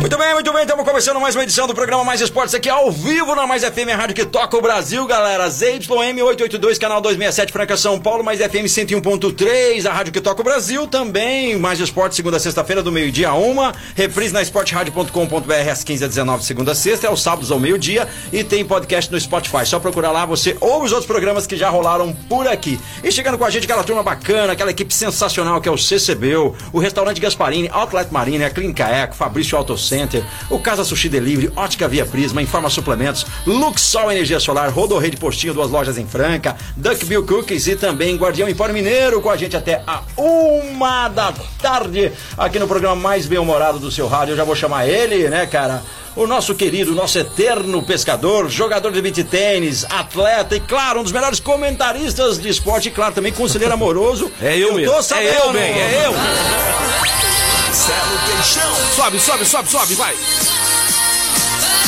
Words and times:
Muito 0.00 0.16
bem, 0.16 0.32
muito 0.32 0.50
bem, 0.50 0.62
estamos 0.62 0.82
começando 0.82 1.20
mais 1.20 1.36
uma 1.36 1.42
edição 1.42 1.66
do 1.66 1.74
programa 1.74 2.02
Mais 2.02 2.22
Esportes 2.22 2.54
aqui 2.54 2.70
ao 2.70 2.90
vivo 2.90 3.34
na 3.34 3.46
Mais 3.46 3.62
FM, 3.62 3.90
a 3.92 3.96
rádio 3.96 4.16
que 4.16 4.24
toca 4.24 4.56
o 4.56 4.62
Brasil, 4.62 5.06
galera. 5.06 5.46
ZYM 5.50 6.22
882, 6.22 6.78
canal 6.78 7.02
267, 7.02 7.52
Franca 7.52 7.76
São 7.76 8.00
Paulo, 8.00 8.24
Mais 8.24 8.40
FM 8.40 8.64
101.3, 8.64 9.84
a 9.84 9.92
rádio 9.92 10.10
que 10.10 10.20
toca 10.22 10.40
o 10.40 10.44
Brasil 10.44 10.86
também. 10.86 11.58
Mais 11.58 11.78
Esportes, 11.78 12.16
segunda 12.16 12.38
a 12.38 12.40
sexta-feira, 12.40 12.82
do 12.82 12.90
meio-dia 12.90 13.28
a 13.28 13.34
uma. 13.34 13.74
Reprise 13.94 14.32
na 14.32 14.40
esportradio.com.br 14.40 15.70
às 15.70 15.84
15 15.84 16.04
h 16.04 16.08
19 16.08 16.44
segunda 16.46 16.72
a 16.72 16.74
sexta, 16.74 17.06
é 17.06 17.10
os 17.10 17.22
sábados 17.22 17.50
ao 17.50 17.60
meio-dia. 17.60 18.08
E 18.32 18.42
tem 18.42 18.64
podcast 18.64 19.12
no 19.12 19.20
Spotify. 19.20 19.66
Só 19.66 19.78
procurar 19.78 20.12
lá, 20.12 20.24
você 20.24 20.56
ouve 20.62 20.86
os 20.86 20.92
outros 20.92 21.06
programas 21.06 21.46
que 21.46 21.58
já 21.58 21.68
rolaram 21.68 22.14
por 22.26 22.48
aqui. 22.48 22.80
E 23.04 23.12
chegando 23.12 23.36
com 23.36 23.44
a 23.44 23.50
gente, 23.50 23.64
aquela 23.64 23.84
turma 23.84 24.02
bacana, 24.02 24.54
aquela 24.54 24.70
equipe 24.70 24.94
sensacional 24.94 25.60
que 25.60 25.68
é 25.68 25.72
o 25.72 25.76
CCBU, 25.76 26.56
o 26.72 26.78
Restaurante 26.78 27.20
Gasparini, 27.20 27.68
Outlet 27.70 28.10
Marina, 28.10 28.46
a 28.46 28.50
Clínica 28.50 28.84
Eco, 28.88 29.14
Fabrício 29.14 29.58
Auto 29.58 29.76
Center, 29.90 30.22
o 30.48 30.58
Casa 30.58 30.84
Sushi 30.84 31.08
Delivery, 31.08 31.52
Ótica 31.56 31.88
Via 31.88 32.06
Prisma, 32.06 32.40
Informa 32.40 32.70
Suplementos, 32.70 33.26
Luxol 33.44 34.12
Energia 34.12 34.38
Solar, 34.38 34.70
Rodorrei 34.70 35.10
de 35.10 35.16
Postinho, 35.16 35.52
duas 35.52 35.70
lojas 35.70 35.98
em 35.98 36.06
Franca, 36.06 36.56
Duck 36.76 37.04
Bill 37.04 37.26
Cookies 37.26 37.66
e 37.66 37.74
também 37.74 38.16
Guardião 38.16 38.48
Empório 38.48 38.72
Mineiro 38.72 39.20
com 39.20 39.28
a 39.28 39.36
gente 39.36 39.56
até 39.56 39.82
a 39.86 40.02
uma 40.16 41.08
da 41.08 41.34
tarde 41.60 42.12
aqui 42.38 42.58
no 42.58 42.68
programa 42.68 42.94
mais 42.94 43.26
bem-humorado 43.26 43.80
do 43.80 43.90
seu 43.90 44.06
rádio. 44.06 44.32
Eu 44.32 44.36
já 44.36 44.44
vou 44.44 44.54
chamar 44.54 44.88
ele, 44.88 45.28
né, 45.28 45.44
cara? 45.46 45.82
o 46.16 46.26
nosso 46.26 46.54
querido, 46.54 46.92
nosso 46.92 47.18
eterno 47.18 47.82
pescador, 47.82 48.48
jogador 48.50 48.90
de 48.90 49.00
beat 49.00 49.24
tênis, 49.24 49.86
atleta 49.88 50.56
e, 50.56 50.60
claro, 50.60 51.00
um 51.00 51.02
dos 51.02 51.12
melhores 51.12 51.38
comentaristas 51.38 52.38
de 52.38 52.48
esporte 52.48 52.88
e, 52.88 52.90
claro, 52.90 53.14
também 53.14 53.32
conselheiro 53.32 53.72
amoroso. 53.72 54.30
É 54.42 54.56
eu, 54.56 54.68
eu 54.68 54.74
mesmo. 54.74 54.94
Tô 54.94 55.02
sabendo. 55.02 55.28
É 55.28 55.46
eu, 55.46 55.52
bem, 55.52 55.72
é 55.72 56.06
eu. 56.06 57.29
Marcelo 57.70 58.18
Peixão. 58.26 58.74
Sobe, 58.96 59.20
sobe, 59.20 59.46
sobe, 59.46 59.70
sobe, 59.70 59.94
vai. 59.94 60.16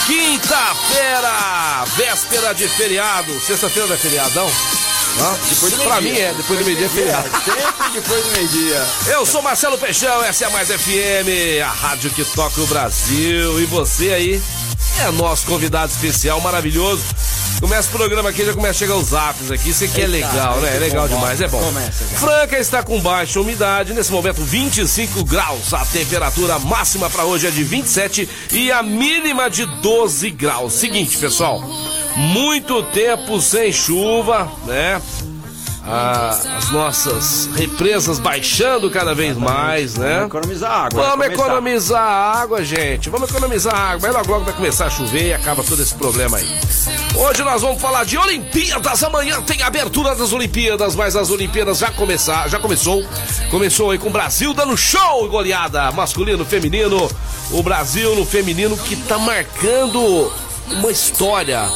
Quinta-feira, 0.07 1.85
véspera 1.97 2.55
de 2.55 2.69
feriado. 2.69 3.41
Sexta-feira 3.41 3.89
não 3.89 3.97
é 3.97 3.99
feriadão? 3.99 4.47
Hã? 5.19 5.37
Depois 5.51 5.73
do 5.73 5.83
pra 5.83 6.01
meio-dia. 6.01 6.13
mim 6.13 6.31
é, 6.31 6.35
depois 6.35 6.59
do 6.61 6.65
meio-dia 6.65 6.87
é 6.87 6.89
feriado. 6.89 7.29
Sempre 7.45 8.01
depois 8.01 8.25
do 8.25 8.31
meio-dia. 8.31 8.87
Eu 9.09 9.27
sou 9.27 9.43
Marcelo 9.43 9.77
Peixão, 9.77 10.23
essa 10.23 10.45
é 10.45 10.47
a 10.47 10.51
Mais 10.51 10.69
FM, 10.69 11.61
a 11.65 11.73
rádio 11.73 12.11
que 12.11 12.25
toca 12.27 12.61
o 12.61 12.67
Brasil. 12.69 13.61
E 13.61 13.65
você 13.65 14.13
aí 14.13 14.43
é 15.01 15.11
nosso 15.11 15.45
convidado 15.47 15.91
especial, 15.91 16.41
maravilhoso. 16.41 17.03
Começa 17.63 17.89
o 17.91 17.93
programa 17.93 18.31
aqui, 18.31 18.45
já 18.45 18.53
começa 18.53 18.71
a 18.71 18.75
chegar 18.75 18.97
os 18.97 19.11
zaps 19.11 19.53
aqui. 19.53 19.71
Isso 19.71 19.85
aqui 19.85 20.01
é 20.01 20.07
legal, 20.09 20.57
né? 20.61 20.69
É 20.69 20.71
esse 20.73 20.81
legal 20.81 21.07
demais, 21.07 21.41
é 21.41 21.47
bom. 21.47 21.63
Franca 22.19 22.59
está 22.59 22.83
com 22.83 23.01
baixa 23.01 23.41
umidade, 23.41 23.95
nesse 23.95 24.11
momento 24.11 24.43
25 24.43 25.25
graus. 25.25 25.73
A 25.73 25.87
temperatura 25.87 26.59
máxima 26.59 27.09
para 27.09 27.25
hoje 27.25 27.47
é 27.47 27.53
de 27.53 27.63
27 27.63 28.29
e 28.51 28.73
a 28.73 28.83
mínima 28.83 29.49
de 29.49 29.65
12 29.65 30.29
graus. 30.33 30.73
Seguinte, 30.73 31.17
pessoal, 31.17 31.63
muito 32.17 32.83
tempo 32.83 33.41
sem 33.41 33.73
chuva, 33.73 34.51
né? 34.67 35.01
Ah, 35.85 36.39
as 36.57 36.70
nossas 36.70 37.48
represas 37.57 38.20
baixando 38.20 38.89
cada 38.89 39.15
vez 39.15 39.37
mais, 39.37 39.97
né? 39.97 40.15
Vamos 40.15 40.29
economizar 40.29 40.70
água. 40.70 41.03
Vamos 41.03 41.27
economizar 41.27 42.03
água, 42.03 42.65
gente. 42.65 43.11
Vamos 43.11 43.29
economizar 43.29 43.75
água. 43.75 44.09
Mas 44.09 44.15
logo 44.15 44.31
logo 44.31 44.45
vai 44.45 44.55
começar 44.55 44.87
a 44.87 44.91
chover 44.91 45.29
e 45.29 45.35
acaba 45.35 45.65
todo 45.65 45.83
esse 45.83 45.95
problema 45.95 46.39
aí. 46.39 46.47
Hoje 47.17 47.42
nós 47.42 47.63
vamos 47.63 47.83
falar 47.83 48.05
de 48.05 48.17
Olimpíadas. 48.17 49.03
Amanhã 49.03 49.42
tem 49.42 49.61
a 49.63 49.67
abertura 49.67 50.15
das 50.15 50.33
Olimpíadas, 50.33 50.95
mas 50.95 51.17
as 51.17 51.31
Olimpíadas 51.31 51.79
já 51.79 51.91
começar, 51.91 52.48
já 52.48 52.61
começou. 52.61 53.05
Começou 53.51 53.91
aí 53.91 53.98
com 53.98 54.09
o 54.09 54.13
Brasil 54.13 54.55
dando 54.55 54.77
show 54.77 55.29
goleada 55.29 55.91
masculino, 55.91 56.45
feminino. 56.45 57.11
O 57.51 57.63
Brasil 57.63 58.15
no 58.15 58.25
feminino 58.25 58.77
que 58.77 58.95
tá 58.95 59.19
marcando 59.19 60.33
uma 60.71 60.91
história 60.91 61.69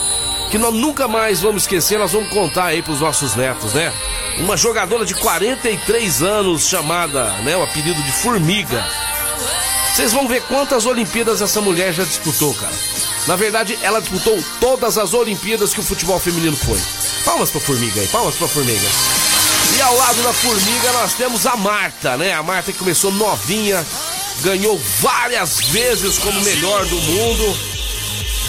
que 0.50 0.58
nós 0.58 0.72
nunca 0.74 1.08
mais 1.08 1.40
vamos 1.40 1.62
esquecer, 1.62 1.98
nós 1.98 2.12
vamos 2.12 2.30
contar 2.30 2.66
aí 2.66 2.82
pros 2.82 3.00
nossos 3.00 3.34
netos, 3.34 3.72
né? 3.72 3.92
Uma 4.38 4.56
jogadora 4.56 5.04
de 5.04 5.14
43 5.14 6.22
anos 6.22 6.68
chamada, 6.68 7.24
né, 7.42 7.56
o 7.56 7.62
apelido 7.62 8.00
de 8.02 8.12
Formiga. 8.12 8.84
Vocês 9.94 10.12
vão 10.12 10.28
ver 10.28 10.42
quantas 10.42 10.84
Olimpíadas 10.84 11.40
essa 11.40 11.60
mulher 11.60 11.92
já 11.92 12.04
disputou, 12.04 12.54
cara. 12.54 12.74
Na 13.26 13.34
verdade, 13.34 13.78
ela 13.82 14.00
disputou 14.00 14.38
todas 14.60 14.98
as 14.98 15.14
Olimpíadas 15.14 15.72
que 15.72 15.80
o 15.80 15.82
futebol 15.82 16.18
feminino 16.20 16.56
foi. 16.56 16.78
Palmas 17.24 17.50
pra 17.50 17.60
Formiga 17.60 18.00
aí, 18.00 18.06
palmas 18.08 18.36
pra 18.36 18.46
Formiga. 18.46 18.86
E 19.76 19.82
ao 19.82 19.96
lado 19.96 20.22
da 20.22 20.32
Formiga 20.32 20.92
nós 20.92 21.14
temos 21.14 21.46
a 21.46 21.56
Marta, 21.56 22.16
né? 22.16 22.34
A 22.34 22.42
Marta 22.42 22.72
que 22.72 22.78
começou 22.78 23.10
novinha, 23.10 23.84
ganhou 24.42 24.78
várias 25.00 25.60
vezes 25.60 26.18
como 26.18 26.40
melhor 26.42 26.84
do 26.86 26.96
mundo. 26.96 27.75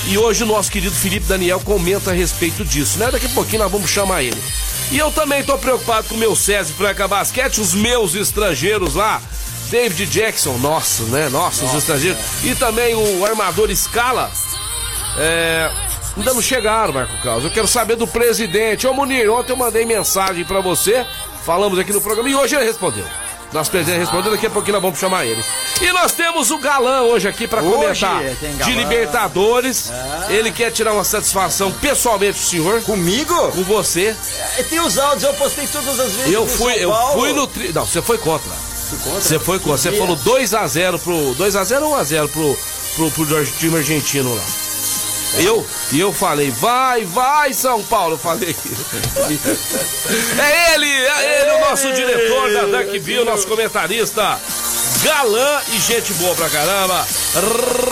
E 0.07 0.17
hoje 0.17 0.43
o 0.43 0.47
nosso 0.47 0.71
querido 0.71 0.95
Felipe 0.95 1.25
Daniel 1.25 1.59
comenta 1.59 2.11
a 2.11 2.13
respeito 2.13 2.63
disso, 2.63 2.97
né? 2.97 3.11
Daqui 3.11 3.25
a 3.25 3.29
pouquinho 3.29 3.61
nós 3.61 3.71
vamos 3.71 3.89
chamar 3.89 4.23
ele. 4.23 4.41
E 4.89 4.97
eu 4.97 5.11
também 5.11 5.43
tô 5.43 5.57
preocupado 5.57 6.07
com 6.07 6.15
o 6.15 6.17
meu 6.17 6.33
SESI 6.33 6.71
Franca 6.71 7.07
Basquete, 7.09 7.59
os 7.59 7.73
meus 7.73 8.15
estrangeiros 8.15 8.95
lá. 8.95 9.21
David 9.69 10.05
Jackson, 10.05 10.57
nossa, 10.59 11.03
né? 11.03 11.27
Nossa, 11.27 11.65
os 11.65 11.73
estrangeiros. 11.73 12.17
E 12.41 12.55
também 12.55 12.95
o 12.95 13.25
armador 13.25 13.69
Scala. 13.75 14.31
É. 15.17 15.69
Ainda 16.15 16.33
não 16.33 16.41
chegaram, 16.41 16.93
Marco 16.93 17.21
Carlos. 17.21 17.43
Eu 17.43 17.51
quero 17.51 17.67
saber 17.67 17.97
do 17.97 18.07
presidente. 18.07 18.87
Ô 18.87 18.93
Munir, 18.93 19.29
ontem 19.29 19.51
eu 19.51 19.57
mandei 19.57 19.85
mensagem 19.85 20.45
pra 20.45 20.61
você. 20.61 21.05
Falamos 21.45 21.77
aqui 21.77 21.91
no 21.91 21.99
programa 21.99 22.29
e 22.29 22.35
hoje 22.35 22.55
ele 22.55 22.63
respondeu. 22.63 23.05
Nosso 23.53 23.71
presidente 23.71 23.99
respondeu, 23.99 24.31
daqui 24.31 24.45
a 24.45 24.49
pouquinho 24.49 24.73
nós 24.73 24.81
vamos 24.81 24.99
chamar 24.99 25.25
ele. 25.25 25.43
E 25.81 25.91
nós 25.93 26.11
temos 26.11 26.51
o 26.51 26.57
galã 26.57 27.03
hoje 27.03 27.27
aqui 27.27 27.47
pra 27.47 27.61
Hoje 27.61 27.71
comentar 27.73 28.21
de. 28.65 28.71
Libertadores. 28.73 29.91
Ele 30.29 30.51
quer 30.51 30.71
tirar 30.71 30.93
uma 30.93 31.03
satisfação 31.03 31.71
pessoalmente 31.71 32.33
do 32.39 32.45
senhor, 32.45 32.81
Comigo? 32.81 33.33
com 33.51 33.63
você. 33.63 34.15
É, 34.57 34.63
Tem 34.63 34.79
os 34.79 34.97
áudios, 34.97 35.23
eu 35.23 35.33
postei 35.35 35.65
todas 35.67 35.99
as 35.99 36.11
vezes. 36.13 36.33
Eu 36.33 36.45
fui, 36.45 36.73
eu 36.73 36.93
fui 37.13 37.33
no 37.33 37.47
tri... 37.47 37.71
Não, 37.73 37.85
você 37.85 38.01
foi 38.01 38.17
contra. 38.17 38.51
Você 38.51 39.39
foi 39.39 39.59
contra. 39.59 39.77
Você 39.77 39.91
falou 39.97 40.17
2x0 40.17 40.99
pro. 40.99 41.13
2x0 41.35 41.81
ou 41.83 41.97
1x0 41.97 42.29
pro, 42.29 42.57
pro, 42.95 43.11
pro 43.11 43.45
time 43.45 43.77
argentino 43.77 44.33
lá. 44.35 44.43
Eu, 45.37 45.65
e 45.91 45.99
eu 45.99 46.11
falei, 46.11 46.49
vai, 46.51 47.05
vai, 47.05 47.53
São 47.53 47.83
Paulo, 47.83 48.15
eu 48.15 48.19
falei. 48.19 48.55
É 50.39 50.73
ele, 50.73 50.89
é 50.89 51.41
ele, 51.41 51.51
o 51.51 51.69
nosso 51.69 51.91
diretor 51.91 52.53
da 52.53 52.77
Duckville, 52.77 53.25
nosso 53.25 53.45
comentarista, 53.47 54.39
galã 55.03 55.61
e 55.73 55.79
gente 55.79 56.13
boa 56.13 56.33
pra 56.35 56.49
caramba. 56.49 57.05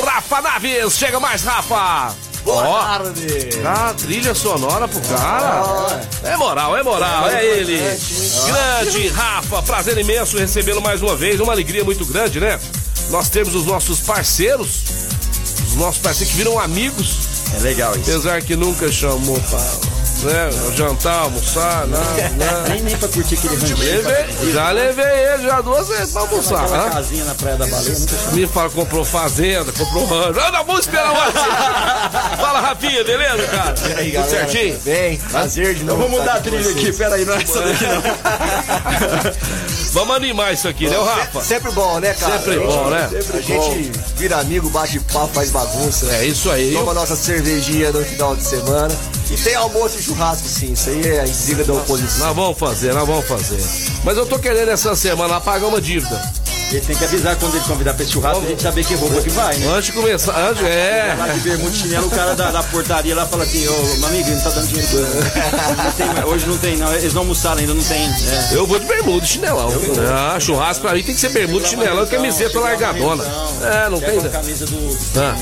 Rafa 0.06 0.42
Naves, 0.42 0.98
chega 0.98 1.20
mais, 1.20 1.44
Rafa. 1.44 2.16
Boa 2.46 2.64
Ó, 2.64 2.80
tarde. 2.80 3.28
Dá 3.64 3.94
trilha 3.96 4.36
sonora 4.36 4.88
pro 4.88 5.02
cara. 5.02 6.02
É 6.24 6.38
moral, 6.38 6.78
é 6.78 6.84
moral, 6.84 7.28
é 7.28 7.44
ele. 7.44 7.80
Grande 8.46 9.08
Rafa, 9.10 9.64
prazer 9.64 9.98
imenso 9.98 10.38
recebê-lo 10.38 10.82
mais 10.82 11.02
uma 11.02 11.16
vez. 11.16 11.40
Uma 11.40 11.54
alegria 11.54 11.84
muito 11.84 12.06
grande, 12.06 12.40
né? 12.40 12.60
Nós 13.10 13.30
temos 13.30 13.56
os 13.56 13.66
nossos 13.66 14.00
parceiros, 14.00 14.84
os 15.68 15.76
nossos 15.76 16.00
parceiros 16.00 16.32
que 16.32 16.38
viram 16.38 16.60
amigos, 16.60 17.35
É 17.56 17.60
legal 17.60 17.92
isso. 17.96 18.12
apesar 18.12 18.42
que 18.42 18.56
nunca 18.56 18.92
chamou 18.92 19.40
pra 19.42 19.60
né, 20.26 20.50
jantar, 20.76 21.20
almoçar, 21.20 21.88
nada, 21.88 22.30
nada. 22.38 22.70
Nem, 22.74 22.82
nem 22.82 22.98
pra 22.98 23.08
curtir 23.08 23.36
aquele. 23.36 23.56
Levei, 23.56 24.52
já 24.52 24.72
levei 24.72 25.06
ele 25.06 25.44
já 25.44 25.62
duas 25.62 25.88
vezes 25.88 26.12
pra 26.12 26.22
almoçar. 26.22 26.66
Hã? 26.66 26.90
casinha 26.90 27.26
na 27.26 27.36
Praia 27.36 27.58
da 27.58 27.68
Baleia. 27.68 27.96
Me 28.34 28.48
fala, 28.48 28.70
comprou 28.70 29.06
fazenda, 29.06 29.72
comprou 29.72 30.06
rancho. 30.06 30.52
Não, 30.52 30.66
vamos 30.66 30.82
esperar 30.82 31.12
o 31.12 31.16
WhatsApp. 31.16 32.38
Fala, 32.38 32.60
Rafinha, 32.62 33.04
beleza, 33.04 33.48
cara? 33.48 33.74
Tudo 33.74 34.30
certinho? 34.30 34.80
Bem, 34.80 35.18
prazer 35.18 35.76
de 35.76 35.84
novo. 35.84 36.02
vou 36.02 36.10
mudar 36.10 36.36
a 36.36 36.40
trilha 36.40 36.72
aqui, 36.72 36.92
peraí, 36.94 37.26
não 37.26 37.34
é 37.34 37.44
essa 37.44 37.62
daqui 37.62 37.86
não. 37.86 38.02
Vamos 39.96 40.14
animar 40.14 40.54
isso 40.54 40.68
aqui, 40.68 40.90
né, 40.90 40.98
Rafa? 40.98 41.42
Sempre 41.42 41.72
bom, 41.72 42.02
né, 42.02 42.14
cara? 42.14 42.38
Sempre 42.38 42.60
bom, 42.60 42.90
né? 42.90 43.10
A 43.34 43.40
gente 43.40 43.92
vira 44.18 44.38
amigo, 44.42 44.70
bate 44.70 45.00
papo, 45.00 45.34
faz 45.34 45.52
bagunça. 45.52 46.14
É 46.18 46.26
isso 46.26 46.52
aí. 46.52 46.74
Toma 46.74 46.94
nossa 46.94 47.16
cervejinha 47.16 47.94
no 47.94 48.04
final 48.04 48.36
de 48.36 48.44
semana. 48.44 48.94
E 49.32 49.38
tem 49.38 49.56
almoço 49.56 49.98
e 49.98 50.04
churrasco, 50.04 50.50
sim. 50.50 50.74
Isso 50.74 50.90
aí 50.90 51.02
é 51.08 51.22
a 51.22 51.26
intriga 51.26 51.64
da 51.64 51.74
oposição. 51.76 52.28
Nós 52.28 52.36
vamos 52.36 52.60
fazer, 52.60 52.94
nós 52.94 53.08
vamos 53.08 53.26
fazer. 53.26 53.64
Mas 54.04 54.18
eu 54.18 54.26
tô 54.26 54.38
querendo 54.38 54.70
essa 54.70 54.94
semana 54.98 55.40
pagar 55.40 55.68
uma 55.68 55.80
dívida. 55.80 56.22
Ele 56.72 56.82
tem 56.82 56.96
que 56.96 57.04
avisar 57.04 57.36
quando 57.36 57.56
ele 57.56 57.64
convidar 57.66 57.94
pra 57.94 58.04
esse 58.04 58.12
churrasco, 58.12 58.44
a 58.44 58.48
gente 58.48 58.62
saber 58.62 58.84
que 58.84 58.96
roupa 58.96 59.22
que 59.22 59.30
vai, 59.30 59.56
né? 59.58 59.68
Antes 59.68 59.86
de 59.86 59.92
começar, 59.94 60.38
antes, 60.38 60.64
é. 60.64 61.16
Lá 61.18 61.28
de 61.28 61.40
bermuda 61.40 61.74
chinelo, 61.76 62.08
o 62.08 62.10
cara 62.10 62.36
da, 62.36 62.52
da 62.52 62.64
portaria 62.64 63.16
lá 63.16 63.26
fala 63.26 63.44
assim, 63.44 63.68
ô, 63.68 63.96
meu 63.98 64.08
amigo, 64.08 64.30
não 64.30 64.42
tá 64.42 64.50
dando 64.50 64.68
dinheiro 64.68 64.88
Hoje 66.28 66.48
não 66.48 66.58
tem, 66.58 66.78
não. 66.78 66.92
Eles 66.94 67.14
não 67.14 67.22
almoçaram 67.22 67.60
ainda, 67.60 67.74
não 67.74 67.84
tem. 67.84 68.02
É. 68.06 68.50
Eu 68.56 68.66
vou 68.66 68.80
de 68.80 68.86
bermuda 68.86 69.26
chinelão. 69.26 69.70
Ah, 70.12 70.40
churrasco 70.40 70.82
pra 70.82 70.94
mim 70.94 71.04
tem 71.04 71.14
que 71.16 71.22
ser 71.22 71.30
bermuda 71.30 71.68
chinelão 71.68 72.06
camiseta 72.08 72.60
largadona. 72.60 73.24
É, 73.62 73.90
não 73.90 74.00
tem. 74.00 74.20
camisa 74.30 74.66
do. 74.66 74.98
Ah, 75.18 75.36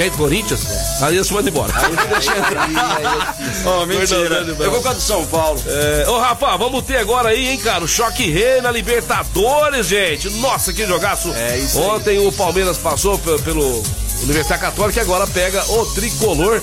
de 0.00 0.10
quem? 0.10 0.10
Corinthians? 0.10 1.02
Aí 1.02 1.16
eles 1.16 1.30
mandam 1.30 1.48
embora. 1.48 1.72
Aí. 1.76 3.66
Ô, 3.66 3.86
mentira. 3.86 4.46
Eu 4.58 4.70
vou 4.70 4.80
com 4.80 4.88
a 4.88 4.92
do 4.94 5.00
São 5.00 5.26
Paulo. 5.26 5.60
É, 5.66 6.08
ô, 6.08 6.18
Rafa, 6.18 6.56
vamos 6.56 6.84
ter 6.84 6.96
agora 6.96 7.30
aí, 7.30 7.48
hein, 7.48 7.58
cara? 7.58 7.84
O 7.84 7.88
Choque 7.88 8.30
Rei 8.30 8.60
na 8.60 8.70
Libertadores, 8.70 9.86
gente. 9.86 10.30
Nossa, 10.38 10.72
que 10.72 10.86
jogaço. 10.86 11.32
É 11.34 11.58
isso 11.58 11.78
Ontem 11.80 12.18
o 12.26 12.32
Palmeiras 12.32 12.78
passou 12.78 13.18
pelo 13.18 13.82
Universidade 14.22 14.60
Católica 14.60 15.00
e 15.00 15.02
agora 15.02 15.26
pega 15.26 15.62
o 15.70 15.86
tricolor. 15.86 16.62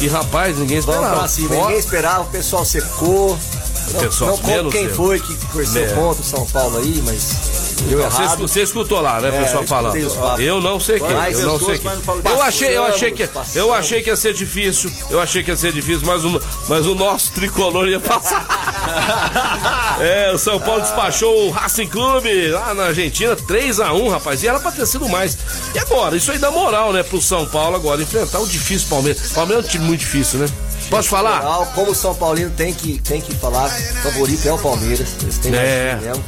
E 0.00 0.08
rapaz, 0.08 0.56
ninguém 0.56 0.78
esperava. 0.78 1.28
Cima, 1.28 1.54
ninguém 1.54 1.78
esperava, 1.78 2.22
o 2.22 2.26
pessoal 2.26 2.64
secou. 2.64 3.38
O 3.88 3.94
pessoal 4.00 4.30
não, 4.30 4.36
não 4.36 4.62
conto 4.64 4.70
quem 4.70 4.88
foi 4.88 5.18
que 5.18 5.34
torceu 5.46 5.84
é. 5.84 5.88
contra 5.88 6.22
o 6.22 6.24
São 6.24 6.46
Paulo 6.46 6.78
aí, 6.78 7.02
mas 7.04 7.47
Deu 7.82 7.98
você, 8.02 8.22
errado. 8.22 8.38
você 8.38 8.62
escutou 8.62 9.00
lá, 9.00 9.20
né, 9.20 9.28
é, 9.28 9.42
pessoal 9.42 9.64
falando? 9.64 9.96
Eu 10.40 10.60
não 10.60 10.80
sei 10.80 10.98
quem, 10.98 11.10
eu 11.10 11.46
não 11.46 11.58
sei 11.60 11.78
quem. 11.78 11.90
Eu 12.24 12.42
achei, 12.42 12.76
eu 12.76 12.84
achei 12.84 13.10
que, 13.12 13.28
eu 13.54 13.72
achei 13.72 14.02
que 14.02 14.10
ia 14.10 14.16
ser 14.16 14.34
difícil. 14.34 14.90
Eu 15.10 15.20
achei 15.20 15.42
que 15.42 15.50
ia 15.50 15.56
ser 15.56 15.72
difícil, 15.72 16.06
mas 16.06 16.24
o, 16.24 16.40
mas 16.68 16.86
o 16.86 16.94
nosso 16.94 17.32
tricolor 17.32 17.88
ia 17.88 18.00
passar. 18.00 18.46
é, 20.00 20.32
o 20.32 20.38
São 20.38 20.58
Paulo 20.60 20.80
despachou 20.80 21.46
o 21.46 21.50
Racing 21.50 21.86
Clube 21.86 22.48
lá 22.48 22.74
na 22.74 22.84
Argentina, 22.86 23.36
3 23.36 23.80
a 23.80 23.92
1 23.92 24.08
rapaz. 24.08 24.42
E 24.42 24.48
era 24.48 24.58
pra 24.58 24.72
ter 24.72 24.86
sido 24.86 25.08
mais. 25.08 25.38
E 25.74 25.78
agora? 25.78 26.16
Isso 26.16 26.32
aí 26.32 26.38
dá 26.38 26.50
moral, 26.50 26.92
né, 26.92 27.02
pro 27.02 27.20
São 27.20 27.46
Paulo 27.46 27.76
agora, 27.76 28.02
enfrentar 28.02 28.40
o 28.40 28.46
difícil 28.46 28.88
Palmeiras. 28.88 29.32
Palmeiras 29.32 29.64
é 29.64 29.68
um 29.68 29.70
time 29.70 29.84
muito 29.84 30.00
difícil, 30.00 30.40
né? 30.40 30.46
Posso 30.90 31.08
falar? 31.08 31.42
Como 31.74 31.90
o 31.90 31.94
São 31.94 32.14
Paulino 32.14 32.50
tem 32.50 32.72
que, 32.72 32.98
tem 33.00 33.20
que 33.20 33.34
falar, 33.34 33.68
favorito 33.68 34.46
é 34.46 34.52
o 34.52 34.58
Palmeiras. 34.58 35.16
Eles 35.22 35.38
têm 35.38 35.54
é. 35.54 35.98
mesmo. 36.00 36.24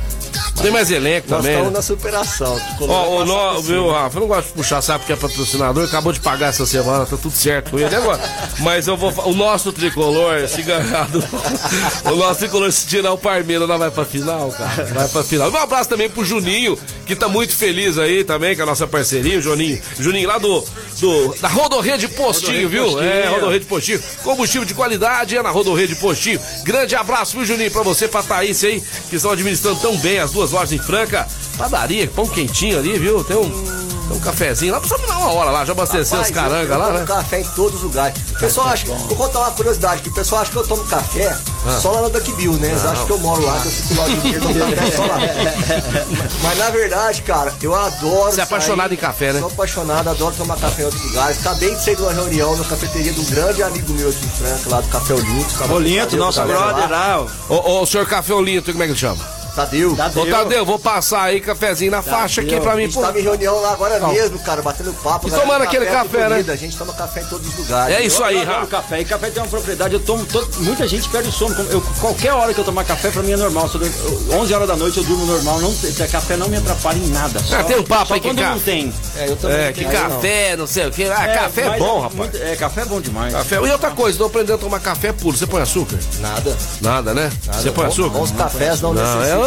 Tem 0.60 0.70
mais 0.70 0.90
elenco 0.90 1.28
Nós 1.30 1.42
também. 1.42 1.56
Nós 1.62 1.68
estamos 1.68 1.72
né? 1.72 1.76
na 1.76 1.82
superação. 1.82 2.60
Ó, 2.80 3.22
o 3.22 3.24
no, 3.24 3.62
viu, 3.62 3.90
Rafa? 3.90 4.16
Eu 4.16 4.20
não 4.20 4.28
gosto 4.28 4.48
de 4.48 4.52
puxar 4.54 4.82
sabe 4.82 5.00
porque 5.00 5.12
é 5.12 5.16
patrocinador, 5.16 5.84
acabou 5.84 6.12
de 6.12 6.20
pagar 6.20 6.48
essa 6.48 6.66
semana, 6.66 7.06
tá 7.06 7.16
tudo 7.16 7.34
certo 7.34 7.70
com 7.70 7.78
ele 7.78 7.94
agora. 7.94 8.20
Mas 8.58 8.86
eu 8.86 8.96
vou. 8.96 9.12
O 9.26 9.34
nosso 9.34 9.72
tricolor, 9.72 10.46
se 10.48 10.62
ganhar 10.62 11.08
do, 11.08 11.20
O 12.12 12.16
nosso 12.16 12.40
tricolor, 12.40 12.70
se 12.72 12.86
tirar 12.86 13.12
o 13.12 13.18
Parmeira, 13.18 13.66
não 13.66 13.78
vai 13.78 13.90
pra 13.90 14.04
final, 14.04 14.50
cara. 14.50 14.84
Vai 14.86 15.08
pra 15.08 15.22
final. 15.22 15.50
Um 15.50 15.56
abraço 15.56 15.88
também 15.88 16.08
pro 16.08 16.24
Juninho, 16.24 16.78
que 17.06 17.14
tá 17.14 17.28
muito 17.28 17.54
feliz 17.54 17.98
aí 17.98 18.24
também 18.24 18.54
com 18.56 18.62
a 18.62 18.66
nossa 18.66 18.86
parceria, 18.86 19.38
o 19.38 19.42
Juninho. 19.42 19.80
Juninho 19.98 20.28
lá 20.28 20.38
do. 20.38 20.64
do 21.00 21.34
da 21.40 21.48
Rodorreia 21.48 21.98
de 21.98 22.08
Postinho, 22.08 22.68
viu? 22.68 22.84
Postinho. 22.84 23.04
É, 23.04 23.28
Rodorreia 23.28 23.60
de 23.60 23.66
Postinho. 23.66 24.02
Combustível 24.22 24.64
de 24.64 24.74
qualidade 24.74 25.36
é 25.36 25.42
na 25.42 25.50
Rodorreia 25.50 25.88
de 25.88 25.96
Postinho. 25.96 26.40
Grande 26.64 26.94
abraço, 26.94 27.36
viu, 27.36 27.46
Juninho, 27.46 27.70
pra 27.70 27.82
você, 27.82 28.08
pra 28.08 28.22
Thaís 28.22 28.62
aí, 28.64 28.82
que 29.08 29.16
estão 29.16 29.30
administrando 29.30 29.80
tão 29.80 29.96
bem 29.98 30.18
as 30.18 30.29
duas 30.30 30.50
lojas 30.50 30.72
em 30.72 30.78
Franca. 30.78 31.26
Padaria, 31.56 32.08
pão 32.08 32.26
quentinho 32.26 32.78
ali, 32.78 32.98
viu? 32.98 33.22
Tem 33.24 33.36
um 33.36 33.80
um 34.14 34.20
cafezinho 34.20 34.72
lá, 34.72 34.82
só 34.82 34.98
me 34.98 35.06
dar 35.06 35.18
uma 35.18 35.32
hora 35.32 35.50
lá, 35.50 35.64
já 35.64 35.72
abastecer 35.72 36.18
os 36.18 36.30
caranga 36.30 36.76
lá, 36.76 36.90
né? 36.90 37.04
café 37.06 37.40
em 37.40 37.44
todos 37.44 37.76
os 37.76 37.82
lugares. 37.82 38.18
O 38.30 38.38
pessoal 38.40 38.68
acha, 38.68 38.86
vou 38.86 39.16
contar 39.16 39.40
uma 39.40 39.50
curiosidade, 39.52 40.02
que 40.02 40.08
o 40.08 40.14
pessoal 40.14 40.42
acha 40.42 40.50
que 40.50 40.56
eu 40.56 40.66
tomo 40.66 40.84
café 40.84 41.36
ah. 41.66 41.78
só 41.80 41.92
lá 41.92 42.02
na 42.02 42.08
Duck 42.08 42.32
Bill, 42.32 42.52
né? 42.54 42.68
Eles 42.68 42.84
acham 42.84 43.06
que 43.06 43.12
eu 43.12 43.18
moro 43.18 43.44
lá, 43.44 43.60
que 43.60 43.68
eu 43.68 43.72
fico 43.72 43.94
lá 43.94 44.08
de 44.08 44.20
dia, 44.20 44.40
só 44.96 45.06
lá. 45.06 45.18
Mas 46.42 46.58
na 46.58 46.70
verdade, 46.70 47.22
cara, 47.22 47.54
eu 47.62 47.74
adoro. 47.74 48.32
Você 48.32 48.40
é 48.40 48.44
apaixonado 48.44 48.92
em 48.92 48.96
café, 48.96 49.32
né? 49.32 49.40
Sou 49.40 49.48
apaixonado, 49.48 50.08
adoro 50.08 50.34
tomar 50.36 50.56
café 50.56 50.82
em 50.82 50.84
outros 50.86 51.04
lugares. 51.04 51.38
Acabei 51.38 51.74
de 51.74 51.84
sair 51.84 51.96
de 51.96 52.02
uma 52.02 52.12
reunião 52.12 52.56
na 52.56 52.64
cafeteria 52.64 53.12
do 53.12 53.22
grande 53.24 53.62
amigo 53.62 53.92
meu 53.92 54.08
aqui 54.08 54.24
em 54.24 54.28
Franca, 54.28 54.70
lá 54.70 54.80
do 54.80 54.88
Café 54.88 55.14
Olinto. 55.14 55.72
Olinto, 55.72 56.16
nosso 56.16 56.42
brother 56.42 56.90
lá. 56.90 57.26
Ô, 57.48 57.80
ô, 57.80 57.86
senhor 57.86 58.06
Café 58.06 58.34
Olinto, 58.34 58.72
como 58.72 58.82
é 58.82 58.86
que 58.86 58.92
ele 58.92 58.98
chama? 58.98 59.39
Tadeu. 59.54 59.96
Tadeu. 59.96 60.22
Ô, 60.22 60.26
Tadeu, 60.26 60.64
vou 60.64 60.78
passar 60.78 61.22
aí 61.24 61.40
cafezinho 61.40 61.90
na 61.90 62.02
Tadeu. 62.02 62.18
faixa 62.18 62.40
aqui 62.40 62.60
pra 62.60 62.74
mim. 62.74 62.84
A 62.84 62.86
gente 62.86 63.00
tava 63.00 63.18
em 63.18 63.22
reunião 63.22 63.60
lá 63.60 63.72
agora 63.72 63.98
Não. 63.98 64.12
mesmo, 64.12 64.38
cara, 64.40 64.62
batendo 64.62 64.92
papo. 65.02 65.28
E 65.28 65.30
tomando 65.30 65.62
aquele 65.62 65.86
café, 65.86 66.28
né? 66.28 66.44
A 66.48 66.56
gente 66.56 66.76
toma 66.76 66.92
café 66.92 67.22
em 67.22 67.26
todos 67.26 67.46
os 67.48 67.56
lugares. 67.56 67.96
É 67.96 68.02
isso 68.02 68.22
aí, 68.22 68.42
Rafa. 68.42 68.66
café. 68.66 69.00
E 69.00 69.04
café 69.04 69.30
tem 69.30 69.42
uma 69.42 69.48
propriedade, 69.48 69.94
eu 69.94 70.00
tomo. 70.00 70.24
Todo, 70.26 70.48
muita 70.62 70.86
gente 70.86 71.08
perde 71.08 71.28
o 71.28 71.32
sono. 71.32 71.54
Eu, 71.70 71.80
qualquer 72.00 72.32
hora 72.32 72.52
que 72.54 72.60
eu 72.60 72.64
tomar 72.64 72.84
café, 72.84 73.10
pra 73.10 73.22
mim 73.22 73.32
é 73.32 73.36
normal. 73.36 73.68
Se 73.68 73.76
eu, 73.76 74.38
11 74.38 74.54
horas 74.54 74.68
da 74.68 74.76
noite 74.76 74.98
eu 74.98 75.04
durmo 75.04 75.26
normal. 75.26 75.60
Não, 75.60 75.74
café 76.10 76.36
não 76.36 76.48
me 76.48 76.56
atrapalha 76.56 76.98
em 76.98 77.08
nada. 77.08 77.40
Só, 77.40 77.60
ah, 77.60 77.64
tem 77.64 77.78
um 77.78 77.84
papo 77.84 78.14
aí 78.14 78.20
que 78.20 78.28
quando 78.28 78.40
não 78.40 78.58
tem. 78.58 78.92
É, 79.16 79.28
eu 79.28 79.36
também. 79.36 79.56
É, 79.56 79.72
que 79.72 79.84
café, 79.84 80.50
não. 80.52 80.58
não 80.58 80.66
sei 80.66 80.86
o 80.86 80.90
que. 80.90 81.04
Ah, 81.04 81.26
é, 81.26 81.34
café 81.34 81.62
é 81.62 81.78
bom, 81.78 82.00
rapaz. 82.00 82.14
Muito, 82.14 82.36
é, 82.36 82.56
café 82.56 82.82
é 82.82 82.84
bom 82.84 83.00
demais. 83.00 83.32
Café. 83.32 83.56
E 83.56 83.70
outra 83.70 83.90
coisa, 83.90 84.18
tô 84.18 84.24
aprendendo 84.26 84.54
a 84.54 84.58
tomar 84.58 84.80
café 84.80 85.12
puro. 85.12 85.36
Você 85.36 85.46
põe 85.46 85.62
açúcar? 85.62 85.98
Nada. 86.20 86.56
Nada, 86.80 87.14
né? 87.14 87.30
Você 87.52 87.70
põe 87.70 87.86
açúcar? 87.86 88.10
Bons 88.10 88.30
cafés 88.32 88.80
não, 88.80 88.94
não 88.94 89.02
necessitam. 89.02 89.39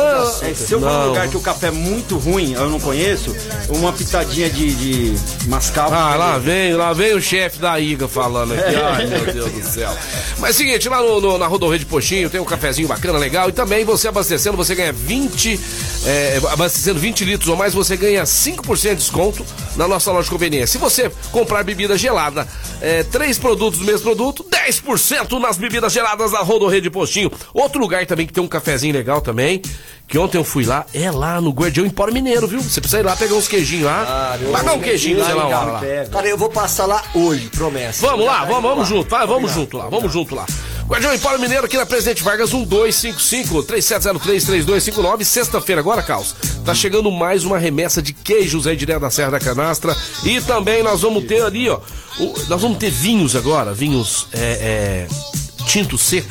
Se 0.56 0.74
eu 0.74 0.80
for 0.80 0.90
num 0.90 1.08
lugar 1.08 1.28
que 1.28 1.38
o 1.38 1.42
café 1.42 1.68
é 1.68 1.72
muito 1.72 2.18
ruim, 2.18 2.54
eu 2.54 2.70
não 2.70 2.80
conheço, 2.80 3.36
uma 3.70 3.92
pitadinha 3.94 4.50
de, 4.50 4.76
de 4.76 5.48
mascavo. 5.48 5.94
Ah, 5.94 6.16
lá 6.16 6.38
vem, 6.38 6.74
lá 6.74 6.94
vem 6.94 7.14
o 7.14 7.22
chefe 7.22 7.60
da 7.60 7.80
IGA 7.80 8.08
falando 8.08 8.54
aqui. 8.54 8.76
Ai, 8.76 9.06
meu 9.06 9.26
Deus 9.26 9.52
do 9.52 9.64
céu. 9.64 9.92
Mas 10.40 10.56
seguinte, 10.56 10.90
lá 10.90 11.02
no, 11.02 11.22
no, 11.22 11.38
na 11.38 11.48
rodovia 11.48 11.80
de 11.80 11.86
Poxinho 11.86 12.30
tem 12.30 12.40
um 12.40 12.46
cafezinho 12.46 12.88
bacana, 12.88 13.18
legal. 13.18 13.50
E 13.50 13.52
também 13.52 13.86
você 13.86 14.08
abastecendo, 14.08 14.58
você 14.58 14.76
ganha 14.76 14.92
20, 14.92 15.60
é, 16.06 16.42
abastecendo 16.52 17.00
20 17.00 17.26
litros 17.26 17.50
ou 17.50 17.56
mais, 17.56 17.74
você 17.74 17.96
ganha 17.96 18.24
5% 18.24 18.90
de 18.90 18.96
desconto 18.96 19.46
na 19.76 19.88
nossa 19.88 20.12
loja 20.12 20.26
de 20.26 20.32
conveniência. 20.32 20.68
Se 20.68 20.78
você 20.78 21.12
comprar 21.32 21.64
bebida 21.64 21.98
gelada, 21.98 22.48
é, 22.82 23.04
três 23.04 23.38
produtos 23.38 23.80
do 23.80 23.86
mesmo 23.86 24.02
produto, 24.02 24.46
10% 24.50 25.40
nas 25.40 25.58
bebidas 25.58 25.94
geladas 25.94 26.32
da 26.32 26.40
rodovia 26.40 26.82
de 26.82 26.90
Postinho. 26.90 27.32
Outro 27.54 27.80
lugar 27.80 28.06
também 28.06 28.28
que 28.28 28.34
tem 28.34 28.44
um 28.44 28.48
cafezinho 28.48 28.94
legal 28.94 29.22
também 29.22 29.62
que 30.08 30.18
ontem 30.18 30.38
eu 30.38 30.44
fui 30.44 30.66
lá, 30.66 30.86
é 30.94 31.10
lá 31.10 31.42
no 31.42 31.52
Guardião 31.52 31.86
Empório 31.86 32.14
Mineiro, 32.14 32.48
viu? 32.48 32.62
Você 32.62 32.80
precisa 32.80 33.00
ir 33.00 33.06
lá 33.06 33.16
pegar 33.16 33.36
uns 33.36 33.48
queijinhos 33.48 33.86
lá. 33.86 34.38
Pagar 34.52 34.74
um 34.74 34.80
queijinho, 34.80 35.24
sei 35.24 35.34
lá, 35.34 35.48
lá, 35.48 35.64
lá. 35.64 35.82
Cara, 36.12 36.28
eu 36.28 36.38
vou 36.38 36.50
passar 36.50 36.86
lá 36.86 37.04
hoje, 37.16 37.50
promessa. 37.50 38.06
Vamos 38.06 38.26
lá, 38.26 38.46
vamos, 38.46 38.62
vamos 38.62 38.88
junto, 38.88 39.10
vai, 39.10 39.26
vamos 39.26 39.52
junto 39.52 39.78
lá, 39.78 39.90
vamos 39.90 40.12
junto 40.12 40.36
lá. 40.36 40.46
Guardião 40.86 41.14
Empório 41.14 41.40
Mineiro 41.40 41.66
aqui 41.66 41.78
na 41.78 41.86
Presidente 41.86 42.22
Vargas 42.22 42.52
1255 42.52 43.64
3703 43.64 44.44
3259. 44.44 45.26
Sexta-feira 45.26 45.82
agora, 45.82 46.04
Caos. 46.04 46.36
Tá 46.66 46.76
chegando 46.76 47.10
mais 47.10 47.46
uma 47.46 47.58
remessa 47.58 48.02
de 48.02 48.14
queijos 48.14 48.68
aí 48.68 48.76
direto 48.76 49.02
da 49.02 49.10
Serra 49.10 49.32
da 49.32 49.40
Canastra. 49.40 49.96
E 50.24 50.42
também 50.42 50.84
nós 50.84 51.02
vamos 51.02 51.24
ter 51.24 51.42
ali, 51.42 51.70
ó. 51.70 51.80
O, 52.20 52.34
nós 52.50 52.62
vamos 52.62 52.78
ter 52.78 52.92
vinhos 52.92 53.36
agora, 53.36 53.74
vinhos 53.74 54.28
é, 54.34 55.08
é, 55.10 55.66
tinto 55.66 55.98
seco 55.98 56.30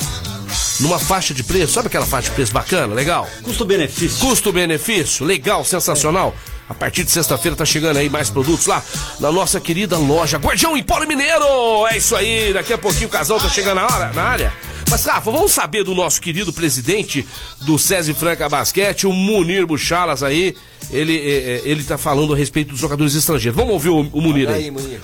numa 0.82 0.98
faixa 0.98 1.32
de 1.32 1.42
preço, 1.44 1.74
sabe 1.74 1.86
aquela 1.86 2.04
faixa 2.04 2.28
de 2.28 2.34
preço 2.34 2.52
bacana, 2.52 2.92
legal? 2.92 3.28
Custo-benefício. 3.42 4.18
Custo-benefício, 4.18 5.24
legal, 5.24 5.64
sensacional. 5.64 6.34
A 6.68 6.74
partir 6.74 7.04
de 7.04 7.10
sexta-feira 7.10 7.56
tá 7.56 7.64
chegando 7.64 7.98
aí 7.98 8.08
mais 8.08 8.30
produtos 8.30 8.66
lá 8.66 8.82
na 9.20 9.30
nossa 9.30 9.60
querida 9.60 9.98
loja 9.98 10.38
Guardião 10.38 10.76
Empório 10.76 11.06
Mineiro. 11.06 11.86
É 11.88 11.96
isso 11.96 12.16
aí, 12.16 12.52
daqui 12.52 12.72
a 12.72 12.78
pouquinho 12.78 13.06
o 13.06 13.10
casal 13.10 13.38
tá 13.38 13.48
chegando 13.48 13.76
na, 13.76 13.86
hora, 13.86 14.12
na 14.12 14.22
área. 14.22 14.52
Mas, 14.90 15.04
Rafa, 15.04 15.30
vamos 15.30 15.52
saber 15.52 15.84
do 15.84 15.94
nosso 15.94 16.20
querido 16.20 16.52
presidente 16.52 17.26
do 17.62 17.78
SESI 17.78 18.12
Franca 18.12 18.48
Basquete, 18.48 19.06
o 19.06 19.12
Munir 19.12 19.66
Buchalas 19.66 20.22
aí. 20.22 20.56
Ele, 20.90 21.16
é, 21.16 21.20
é, 21.20 21.62
ele 21.64 21.84
tá 21.84 21.96
falando 21.96 22.34
a 22.34 22.36
respeito 22.36 22.70
dos 22.70 22.80
jogadores 22.80 23.14
estrangeiros. 23.14 23.56
Vamos 23.56 23.72
ouvir 23.72 23.88
o, 23.88 24.00
o 24.00 24.20
Munir 24.20 24.48
aí. 24.48 24.64
aí 24.64 24.70
Munir. 24.70 25.00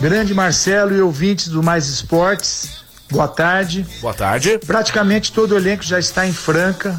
Grande 0.00 0.34
Marcelo 0.34 0.96
e 0.96 1.00
ouvintes 1.00 1.48
do 1.48 1.62
Mais 1.62 1.86
Esportes. 1.86 2.81
Boa 3.12 3.28
tarde. 3.28 3.86
Boa 4.00 4.14
tarde. 4.14 4.58
Praticamente 4.66 5.32
todo 5.32 5.52
o 5.52 5.56
elenco 5.56 5.82
já 5.82 5.98
está 5.98 6.26
em 6.26 6.32
Franca. 6.32 6.98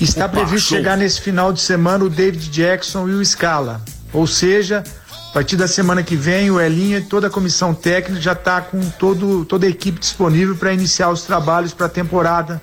Está 0.00 0.24
Opa, 0.24 0.36
previsto 0.38 0.70
show. 0.70 0.78
chegar 0.78 0.96
nesse 0.96 1.20
final 1.20 1.52
de 1.52 1.60
semana 1.60 2.02
o 2.02 2.08
David 2.08 2.48
Jackson 2.48 3.08
e 3.08 3.12
o 3.12 3.24
Scala. 3.24 3.82
Ou 4.12 4.26
seja, 4.26 4.82
a 5.28 5.32
partir 5.34 5.56
da 5.56 5.68
semana 5.68 6.02
que 6.02 6.16
vem, 6.16 6.50
o 6.50 6.58
Elinho 6.58 6.98
e 6.98 7.02
toda 7.02 7.26
a 7.26 7.30
comissão 7.30 7.74
técnica 7.74 8.22
já 8.22 8.32
está 8.32 8.62
com 8.62 8.80
todo, 8.90 9.44
toda 9.44 9.66
a 9.66 9.68
equipe 9.68 10.00
disponível 10.00 10.56
para 10.56 10.72
iniciar 10.72 11.10
os 11.10 11.22
trabalhos 11.22 11.74
para 11.74 11.86
a 11.86 11.90
temporada 11.90 12.60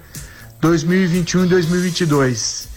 2021 0.59 1.45
e 1.45 1.47
2022. 1.49 2.67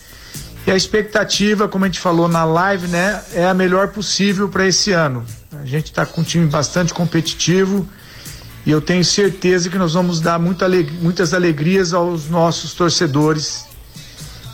E 0.66 0.70
a 0.70 0.76
expectativa, 0.76 1.66
como 1.66 1.84
a 1.84 1.88
gente 1.88 2.00
falou 2.00 2.28
na 2.28 2.44
live, 2.44 2.88
né, 2.88 3.23
é 3.32 3.46
a 3.46 3.54
melhor 3.54 3.88
possível 3.88 4.50
para 4.50 4.66
esse 4.66 4.92
ano. 4.92 5.25
A 5.62 5.64
gente 5.64 5.87
está 5.87 6.04
com 6.04 6.20
um 6.20 6.25
time 6.25 6.46
bastante 6.46 6.92
competitivo 6.92 7.88
e 8.66 8.71
eu 8.71 8.80
tenho 8.80 9.04
certeza 9.04 9.68
que 9.68 9.76
nós 9.76 9.92
vamos 9.92 10.21
dar 10.21 10.38
muita 10.38 10.64
aleg 10.64 10.90
muitas 11.00 11.35
alegrias 11.35 11.92
aos 11.92 12.28
nossos 12.28 12.73
torcedores 12.73 13.66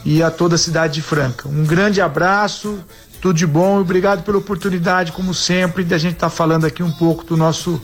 e 0.05 0.23
a 0.23 0.31
toda 0.31 0.55
a 0.55 0.59
cidade 0.59 0.95
de 0.95 1.03
Franca. 1.03 1.49
Um 1.49 1.65
grande 1.65 2.01
abraço, 2.01 2.79
tudo 3.21 3.37
de 3.37 3.47
bom 3.47 3.79
e 3.79 3.83
obrigado 3.83 4.23
pela 4.25 4.39
oportunidade, 4.39 5.13
como 5.13 5.35
sempre, 5.35 5.85
de 5.85 5.95
a 5.95 5.99
gente 5.99 6.15
estar 6.15 6.31
tá 6.31 6.35
falando 6.35 6.65
aqui 6.65 6.83
um 6.83 6.91
pouco 6.91 7.23
do 7.25 7.37
nosso 7.37 7.81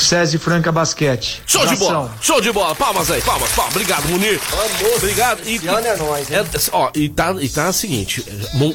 SESI 0.00 0.38
Franca 0.38 0.70
Basquete. 0.72 1.42
Show 1.46 1.62
Abração. 1.62 1.86
de 1.86 1.92
bola, 1.92 2.14
show 2.20 2.40
de 2.40 2.52
bola. 2.52 2.74
Palmas 2.74 3.10
aí, 3.10 3.20
palmas, 3.22 3.50
palmas. 3.52 3.74
Obrigado, 3.74 4.08
Munir. 4.08 4.40
Vamos, 4.50 4.96
Obrigado. 4.96 5.40
E, 5.46 5.56
e 5.56 5.68
é 5.68 5.96
nóis, 5.96 6.30
é, 6.30 6.44
ó, 6.72 6.90
e 6.94 7.08
tá, 7.08 7.34
e 7.40 7.48
tá 7.48 7.68
o 7.68 7.72
seguinte: 7.72 8.24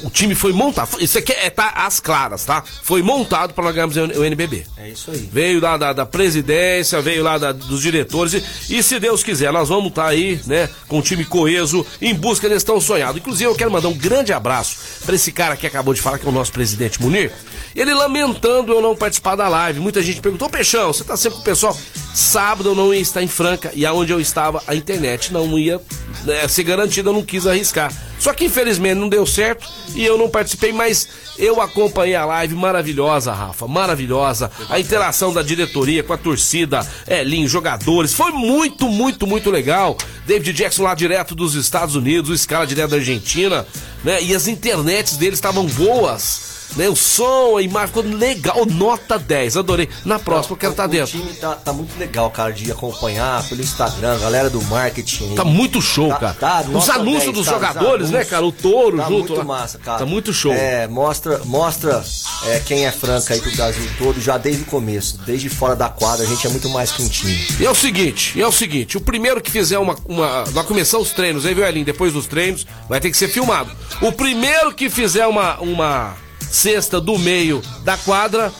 o 0.02 0.10
time 0.10 0.34
foi 0.34 0.52
montado. 0.52 1.00
Isso 1.00 1.18
aqui 1.18 1.32
é 1.32 1.50
tá 1.50 1.72
às 1.76 2.00
claras, 2.00 2.44
tá? 2.44 2.62
Foi 2.82 3.02
montado 3.02 3.52
para 3.54 3.64
nós 3.64 3.74
ganharmos 3.74 3.96
o 3.96 4.24
NBB. 4.24 4.66
É 4.76 4.88
isso 4.88 5.10
aí. 5.10 5.28
Veio 5.32 5.60
lá 5.60 5.76
da, 5.76 5.92
da 5.92 6.06
presidência, 6.06 7.00
veio 7.00 7.22
lá 7.22 7.38
da, 7.38 7.52
dos 7.52 7.82
diretores. 7.82 8.34
E, 8.68 8.78
e, 8.78 8.82
se 8.82 8.98
Deus 8.98 9.22
quiser, 9.22 9.52
nós 9.52 9.68
vamos 9.68 9.88
estar 9.88 10.04
tá 10.04 10.08
aí, 10.08 10.40
né, 10.46 10.68
com 10.88 10.98
um 10.98 11.02
time 11.02 11.24
coeso, 11.24 11.86
em 12.00 12.14
busca 12.14 12.48
desse 12.48 12.64
tão 12.64 12.80
sonhado. 12.80 13.18
Inclusive, 13.18 13.44
eu 13.44 13.54
quero 13.54 13.70
mandar 13.70 13.88
um 13.88 13.96
grande 13.96 14.32
abraço 14.32 14.76
para 15.04 15.14
esse 15.14 15.32
cara 15.32 15.56
que 15.56 15.66
acabou 15.66 15.94
de 15.94 16.00
falar, 16.00 16.18
que 16.18 16.26
é 16.26 16.28
o 16.28 16.32
nosso 16.32 16.52
presidente 16.52 17.00
Munir. 17.00 17.32
Ele 17.74 17.94
lamentando 17.94 18.72
eu 18.72 18.80
não 18.80 18.96
participar 18.96 19.36
da 19.36 19.48
live. 19.48 19.80
Muita 19.80 20.02
gente 20.02 20.20
perguntou, 20.20 20.48
Peixão, 20.48 20.92
você 20.92 21.04
tá 21.10 21.16
sempre 21.16 21.36
com 21.36 21.42
o 21.42 21.44
pessoal? 21.44 21.76
Sábado 22.14 22.70
eu 22.70 22.74
não 22.74 22.94
ia 22.94 23.00
estar 23.00 23.22
em 23.22 23.28
Franca 23.28 23.70
e 23.74 23.84
aonde 23.84 24.12
eu 24.12 24.20
estava, 24.20 24.62
a 24.66 24.74
internet 24.74 25.32
não 25.32 25.58
ia 25.58 25.80
né, 26.24 26.46
ser 26.48 26.64
garantida, 26.64 27.08
eu 27.08 27.12
não 27.12 27.22
quis 27.22 27.46
arriscar. 27.46 27.92
Só 28.18 28.34
que 28.34 28.44
infelizmente 28.44 28.96
não 28.96 29.08
deu 29.08 29.24
certo 29.24 29.66
e 29.94 30.04
eu 30.04 30.18
não 30.18 30.28
participei, 30.28 30.72
mas 30.72 31.08
eu 31.38 31.60
acompanhei 31.60 32.14
a 32.14 32.24
live 32.26 32.54
maravilhosa, 32.54 33.32
Rafa, 33.32 33.66
maravilhosa. 33.66 34.50
A 34.68 34.78
interação 34.78 35.32
da 35.32 35.42
diretoria 35.42 36.02
com 36.02 36.12
a 36.12 36.18
torcida, 36.18 36.86
Elinho, 37.08 37.48
jogadores, 37.48 38.12
foi 38.12 38.30
muito, 38.30 38.88
muito, 38.88 39.26
muito 39.26 39.50
legal. 39.50 39.96
David 40.26 40.52
Jackson 40.52 40.82
lá 40.82 40.94
direto 40.94 41.34
dos 41.34 41.54
Estados 41.54 41.96
Unidos, 41.96 42.30
o 42.30 42.36
Scala 42.36 42.66
direto 42.66 42.90
da 42.90 42.96
Argentina, 42.96 43.66
né? 44.04 44.22
E 44.22 44.34
as 44.34 44.46
internets 44.46 45.16
deles 45.16 45.38
estavam 45.38 45.64
boas 45.64 46.49
né? 46.76 46.88
O 46.88 46.96
som, 46.96 47.56
a 47.56 47.62
imagem 47.62 47.88
ficou 47.88 48.02
legal, 48.02 48.66
nota 48.66 49.18
10, 49.18 49.56
adorei. 49.56 49.88
Na 50.04 50.18
próxima 50.18 50.54
eu 50.54 50.58
quero 50.58 50.72
estar 50.72 50.84
tá 50.84 50.88
dentro. 50.88 51.18
O 51.18 51.20
time 51.20 51.34
tá, 51.34 51.54
tá, 51.54 51.72
muito 51.72 51.98
legal, 51.98 52.30
cara, 52.30 52.52
de 52.52 52.70
acompanhar 52.70 53.46
pelo 53.48 53.60
Instagram, 53.60 54.18
galera 54.18 54.50
do 54.50 54.62
marketing. 54.62 55.34
Tá 55.34 55.44
muito 55.44 55.80
show, 55.80 56.08
tá, 56.08 56.18
cara. 56.18 56.34
Tá, 56.34 56.64
Os 56.72 56.88
anúncios 56.88 57.24
10, 57.24 57.34
dos 57.34 57.46
tá, 57.46 57.52
jogadores, 57.52 58.08
anúncios, 58.08 58.10
né, 58.10 58.24
cara? 58.24 58.44
O 58.44 58.52
touro 58.52 58.98
tá 58.98 59.08
junto. 59.08 59.32
Muito 59.34 59.44
massa, 59.44 59.78
cara. 59.78 59.98
Tá 59.98 60.06
muito 60.06 60.32
show. 60.32 60.52
É, 60.52 60.86
mostra, 60.86 61.40
mostra 61.44 62.04
é, 62.46 62.60
quem 62.60 62.86
é 62.86 62.92
franca 62.92 63.34
aí 63.34 63.40
pro 63.40 63.54
Brasil 63.54 63.84
todo, 63.98 64.20
já 64.20 64.38
desde 64.38 64.62
o 64.62 64.66
começo. 64.66 65.18
Desde 65.26 65.48
fora 65.48 65.76
da 65.76 65.88
quadra, 65.88 66.24
a 66.24 66.28
gente 66.28 66.46
é 66.46 66.50
muito 66.50 66.68
mais 66.68 66.92
que 66.92 67.02
um 67.02 67.08
time. 67.08 67.46
E 67.58 67.66
é 67.66 67.70
o 67.70 67.74
seguinte, 67.74 68.40
é 68.40 68.46
o 68.46 68.52
seguinte, 68.52 68.96
o 68.96 69.00
primeiro 69.00 69.40
que 69.40 69.50
fizer 69.50 69.78
uma. 69.78 69.96
uma 70.06 70.44
vai 70.44 70.64
começar 70.64 70.98
os 70.98 71.10
treinos, 71.10 71.44
aí, 71.44 71.54
viu, 71.54 71.66
Elinho? 71.66 71.84
Depois 71.84 72.12
dos 72.12 72.26
treinos, 72.26 72.66
vai 72.88 73.00
ter 73.00 73.10
que 73.10 73.16
ser 73.16 73.28
filmado. 73.28 73.70
O 74.00 74.12
primeiro 74.12 74.72
que 74.72 74.88
fizer 74.88 75.26
uma. 75.26 75.58
uma 75.60 76.29
cesta 76.50 77.00
do 77.00 77.18
meio 77.18 77.62
da 77.84 77.96
quadra, 77.96 78.52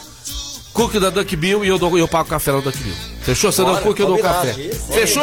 cookie 0.73 1.01
da 1.01 1.11
Duck 1.11 1.35
Bill 1.37 1.65
e 1.65 1.69
eu, 1.69 1.79
dou, 1.79 1.99
eu 1.99 2.09
pago 2.09 2.27
o 2.27 2.31
café 2.31 2.53
da 2.53 2.61
Duck 2.61 2.79
Bill. 2.79 2.95
Fechou? 3.23 3.53
Você 3.53 3.62
dá 3.62 3.73
o 3.73 3.81
cookie, 3.83 4.03
eu 4.03 4.07
dou 4.07 4.17
o 4.17 4.23
café. 4.23 4.53
Fechou? 4.93 5.23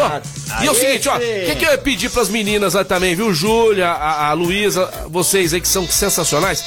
E 0.61 0.67
é 0.67 0.71
o 0.71 0.75
seguinte, 0.75 1.09
ó, 1.09 1.17
o 1.17 1.19
que, 1.19 1.55
que 1.55 1.65
eu 1.65 1.71
ia 1.71 1.77
pedir 1.77 2.09
pras 2.09 2.29
meninas 2.29 2.75
aí 2.75 2.85
também, 2.85 3.15
viu? 3.15 3.33
Júlia, 3.33 3.89
a, 3.89 4.29
a 4.29 4.33
Luísa, 4.33 4.89
vocês 5.09 5.53
aí 5.53 5.59
que 5.59 5.67
são 5.67 5.87
sensacionais. 5.87 6.63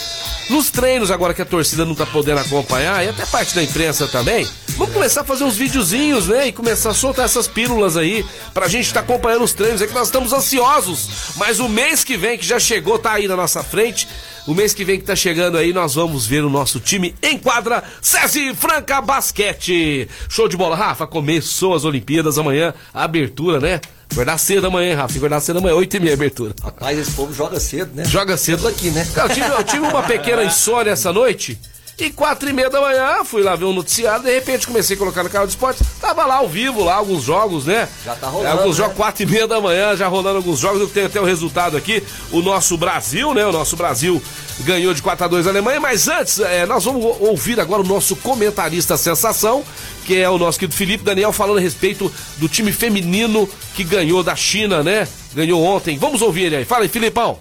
Nos 0.51 0.71
treinos, 0.71 1.11
agora 1.11 1.33
que 1.33 1.41
a 1.41 1.45
torcida 1.45 1.85
não 1.85 1.95
tá 1.95 2.05
podendo 2.05 2.41
acompanhar, 2.41 3.05
e 3.05 3.09
até 3.09 3.25
parte 3.27 3.55
da 3.55 3.63
imprensa 3.63 4.09
também, 4.09 4.47
vamos 4.77 4.93
começar 4.93 5.21
a 5.21 5.25
fazer 5.25 5.45
uns 5.45 5.57
videozinhos, 5.57 6.27
né? 6.27 6.49
E 6.49 6.53
começar 6.53 6.91
a 6.91 6.95
soltar 6.95 7.25
essas 7.25 7.47
pílulas 7.47 7.97
aí, 7.97 8.25
pra 8.53 8.67
gente 8.67 8.87
estar 8.87 9.03
tá 9.03 9.13
acompanhando 9.13 9.45
os 9.45 9.53
treinos. 9.53 9.81
É 9.81 9.87
que 9.87 9.95
nós 9.95 10.09
estamos 10.09 10.33
ansiosos, 10.33 11.09
mas 11.37 11.61
o 11.61 11.69
mês 11.69 12.03
que 12.03 12.17
vem, 12.17 12.37
que 12.37 12.45
já 12.45 12.59
chegou, 12.59 12.99
tá 12.99 13.13
aí 13.13 13.29
na 13.29 13.37
nossa 13.37 13.63
frente. 13.63 14.09
O 14.47 14.55
mês 14.55 14.73
que 14.73 14.85
vem 14.85 14.99
que 14.99 15.05
tá 15.05 15.15
chegando 15.15 15.59
aí, 15.59 15.73
nós 15.73 15.95
vamos 15.95 16.27
ver 16.27 16.43
o 16.43 16.51
nosso 16.51 16.81
time 16.81 17.15
em 17.23 17.39
quadra. 17.39 17.85
SESI 18.01 18.55
Franca 18.55 19.01
Basquete. 19.01 20.09
Show 20.29 20.49
de 20.49 20.57
bola, 20.57 20.75
Rafa. 20.75 21.07
Começou 21.21 21.75
as 21.75 21.85
Olimpíadas 21.85 22.39
amanhã, 22.39 22.73
a 22.95 23.05
abertura, 23.05 23.61
né? 23.61 23.79
Acordar 24.11 24.39
cedo 24.39 24.69
amanhã, 24.69 24.97
Rafa. 24.97 25.19
Acordar 25.19 25.39
cedo 25.41 25.59
amanhã, 25.59 25.75
8 25.75 25.99
e 25.99 26.01
meia 26.01 26.15
abertura. 26.15 26.55
Rapaz, 26.63 26.99
esse 26.99 27.11
povo 27.11 27.31
joga 27.35 27.61
cedo, 27.61 27.91
né? 27.95 28.07
Joga 28.07 28.39
cedo. 28.39 28.67
aqui, 28.67 28.89
né? 28.91 29.07
Cara, 29.15 29.29
eu 29.29 29.35
tive, 29.35 29.47
eu 29.49 29.65
tive 29.65 29.87
uma 29.87 30.03
pequena 30.03 30.43
insônia 30.43 30.93
essa 30.93 31.13
noite. 31.13 31.61
E 32.01 32.11
quatro 32.11 32.49
e 32.49 32.53
meia 32.55 32.71
da 32.71 32.81
manhã, 32.81 33.23
fui 33.25 33.43
lá 33.43 33.55
ver 33.55 33.67
um 33.67 33.75
noticiário, 33.75 34.25
de 34.25 34.33
repente 34.33 34.67
comecei 34.67 34.97
a 34.97 34.99
colocar 34.99 35.23
no 35.23 35.29
canal 35.29 35.47
de 35.47 35.53
esporte. 35.53 35.85
Tava 36.01 36.25
lá 36.25 36.37
ao 36.37 36.49
vivo, 36.49 36.83
lá, 36.83 36.95
alguns 36.95 37.23
jogos, 37.23 37.67
né? 37.67 37.87
Já 38.03 38.15
tá 38.15 38.27
rolando. 38.27 38.59
alguns 38.59 38.79
né? 38.79 38.85
jogos, 38.85 38.97
quatro 38.97 39.23
e 39.23 39.27
meia 39.27 39.47
da 39.47 39.61
manhã, 39.61 39.95
já 39.95 40.09
rolando 40.09 40.39
alguns 40.39 40.59
jogos. 40.59 40.81
Eu 40.81 40.89
tenho 40.89 41.07
até 41.07 41.21
o 41.21 41.25
resultado 41.25 41.77
aqui. 41.77 42.03
O 42.33 42.41
nosso 42.41 42.79
Brasil, 42.79 43.35
né? 43.35 43.45
O 43.45 43.53
nosso 43.53 43.77
Brasil 43.77 44.23
ganhou 44.61 44.95
de 44.95 45.03
4 45.03 45.27
a 45.27 45.29
2 45.29 45.47
a 45.47 45.51
Alemanha. 45.51 45.79
Mas 45.79 46.09
antes, 46.09 46.39
é, 46.39 46.65
nós 46.65 46.87
vamos 46.87 47.05
ouvir 47.21 47.61
agora 47.61 47.83
o 47.83 47.87
nosso 47.87 48.17
comentarista 48.17 48.97
sensação, 48.97 49.63
que 50.07 50.17
é 50.17 50.31
o 50.31 50.39
nosso 50.39 50.59
querido 50.59 50.75
Felipe 50.75 51.05
Daniel, 51.05 51.35
falando 51.35 51.59
a 51.59 51.61
respeito 51.61 52.11
do 52.39 52.49
time 52.49 52.73
feminino 52.73 53.47
que 53.75 53.85
ganhou 53.85 54.23
da 54.23 54.35
China, 54.35 54.83
né? 54.83 55.07
Ganhou 55.35 55.63
ontem. 55.63 55.99
Vamos 55.99 56.23
ouvir 56.23 56.45
ele 56.45 56.57
aí. 56.57 56.65
Fala 56.65 56.85
aí, 56.85 56.89
Filipão. 56.89 57.39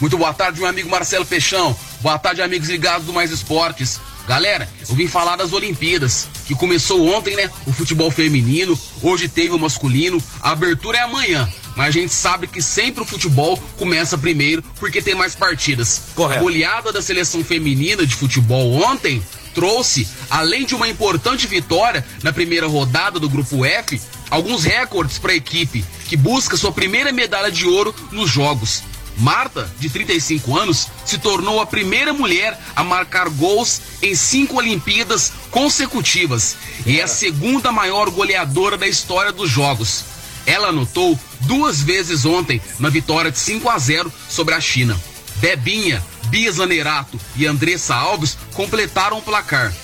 Muito 0.00 0.16
boa 0.16 0.32
tarde, 0.32 0.58
meu 0.58 0.70
amigo 0.70 0.88
Marcelo 0.88 1.26
Peixão. 1.26 1.76
Boa 2.00 2.16
tarde, 2.16 2.40
amigos 2.42 2.68
ligados 2.68 3.06
do 3.06 3.12
Mais 3.12 3.32
Esportes. 3.32 4.00
Galera, 4.28 4.68
eu 4.88 4.94
vim 4.94 5.08
falar 5.08 5.34
das 5.34 5.52
Olimpíadas, 5.52 6.28
que 6.46 6.54
começou 6.54 7.04
ontem, 7.08 7.34
né? 7.34 7.50
O 7.66 7.72
futebol 7.72 8.08
feminino, 8.08 8.78
hoje 9.02 9.28
teve 9.28 9.50
o 9.50 9.58
masculino, 9.58 10.22
a 10.40 10.50
abertura 10.52 10.98
é 10.98 11.00
amanhã. 11.00 11.48
Mas 11.74 11.88
a 11.88 11.90
gente 11.90 12.12
sabe 12.12 12.46
que 12.46 12.62
sempre 12.62 13.02
o 13.02 13.06
futebol 13.06 13.56
começa 13.76 14.16
primeiro 14.16 14.62
porque 14.78 15.02
tem 15.02 15.14
mais 15.14 15.34
partidas. 15.34 16.02
Correto. 16.14 16.38
A 16.38 16.42
goleada 16.42 16.92
da 16.92 17.02
seleção 17.02 17.42
feminina 17.42 18.06
de 18.06 18.14
futebol 18.14 18.74
ontem 18.74 19.20
trouxe, 19.52 20.06
além 20.30 20.64
de 20.64 20.76
uma 20.76 20.88
importante 20.88 21.48
vitória 21.48 22.06
na 22.22 22.32
primeira 22.32 22.68
rodada 22.68 23.18
do 23.18 23.28
grupo 23.28 23.64
F, 23.64 24.00
alguns 24.30 24.62
recordes 24.62 25.18
para 25.18 25.32
a 25.32 25.36
equipe 25.36 25.84
que 26.08 26.16
busca 26.16 26.56
sua 26.56 26.70
primeira 26.70 27.10
medalha 27.12 27.50
de 27.50 27.66
ouro 27.66 27.92
nos 28.12 28.30
jogos. 28.30 28.84
Marta, 29.18 29.68
de 29.80 29.90
35 29.90 30.56
anos, 30.56 30.86
se 31.04 31.18
tornou 31.18 31.60
a 31.60 31.66
primeira 31.66 32.12
mulher 32.12 32.58
a 32.76 32.84
marcar 32.84 33.28
gols 33.28 33.80
em 34.00 34.14
cinco 34.14 34.56
Olimpíadas 34.56 35.32
consecutivas 35.50 36.56
e 36.86 37.00
é 37.00 37.02
a 37.02 37.08
segunda 37.08 37.72
maior 37.72 38.10
goleadora 38.10 38.78
da 38.78 38.86
história 38.86 39.32
dos 39.32 39.50
Jogos. 39.50 40.04
Ela 40.46 40.68
anotou 40.68 41.18
duas 41.40 41.82
vezes 41.82 42.24
ontem 42.24 42.60
na 42.78 42.88
vitória 42.88 43.30
de 43.30 43.38
5 43.38 43.68
a 43.68 43.78
0 43.78 44.12
sobre 44.28 44.54
a 44.54 44.60
China. 44.60 44.98
Bebinha, 45.36 46.02
Bia 46.26 46.50
Zanerato 46.52 47.20
e 47.36 47.44
Andressa 47.44 47.96
Alves 47.96 48.38
completaram 48.54 49.18
o 49.18 49.22
placar 49.22 49.74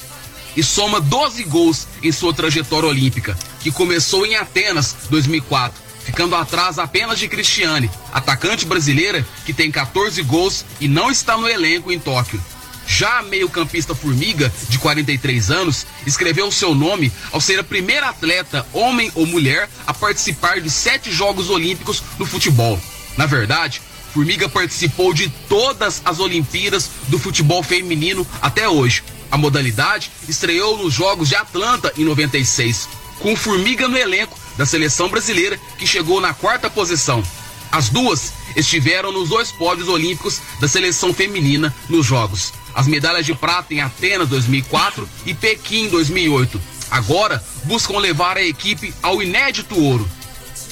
e 0.57 0.63
soma 0.63 1.01
12 1.01 1.43
gols 1.45 1.89
em 2.03 2.13
sua 2.13 2.33
trajetória 2.33 2.89
olímpica, 2.89 3.37
que 3.61 3.73
começou 3.73 4.25
em 4.25 4.37
Atenas 4.37 4.95
2004 5.11 5.84
ficando 6.05 6.37
atrás 6.37 6.79
apenas 6.79 7.19
de 7.19 7.29
Cristiane, 7.29 7.91
atacante 8.13 8.67
brasileira 8.67 9.27
que 9.45 9.53
tem 9.53 9.71
14 9.71 10.23
gols 10.23 10.65
e 10.81 10.87
não 10.87 11.11
está 11.11 11.37
no 11.37 11.49
elenco 11.49 11.91
em 11.91 11.99
Tóquio. 11.99 12.41
Já 12.87 13.19
a 13.19 13.23
meio-campista 13.23 13.95
Formiga, 13.95 14.53
de 14.69 14.79
43 14.79 15.51
anos, 15.51 15.87
escreveu 16.07 16.53
seu 16.53 16.75
nome 16.75 17.11
ao 17.33 17.41
ser 17.41 17.59
a 17.59 17.65
primeira 17.65 18.09
atleta, 18.09 18.67
homem 18.73 19.11
ou 19.15 19.27
mulher, 19.27 19.69
a 19.87 19.95
participar 19.95 20.61
de 20.61 20.71
sete 20.71 21.11
Jogos 21.11 21.49
Olímpicos 21.49 22.03
no 22.19 22.27
futebol. 22.27 22.79
Na 23.17 23.27
verdade, 23.27 23.81
Formiga 24.13 24.49
participou 24.49 25.13
de 25.13 25.29
todas 25.49 26.03
as 26.05 26.21
Olimpíadas 26.21 26.91
do 27.09 27.19
futebol 27.19 27.63
feminino 27.63 28.27
até 28.41 28.69
hoje. 28.69 29.03
A 29.31 29.37
modalidade 29.37 30.11
estreou 30.29 30.79
nos 30.79 30.95
Jogos 30.95 31.29
de 31.29 31.35
Atlanta 31.35 31.93
em 31.97 32.05
96, 32.05 32.89
com 33.19 33.35
Formiga 33.35 33.89
no 33.89 33.97
elenco 33.97 34.39
da 34.57 34.67
seleção 34.67 35.09
brasileira, 35.09 35.59
que 35.79 35.87
chegou 35.87 36.21
na 36.21 36.35
quarta 36.35 36.71
posição. 36.71 37.23
As 37.71 37.89
duas 37.89 38.33
estiveram 38.55 39.11
nos 39.11 39.29
dois 39.29 39.51
pódios 39.51 39.89
olímpicos 39.89 40.41
da 40.61 40.69
seleção 40.69 41.13
feminina 41.13 41.75
nos 41.89 42.07
Jogos. 42.07 42.53
As 42.75 42.87
medalhas 42.87 43.27
de 43.27 43.35
prata 43.35 43.75
em 43.75 43.81
Atenas 43.81 44.29
2004 44.29 45.09
e 45.27 45.35
Pequim 45.35 45.89
2008. 45.89 46.61
Agora 46.91 47.43
buscam 47.65 47.99
levar 47.99 48.37
a 48.37 48.43
equipe 48.43 48.95
ao 49.03 49.23
inédito 49.23 49.81
ouro. 49.81 50.09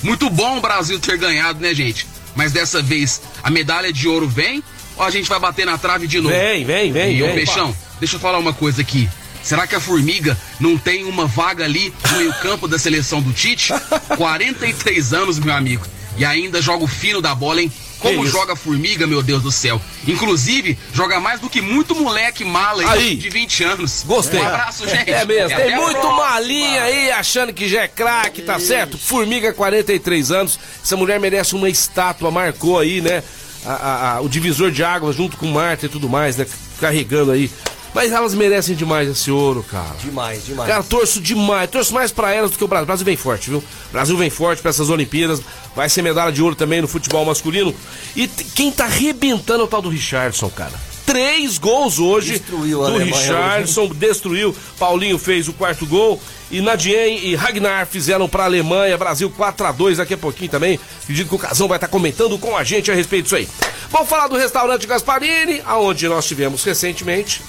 Muito 0.03 0.31
bom 0.31 0.59
o 0.59 0.61
Brasil 0.61 0.99
ter 1.01 1.17
ganhado, 1.17 1.61
né, 1.61 1.75
gente? 1.75 2.07
Mas 2.35 2.53
dessa 2.53 2.81
vez 2.81 3.21
a 3.43 3.51
medalha 3.51 3.93
de 3.93 4.09
ouro 4.09 4.29
vem 4.29 4.63
ou 4.97 5.05
a 5.05 5.11
gente 5.11 5.29
vai 5.29 5.41
bater 5.41 5.67
na 5.67 5.79
trave 5.79 6.07
de 6.07 6.21
novo? 6.21 6.35
Vem, 6.35 6.65
vem, 6.65 6.93
vem. 6.93 7.17
E 7.17 7.23
o 7.23 7.35
Peixão, 7.35 7.77
deixa 7.99 8.17
eu 8.17 8.21
falar 8.21 8.39
uma 8.39 8.53
coisa 8.53 8.81
aqui. 8.81 9.09
Será 9.43 9.67
que 9.67 9.75
a 9.75 9.81
Formiga 9.81 10.39
não 10.61 10.79
tem 10.79 11.05
uma 11.05 11.27
vaga 11.27 11.65
ali 11.65 11.93
no 12.11 12.19
meio-campo 12.19 12.69
da 12.69 12.79
seleção 12.79 13.21
do 13.21 13.33
Tite? 13.33 13.73
43 14.17 15.13
anos, 15.13 15.39
meu 15.39 15.55
amigo. 15.55 15.87
E 16.17 16.25
ainda 16.25 16.61
joga 16.61 16.85
o 16.85 16.89
fino 16.89 17.21
da 17.21 17.35
bola, 17.35 17.63
hein? 17.63 17.73
Como 18.03 18.27
joga 18.27 18.55
a 18.55 18.57
formiga, 18.57 19.07
meu 19.07 19.23
Deus 19.23 19.43
do 19.43 19.53
céu. 19.53 19.81
Inclusive, 20.07 20.77
joga 20.93 21.21
mais 21.21 21.41
do 21.41 21.49
que 21.49 21.61
muito 21.61 21.95
moleque 21.95 22.45
mala 22.45 22.83
aí, 22.91 23.15
de 23.15 23.31
20 23.31 23.63
anos. 23.63 24.03
Gostei. 24.05 24.41
Um 24.41 24.47
abraço, 24.47 24.89
gente. 24.89 25.09
É 25.09 25.25
mesmo. 25.25 25.57
Tem 25.57 25.77
muito 25.77 26.05
malinha 26.09 26.83
aí 26.83 27.13
achando 27.13 27.53
que 27.53 27.69
já 27.69 27.83
é 27.83 27.89
craque, 27.89 28.43
tá 28.43 28.59
certo? 28.59 28.99
Formiga, 28.99 29.53
43 29.53 30.33
anos. 30.33 30.59
Essa 30.83 30.97
mulher 30.97 31.21
merece 31.21 31.55
uma 31.55 31.69
estátua, 31.69 32.29
marcou 32.31 32.81
aí, 32.81 33.01
né? 33.01 33.23
A, 33.65 33.73
a, 33.73 34.17
a, 34.17 34.21
o 34.21 34.29
divisor 34.29 34.73
de 34.73 34.83
águas 34.83 35.15
junto 35.15 35.37
com 35.37 35.47
Marta 35.47 35.87
e 35.87 35.89
tudo 35.89 36.09
mais, 36.09 36.37
né? 36.37 36.45
Carregando 36.81 37.31
aí 37.31 37.49
Mas 37.95 38.11
elas 38.11 38.35
merecem 38.35 38.75
demais 38.75 39.09
esse 39.09 39.31
ouro, 39.31 39.63
cara. 39.63 39.95
Demais, 40.03 40.47
demais. 40.47 40.69
Cara, 40.69 40.83
torço 40.83 41.21
demais. 41.21 41.69
Torço 41.71 41.93
mais 41.93 42.11
pra 42.11 42.33
elas 42.33 42.51
do 42.51 42.59
que 42.59 42.65
o 42.65 42.69
Brasil. 42.69 42.85
O 42.85 42.87
Brasil 42.87 43.05
vem 43.05 43.17
forte, 43.17 43.51
viu? 43.51 43.59
O 43.59 43.93
Brasil 43.93 44.17
vem 44.17 44.31
forte 44.31 44.63
pra 44.63 44.71
essas 44.71 44.89
Olimpíadas. 44.89 45.43
Vai 45.77 45.89
ser 45.89 46.03
medalha 46.03 46.33
de 46.33 46.43
ouro 46.43 46.55
também 46.55 46.81
no 46.81 46.89
futebol 46.89 47.25
masculino. 47.25 47.75
E 48.17 48.27
quem 48.27 48.73
tá 48.73 48.85
arrebentando 48.85 49.63
é 49.63 49.65
o 49.65 49.69
tal 49.69 49.83
do 49.83 49.91
Richardson, 49.91 50.49
cara. 50.49 50.73
Três 51.05 51.59
gols 51.59 51.99
hoje 51.99 52.39
destruiu 52.39 52.85
do 52.85 52.97
Richardson, 52.97 53.83
hoje. 53.83 53.95
destruiu. 53.95 54.57
Paulinho 54.79 55.19
fez 55.19 55.49
o 55.49 55.53
quarto 55.53 55.85
gol. 55.85 56.21
E 56.51 56.61
Nadien 56.61 57.19
e 57.27 57.35
Ragnar 57.35 57.87
fizeram 57.87 58.29
para 58.29 58.45
a 58.45 58.47
Alemanha, 58.47 58.97
Brasil 58.97 59.29
4 59.31 59.67
a 59.67 59.73
2 59.73 59.99
daqui 59.99 60.15
a 60.15 60.19
pouquinho 60.19 60.51
também. 60.51 60.79
Acredito 61.03 61.29
que 61.29 61.35
o 61.35 61.39
Casão 61.39 61.67
vai 61.67 61.77
estar 61.77 61.89
tá 61.89 61.91
comentando 61.91 62.39
com 62.39 62.57
a 62.57 62.63
gente 62.63 62.91
a 62.91 62.95
respeito 62.95 63.25
disso 63.25 63.37
aí. 63.37 63.49
Vamos 63.91 64.09
falar 64.09 64.29
do 64.29 64.37
restaurante 64.37 64.87
Gasparini, 64.87 65.63
aonde 65.65 66.07
nós 66.09 66.27
tivemos 66.27 66.63
recentemente 66.63 67.43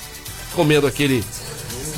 comendo 0.53 0.87
aquele. 0.87 1.23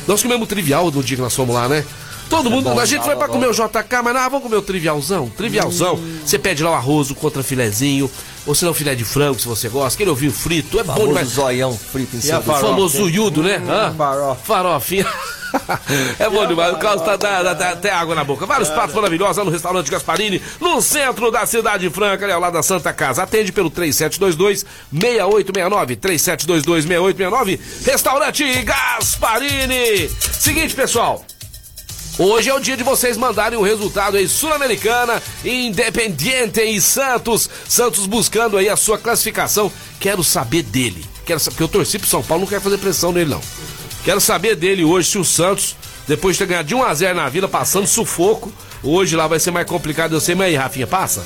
Nós 0.08 0.22
comemos 0.22 0.48
trivial 0.48 0.92
no 0.92 1.04
dia 1.04 1.18
que 1.18 1.22
nós 1.24 1.36
fomos 1.36 1.56
lá, 1.56 1.68
né? 1.68 1.84
Todo 2.30 2.50
é 2.50 2.52
mundo, 2.52 2.72
bom, 2.72 2.80
a 2.80 2.86
gente 2.86 3.04
foi 3.04 3.16
pra 3.16 3.28
comer 3.28 3.48
o 3.48 3.52
JK, 3.52 4.02
mas 4.04 4.14
não, 4.14 4.30
vamos 4.30 4.42
comer 4.42 4.56
o 4.56 4.62
trivialzão. 4.62 5.30
Trivialzão. 5.30 5.96
Hum. 5.96 6.20
Você 6.26 6.40
pede 6.40 6.64
lá 6.64 6.72
o 6.72 6.74
arroz, 6.74 7.12
o 7.12 7.16
contra 7.16 7.44
filezinho, 7.44 8.10
ou 8.46 8.56
se 8.56 8.66
não 8.66 8.74
filé 8.74 8.96
de 8.96 9.04
frango, 9.04 9.40
se 9.40 9.48
você 9.48 9.70
gosta. 9.70 9.96
Aquele 9.96 10.10
ovinho 10.10 10.32
frito, 10.32 10.80
é 10.80 10.84
bom 10.84 11.08
demais. 11.08 11.30
zoião 11.30 11.78
frito 11.78 12.18
em 12.18 12.22
cima. 12.22 12.40
O 12.40 12.44
famoso 12.44 13.10
iudo, 13.10 13.44
né? 13.44 13.60
Hum, 13.60 14.36
Farofinha. 14.44 15.08
é 16.20 16.30
bom 16.30 16.46
demais, 16.48 16.74
o 16.74 16.78
Carlos 16.78 17.04
tá, 17.04 17.16
até 17.72 17.92
água 17.92 18.16
na 18.16 18.24
boca. 18.24 18.46
Vários 18.46 18.70
pratos 18.70 18.96
maravilhosos 18.96 19.36
lá 19.38 19.44
no 19.44 19.52
restaurante 19.52 19.92
Gasparini, 19.92 20.42
no 20.60 20.82
centro 20.82 21.30
da 21.32 21.46
cidade 21.46 21.90
franca, 21.90 22.26
ali 22.26 22.34
ao 22.34 22.40
lado 22.40 22.54
da 22.54 22.64
Santa 22.64 22.94
Casa. 22.94 23.24
Atende 23.24 23.52
pelo 23.52 23.70
3722-6869. 23.72 25.98
3722-6869. 25.98 27.60
Restaurante 27.86 28.64
Gasparini. 28.64 30.10
Seguinte, 30.10 30.76
pessoal. 30.76 31.26
Hoje 32.18 32.50
é 32.50 32.54
o 32.54 32.62
dia 32.62 32.78
de 32.78 32.84
vocês 32.84 33.18
mandarem 33.18 33.60
o 33.60 33.62
resultado 33.62 34.16
aí, 34.16 34.26
Sul-Americana, 34.26 35.22
Independiente 35.44 36.62
e 36.62 36.80
Santos. 36.80 37.50
Santos 37.68 38.06
buscando 38.06 38.58
aí 38.58 38.70
a 38.70 38.78
sua 38.78 38.98
classificação. 38.98 39.70
Quero 40.00 40.24
saber 40.24 40.64
dele. 40.64 41.04
Quero 41.26 41.42
saber, 41.42 41.56
porque 41.56 41.64
eu 41.64 41.68
torci 41.68 42.00
pro 42.00 42.08
São 42.08 42.24
Paulo, 42.24 42.44
não 42.44 42.48
quero 42.48 42.62
fazer 42.62 42.78
pressão 42.78 43.12
nele, 43.12 43.32
não. 43.32 43.42
Quero 44.06 44.22
saber 44.22 44.56
dele 44.56 44.86
hoje 44.86 45.10
se 45.10 45.18
o 45.18 45.26
Santos, 45.26 45.76
depois 46.08 46.36
de 46.36 46.44
ter 46.44 46.46
ganhado 46.46 46.68
de 46.68 46.76
1x0 46.76 47.14
na 47.16 47.28
vila, 47.28 47.48
passando 47.48 47.88
sufoco, 47.88 48.54
hoje 48.84 49.16
lá 49.16 49.26
vai 49.26 49.40
ser 49.40 49.50
mais 49.50 49.66
complicado. 49.66 50.14
Eu 50.14 50.22
sei, 50.22 50.36
mas 50.36 50.46
aí, 50.46 50.56
Rafinha, 50.56 50.86
passa? 50.86 51.26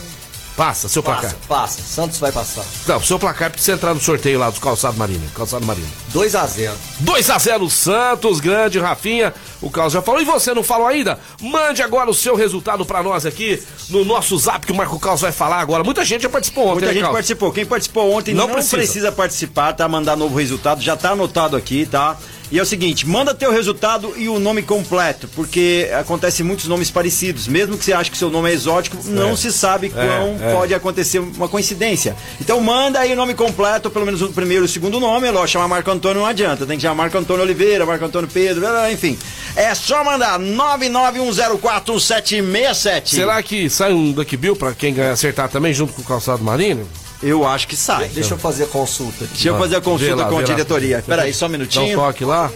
Passa, 0.55 0.87
seu 0.87 1.03
passa, 1.03 1.21
placar. 1.21 1.39
Passa, 1.47 1.81
Santos 1.81 2.19
vai 2.19 2.31
passar. 2.31 2.65
Não, 2.87 3.01
seu 3.01 3.19
placar 3.19 3.49
precisa 3.51 3.73
entrar 3.73 3.93
no 3.93 3.99
sorteio 3.99 4.39
lá 4.39 4.49
dos 4.49 4.59
calçados 4.59 4.97
Marinho. 4.97 5.21
Calçado 5.35 5.65
Marinho. 5.65 5.87
2x0. 6.13 6.71
2x0 7.03 7.69
Santos, 7.69 8.39
grande 8.39 8.79
Rafinha. 8.79 9.33
O 9.61 9.69
Carlos 9.69 9.93
já 9.93 10.01
falou. 10.01 10.21
E 10.21 10.25
você 10.25 10.53
não 10.53 10.63
falou 10.63 10.87
ainda? 10.87 11.19
Mande 11.41 11.81
agora 11.81 12.09
o 12.09 12.13
seu 12.13 12.35
resultado 12.35 12.85
para 12.85 13.01
nós 13.03 13.25
aqui 13.25 13.61
no 13.89 14.03
nosso 14.03 14.37
zap 14.37 14.65
que 14.65 14.71
o 14.73 14.75
Marco 14.75 14.99
Carlos 14.99 15.21
vai 15.21 15.31
falar 15.31 15.59
agora. 15.59 15.81
Muita 15.81 16.03
gente 16.03 16.23
já 16.23 16.29
participou 16.29 16.63
ontem. 16.63 16.73
Muita 16.73 16.87
né, 16.87 16.93
gente 16.93 17.01
Carlos? 17.03 17.17
participou. 17.17 17.51
Quem 17.53 17.65
participou 17.65 18.11
ontem 18.11 18.33
não, 18.33 18.47
não 18.47 18.53
precisa. 18.53 18.77
precisa 18.77 19.11
participar, 19.13 19.73
tá? 19.73 19.87
Mandar 19.87 20.17
novo 20.17 20.37
resultado. 20.37 20.81
Já 20.81 20.97
tá 20.97 21.11
anotado 21.11 21.55
aqui, 21.55 21.85
tá? 21.85 22.17
E 22.51 22.57
é 22.57 22.61
o 22.61 22.65
seguinte, 22.65 23.07
manda 23.07 23.33
teu 23.33 23.51
resultado 23.51 24.13
e 24.17 24.27
o 24.27 24.39
nome 24.39 24.63
completo, 24.63 25.29
porque 25.35 25.87
acontece 25.99 26.41
muitos 26.41 26.67
nomes 26.67 26.89
parecidos. 26.89 27.47
Mesmo 27.47 27.77
que 27.77 27.85
você 27.85 27.93
ache 27.93 28.09
que 28.09 28.17
seu 28.17 28.31
nome 28.31 28.49
é 28.49 28.53
exótico, 28.53 28.97
não 29.05 29.31
é. 29.31 29.35
se 29.35 29.51
sabe 29.51 29.87
é, 29.87 29.89
quão 29.89 30.37
é. 30.41 30.53
pode 30.53 30.73
acontecer 30.73 31.19
uma 31.19 31.47
coincidência. 31.47 32.15
Então 32.41 32.59
manda 32.59 32.99
aí 32.99 33.13
o 33.13 33.15
nome 33.15 33.35
completo, 33.35 33.91
pelo 33.91 34.05
menos 34.05 34.21
o 34.21 34.29
primeiro 34.29 34.63
e 34.63 34.67
o 34.67 34.69
segundo 34.69 34.99
nome. 34.99 35.27
É 35.27 35.31
lógico, 35.31 35.49
chamar 35.49 35.67
Marco 35.67 35.91
Antônio 35.91 36.21
não 36.21 36.27
adianta. 36.27 36.65
Tem 36.65 36.77
que 36.77 36.81
chamar 36.81 36.95
Marco 36.95 37.17
Antônio 37.17 37.43
Oliveira, 37.43 37.85
Marco 37.85 38.05
Antônio 38.05 38.29
Pedro, 38.31 38.65
enfim. 38.91 39.17
É 39.55 39.73
só 39.75 40.03
mandar 40.03 40.39
991041767. 40.39 43.09
Será 43.09 43.43
que 43.43 43.69
sai 43.69 43.93
um 43.93 44.11
Duck 44.11 44.35
Bill 44.35 44.55
pra 44.55 44.73
quem 44.73 44.99
acertar 45.01 45.49
também 45.49 45.71
junto 45.73 45.93
com 45.93 46.01
o 46.01 46.05
calçado 46.05 46.43
marinho? 46.43 46.87
Eu 47.21 47.45
acho 47.45 47.67
que 47.67 47.75
sai. 47.75 48.07
Deixa 48.09 48.33
eu 48.33 48.37
fazer 48.37 48.63
a 48.63 48.67
consulta 48.67 49.25
aqui. 49.25 49.33
Deixa 49.33 49.49
eu 49.49 49.57
fazer 49.57 49.75
a 49.75 49.81
consulta 49.81 50.15
lá, 50.15 50.29
com 50.29 50.39
a 50.39 50.43
diretoria. 50.43 50.99
Espera 50.99 51.23
aí, 51.23 51.33
só 51.33 51.47
um 51.47 51.49
minutinho. 51.49 51.97
Dá 51.97 52.03
um 52.03 52.05
toque 52.05 52.23
lá. 52.23 52.51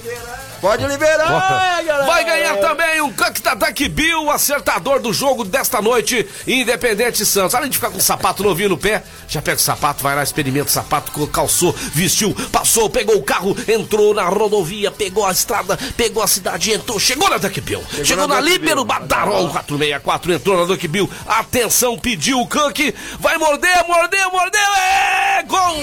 Pode 0.63 0.87
liberar, 0.87 1.83
galera. 1.83 2.05
Vai 2.05 2.23
ganhar 2.23 2.55
também 2.55 3.01
um 3.01 3.09
Duck 3.09 3.89
Bill, 3.89 4.31
acertador 4.31 5.01
do 5.01 5.11
jogo 5.11 5.43
desta 5.43 5.81
noite, 5.81 6.25
Independente 6.47 7.25
Santos. 7.25 7.53
Além 7.53 7.69
de 7.69 7.75
ficar 7.75 7.89
com 7.89 7.97
o 7.97 8.01
sapato 8.01 8.41
novinho 8.41 8.69
no 8.69 8.77
pé, 8.77 9.03
já 9.27 9.41
pega 9.41 9.57
o 9.57 9.61
sapato, 9.61 10.01
vai 10.01 10.15
lá, 10.15 10.23
experimenta 10.23 10.67
o 10.67 10.71
sapato, 10.71 11.27
calçou, 11.27 11.75
vestiu, 11.93 12.33
passou, 12.49 12.89
pegou 12.89 13.17
o 13.17 13.23
carro, 13.23 13.53
entrou 13.67 14.13
na 14.13 14.23
rodovia, 14.23 14.89
pegou 14.89 15.25
a 15.25 15.33
estrada, 15.33 15.77
pegou 15.97 16.23
a 16.23 16.27
cidade, 16.27 16.71
entrou, 16.71 16.97
chegou 16.97 17.29
na 17.29 17.37
Duck 17.37 17.59
Bill. 17.59 17.83
Chegou, 17.89 18.05
chegou 18.05 18.27
na, 18.29 18.35
na 18.35 18.41
Líbero 18.41 18.85
Badarol 18.85 19.49
464, 19.49 20.31
entrou 20.31 20.57
na 20.57 20.63
Duck 20.63 20.87
Bill. 20.87 21.09
Atenção, 21.27 21.99
pediu 21.99 22.39
o 22.39 22.47
Cook, 22.47 22.79
vai 23.19 23.37
morder, 23.37 23.85
mordeu, 23.85 24.31
mordeu, 24.31 24.73
é 24.77 25.43
gol! 25.43 25.75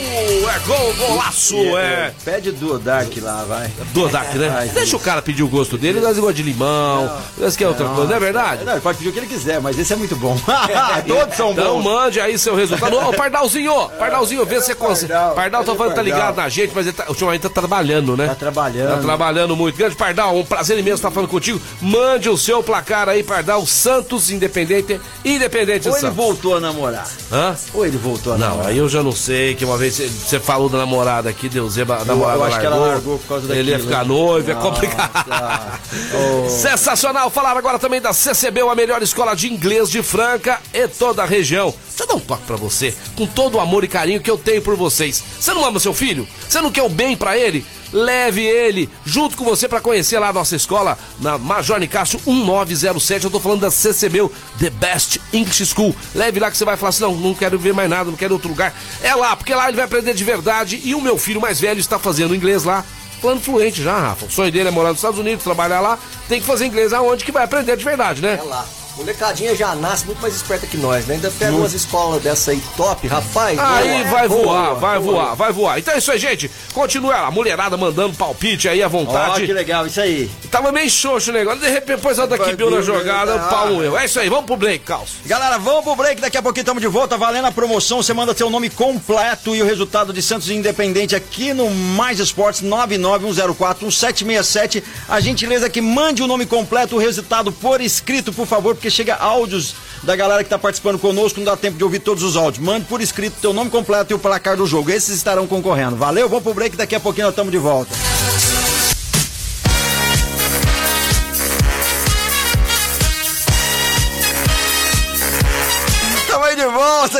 É 0.49 0.59
gol, 0.61 0.95
golaço, 0.95 1.57
é. 1.77 1.83
é. 1.83 2.15
Pede 2.25 2.51
do 2.53 2.79
Dark 2.79 3.13
lá, 3.21 3.45
vai. 3.45 3.71
Do 3.93 4.09
Dark, 4.09 4.31
né? 4.71 4.81
Deixa 4.81 4.97
o 4.97 5.01
cara 5.01 5.23
pedir 5.23 5.43
o 5.43 5.49
gosto 5.49 5.77
dele, 5.77 6.01
nós 6.01 6.17
igual 6.17 6.33
de 6.33 6.43
limão, 6.43 7.11
nós 7.37 7.57
quer 7.57 7.69
outra 7.69 7.87
coisa, 7.89 8.09
não 8.09 8.17
é 8.17 8.21
verdade? 8.21 8.65
Não, 8.65 8.73
ele 8.73 8.81
pode 8.81 8.99
pedir 8.99 9.11
o 9.11 9.13
que 9.13 9.19
ele 9.19 9.27
quiser, 9.27 9.61
mas 9.61 9.79
esse 9.79 9.93
é 9.93 9.97
muito 9.97 10.17
bom. 10.17 10.39
Todos 11.07 11.37
são 11.37 11.53
então, 11.53 11.75
bons. 11.75 11.81
Então 11.81 11.83
mande 11.83 12.21
aí 12.21 12.39
seu 12.39 12.55
resultado. 12.55 12.97
Ô, 12.97 13.13
Pardalzinho, 13.13 13.89
Pardalzinho, 13.99 14.45
vê 14.45 14.61
se 14.61 14.67
você 14.67 14.75
consegue. 14.75 15.13
Pardal, 15.13 15.65
tô 15.65 15.75
falando, 15.75 15.95
tá 15.95 16.03
ligado 16.03 16.37
na 16.37 16.49
gente, 16.49 16.73
mas 16.75 16.87
ele 16.87 16.97
tá, 16.97 17.07
ultimamente 17.09 17.43
tá 17.43 17.49
trabalhando, 17.49 18.17
né? 18.17 18.29
Tá 18.29 18.35
trabalhando. 18.35 18.97
Tá 18.97 18.99
trabalhando 18.99 19.57
muito. 19.57 19.77
Grande 19.77 19.97
Pardal, 19.97 20.37
um 20.37 20.45
prazer 20.45 20.79
imenso 20.79 20.97
estar 20.97 21.11
falando 21.11 21.29
contigo. 21.29 21.61
Mande 21.81 22.29
o 22.29 22.37
seu 22.37 22.63
placar 22.63 23.09
aí, 23.09 23.23
Pardal, 23.23 23.65
Santos 23.67 24.31
Independente, 24.31 25.01
Independente 25.25 25.89
Ou 25.89 25.95
Santos. 25.95 26.09
ele 26.09 26.15
voltou 26.15 26.57
a 26.57 26.61
namorar. 26.61 27.09
Hã? 27.33 27.57
Ou 27.75 27.87
ele 27.87 27.97
voltou 27.97 28.35
a 28.35 28.39
não, 28.39 28.49
namorar. 28.49 28.65
Não, 28.65 28.71
aí 28.71 28.79
eu 28.79 28.89
já 28.89 29.03
não 29.03 29.13
sei, 29.13 29.55
que 29.55 29.65
uma 29.65 29.77
vez 29.77 29.97
você 29.97 30.39
falou 30.39 30.69
da 30.69 30.79
namorada 30.79 31.29
aqui, 31.29 31.49
Deus, 31.49 31.79
a 31.79 31.85
namorada 32.05 32.13
eu, 32.13 32.17
eu 32.17 32.25
acho 32.25 32.41
largou, 32.41 32.61
que 32.61 32.67
ela 32.67 32.77
largou 32.77 33.19
por 33.19 33.29
causa 33.29 33.47
daquilo. 33.49 33.61
Ele 33.61 33.71
ia 33.71 33.79
ficar 33.79 34.05
noivo, 34.05 34.51
é 34.51 34.55
complicado 34.61 35.81
oh. 36.15 36.49
Sensacional. 36.49 37.31
Falar 37.31 37.57
agora 37.57 37.79
também 37.79 38.01
da 38.01 38.13
CCB, 38.13 38.61
a 38.61 38.75
melhor 38.75 39.03
escola 39.03 39.35
de 39.35 39.53
inglês 39.53 39.91
de 39.91 40.03
Franca 40.03 40.61
e 40.73 40.87
toda 40.89 41.23
a 41.23 41.27
região. 41.27 41.75
Deixa 41.89 42.05
eu 42.05 42.07
dar 42.07 42.15
um 42.15 42.21
toque 42.21 42.45
pra 42.47 42.57
você, 42.57 42.95
com 43.17 43.27
todo 43.27 43.57
o 43.57 43.61
amor 43.61 43.85
e 43.85 43.89
carinho 43.89 44.21
que 44.21 44.31
eu 44.31 44.39
tenho 44.39 44.63
por 44.63 44.77
vocês. 44.77 45.23
Você 45.39 45.53
não 45.53 45.65
ama 45.65 45.79
seu 45.81 45.93
filho? 45.93 46.27
Você 46.49 46.61
não 46.61 46.71
quer 46.71 46.83
o 46.83 46.89
bem 46.89 47.17
para 47.17 47.37
ele? 47.37 47.65
Leve 47.93 48.43
ele 48.43 48.89
junto 49.05 49.37
com 49.37 49.45
você 49.45 49.67
para 49.67 49.81
conhecer 49.81 50.19
lá 50.19 50.29
a 50.29 50.33
nossa 50.33 50.55
escola 50.55 50.97
na 51.19 51.37
Major 51.37 51.79
Nicásio 51.79 52.21
1907. 52.25 53.25
Eu 53.25 53.31
tô 53.31 53.41
falando 53.41 53.61
da 53.61 53.71
CCB, 53.71 54.31
The 54.59 54.71
Best 54.71 55.21
English 55.33 55.67
School. 55.67 55.95
Leve 56.15 56.39
lá 56.39 56.51
que 56.51 56.57
você 56.57 56.65
vai 56.65 56.77
falar 56.77 56.91
assim: 56.91 57.03
não, 57.03 57.15
não 57.15 57.35
quero 57.35 57.59
ver 57.59 57.75
mais 57.75 57.91
nada, 57.91 58.11
não 58.11 58.17
quero 58.17 58.35
outro 58.35 58.49
lugar. 58.49 58.75
É 59.03 59.15
lá, 59.15 59.35
porque 59.37 59.55
lá 59.55 59.69
ele 59.69 59.77
vai 59.77 59.87
aprender 59.87 60.15
de 60.15 60.25
verdade 60.25 60.81
e 60.85 60.95
o 60.95 61.01
meu 61.01 61.19
filho 61.19 61.41
mais 61.41 61.59
velho 61.61 61.81
está 61.81 61.99
fazendo 61.99 62.35
inglês 62.35 62.65
lá 62.65 62.85
falando 63.21 63.41
fluente 63.41 63.83
já, 63.83 63.99
Rafa. 63.99 64.27
O 64.27 64.31
sonho 64.31 64.51
dele 64.51 64.69
é 64.69 64.73
morar 64.73 64.91
nos 64.91 64.99
Estados 64.99 65.19
Unidos, 65.19 65.45
trabalhar 65.45 65.81
lá, 65.81 65.99
tem 66.29 66.41
que 66.41 66.47
fazer 66.47 66.67
inglês 66.67 66.93
aonde 66.93 67.25
que 67.25 67.33
vai 67.33 67.45
aprender 67.45 67.77
de 67.77 67.85
verdade, 67.85 68.23
né? 68.23 68.39
É 68.41 68.43
lá. 68.43 68.67
Molecadinha 68.97 69.55
já 69.55 69.75
nasce 69.75 70.07
muito 70.07 70.21
mais 70.21 70.35
esperta 70.35 70.67
que 70.67 70.77
nós, 70.77 71.07
né? 71.07 71.15
Ainda 71.15 71.31
pega 71.31 71.53
umas 71.53 71.73
escolas 71.73 72.23
dessa 72.23 72.51
aí 72.51 72.61
top, 72.77 73.07
rapaz. 73.07 73.59
Aí 73.59 74.05
vai 74.05 74.29
voar, 74.29 74.75
vai 74.75 74.99
voar, 74.99 75.35
vai 75.35 75.53
voar. 75.53 75.79
Então 75.79 75.95
é 75.95 75.99
isso 75.99 76.11
aí, 76.11 76.19
gente. 76.19 76.51
Continua 76.73 77.27
a 77.27 77.31
mulherada 77.31 77.77
mandando 77.77 78.17
palpite 78.17 78.69
aí 78.69 78.83
à 78.83 78.89
vontade. 78.89 79.43
Ó, 79.43 79.47
que 79.47 79.53
legal, 79.53 79.87
isso 79.87 80.01
aí. 80.01 80.31
Tava 80.51 80.73
meio 80.73 80.91
xoxo 80.91 81.31
o 81.31 81.33
negócio, 81.33 81.61
de 81.61 81.69
repente 81.69 82.01
depois 82.01 82.19
ela 82.19 82.27
daqui 82.27 82.57
viu 82.57 82.71
na 82.71 82.81
jogada, 82.81 83.37
o 83.37 83.49
pau 83.49 83.69
moeu. 83.69 83.99
É 83.99 84.07
isso 84.07 84.19
aí, 84.19 84.29
vamos 84.29 84.47
pro 84.47 84.57
break, 84.57 84.85
Caos. 84.85 85.11
Galera, 85.27 85.59
vamos 85.59 85.85
pro 85.85 85.95
break, 85.95 86.21
daqui 86.21 86.39
a 86.39 86.43
pouquinho 86.43 86.63
estamos 86.63 86.81
de 86.81 86.89
volta, 86.89 87.19
valendo 87.19 87.47
a 87.47 87.53
promoção, 87.53 88.03
você 88.03 88.15
manda 88.15 88.35
seu 88.35 88.49
nome 88.49 88.71
completo 88.71 89.55
e 89.55 89.63
o 89.63 89.67
resultado 89.67 90.13
de 90.13 90.23
Santos 90.23 90.51
Independente 90.51 91.15
aqui 91.15 91.53
no 91.53 91.71
Mais 91.71 92.19
Esportes 92.21 92.63
991041767. 92.63 94.83
A 95.09 95.21
gentileza 95.21 95.69
que 95.69 95.81
mande 95.81 96.23
o 96.23 96.27
nome 96.27 96.47
completo, 96.47 96.97
o 96.97 96.99
resultado 96.99 97.53
por 97.53 97.81
escrito, 97.81 98.33
por 98.33 98.47
favor, 98.47 98.75
porque 98.81 98.91
chega 98.91 99.15
áudios 99.15 99.75
da 100.03 100.17
galera 100.17 100.43
que 100.43 100.47
está 100.47 100.59
participando 100.59 100.99
conosco, 100.99 101.39
não 101.39 101.45
dá 101.45 101.55
tempo 101.55 101.77
de 101.77 101.85
ouvir 101.85 101.99
todos 101.99 102.23
os 102.23 102.35
áudios. 102.35 102.65
Mande 102.65 102.87
por 102.87 103.03
escrito 103.03 103.37
teu 103.39 103.53
nome 103.53 103.71
completo 103.71 104.11
e 104.11 104.15
o 104.15 104.19
placar 104.19 104.57
do 104.57 104.67
jogo. 104.67 104.91
Esses 104.91 105.15
estarão 105.17 105.47
concorrendo. 105.47 105.97
Valeu, 105.97 106.29
vamos 106.31 106.43
pro 106.43 106.55
break, 106.55 106.77
daqui 106.77 106.95
a 106.95 107.01
pouquinho 107.01 107.27
nós 107.27 107.33
estamos 107.33 107.53
de 107.53 107.59
volta. 107.59 107.95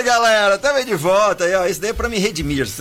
Isso, 0.01 0.05
galera. 0.05 0.57
Também 0.59 0.85
de 0.85 0.95
volta 0.95 1.45
aí, 1.45 1.55
ó. 1.55 1.67
Isso 1.67 1.81
daí 1.81 1.91
é 1.91 1.93
pra 1.93 2.09
me 2.09 2.19
redimir. 2.19 2.67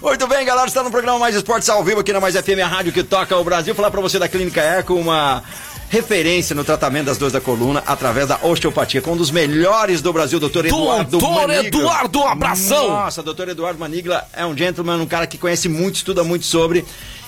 Muito 0.00 0.26
bem, 0.28 0.46
galera. 0.46 0.68
Está 0.68 0.84
no 0.84 0.90
programa 0.90 1.18
Mais 1.18 1.34
Esportes 1.34 1.68
ao 1.68 1.82
vivo 1.82 2.00
aqui 2.00 2.12
na 2.12 2.20
Mais 2.20 2.36
FM, 2.36 2.60
a 2.62 2.66
rádio 2.66 2.92
que 2.92 3.02
toca 3.02 3.36
o 3.36 3.42
Brasil. 3.42 3.74
Falar 3.74 3.90
pra 3.90 4.00
você 4.00 4.18
da 4.20 4.28
Clínica 4.28 4.60
Eco, 4.60 4.94
uma 4.94 5.42
referência 5.88 6.54
no 6.54 6.64
tratamento 6.64 7.06
das 7.06 7.18
dores 7.18 7.32
da 7.32 7.40
coluna 7.40 7.82
através 7.86 8.28
da 8.28 8.38
osteopatia, 8.42 9.00
com 9.00 9.12
um 9.12 9.16
dos 9.16 9.30
melhores 9.30 10.00
do 10.00 10.12
Brasil, 10.12 10.40
doutor 10.40 10.66
Eduardo 10.66 11.18
Doutor 11.18 11.50
Eduardo, 11.50 12.18
um 12.20 12.28
abração! 12.28 12.88
Nossa, 12.88 13.22
doutor 13.22 13.48
Eduardo 13.48 13.78
Manigla 13.78 14.24
é 14.32 14.44
um 14.44 14.56
gentleman, 14.56 14.96
um 14.96 15.06
cara 15.06 15.28
que 15.28 15.38
conhece 15.38 15.68
muito, 15.68 15.96
estuda 15.96 16.24
muito 16.24 16.44
sobre 16.44 16.84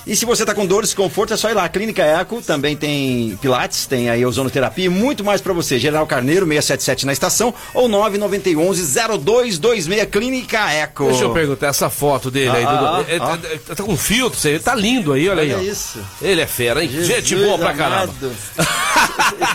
e 0.09 0.17
se 0.17 0.25
você 0.25 0.43
está 0.43 0.55
com 0.55 0.65
dores, 0.65 0.89
desconforto, 0.89 1.35
é 1.35 1.37
só 1.37 1.51
ir 1.51 1.55
lá. 1.55 1.69
Clínica 1.69 2.03
Eco 2.03 2.41
também 2.41 2.75
tem 2.75 3.39
Pilates, 3.43 3.85
tem 3.85 4.09
aí 4.09 4.25
ozonoterapia 4.25 4.87
e 4.87 4.89
muito 4.89 5.23
mais 5.23 5.43
para 5.43 5.53
você. 5.53 5.79
General 5.79 6.07
Carneiro, 6.07 6.47
677 6.47 7.05
na 7.05 7.13
estação 7.13 7.53
ou 7.75 7.91
9911-0226 7.91 10.07
Clínica 10.07 10.73
Eco. 10.73 11.09
Deixa 11.09 11.25
eu 11.25 11.35
perguntar, 11.35 11.67
essa 11.67 11.91
foto 11.91 12.31
dele 12.31 12.57
aí, 12.57 12.65
ah, 12.65 12.71
Dudu, 12.71 12.87
ah, 12.87 13.05
ele, 13.07 13.21
tá 13.59 13.85
com 13.85 13.99
filtro, 13.99 14.49
ele 14.49 14.61
tá 14.61 14.75
lindo 14.75 15.13
aí, 15.13 15.29
olha, 15.29 15.43
olha 15.43 15.57
aí. 15.57 15.69
Ó. 15.69 15.71
isso. 15.71 16.03
Ele 16.23 16.41
é 16.41 16.47
fera, 16.47 16.83
hein? 16.83 16.89
Jesus 16.89 17.07
Gente 17.07 17.37
boa 17.37 17.59
pra 17.59 17.75
caramba. 17.75 18.15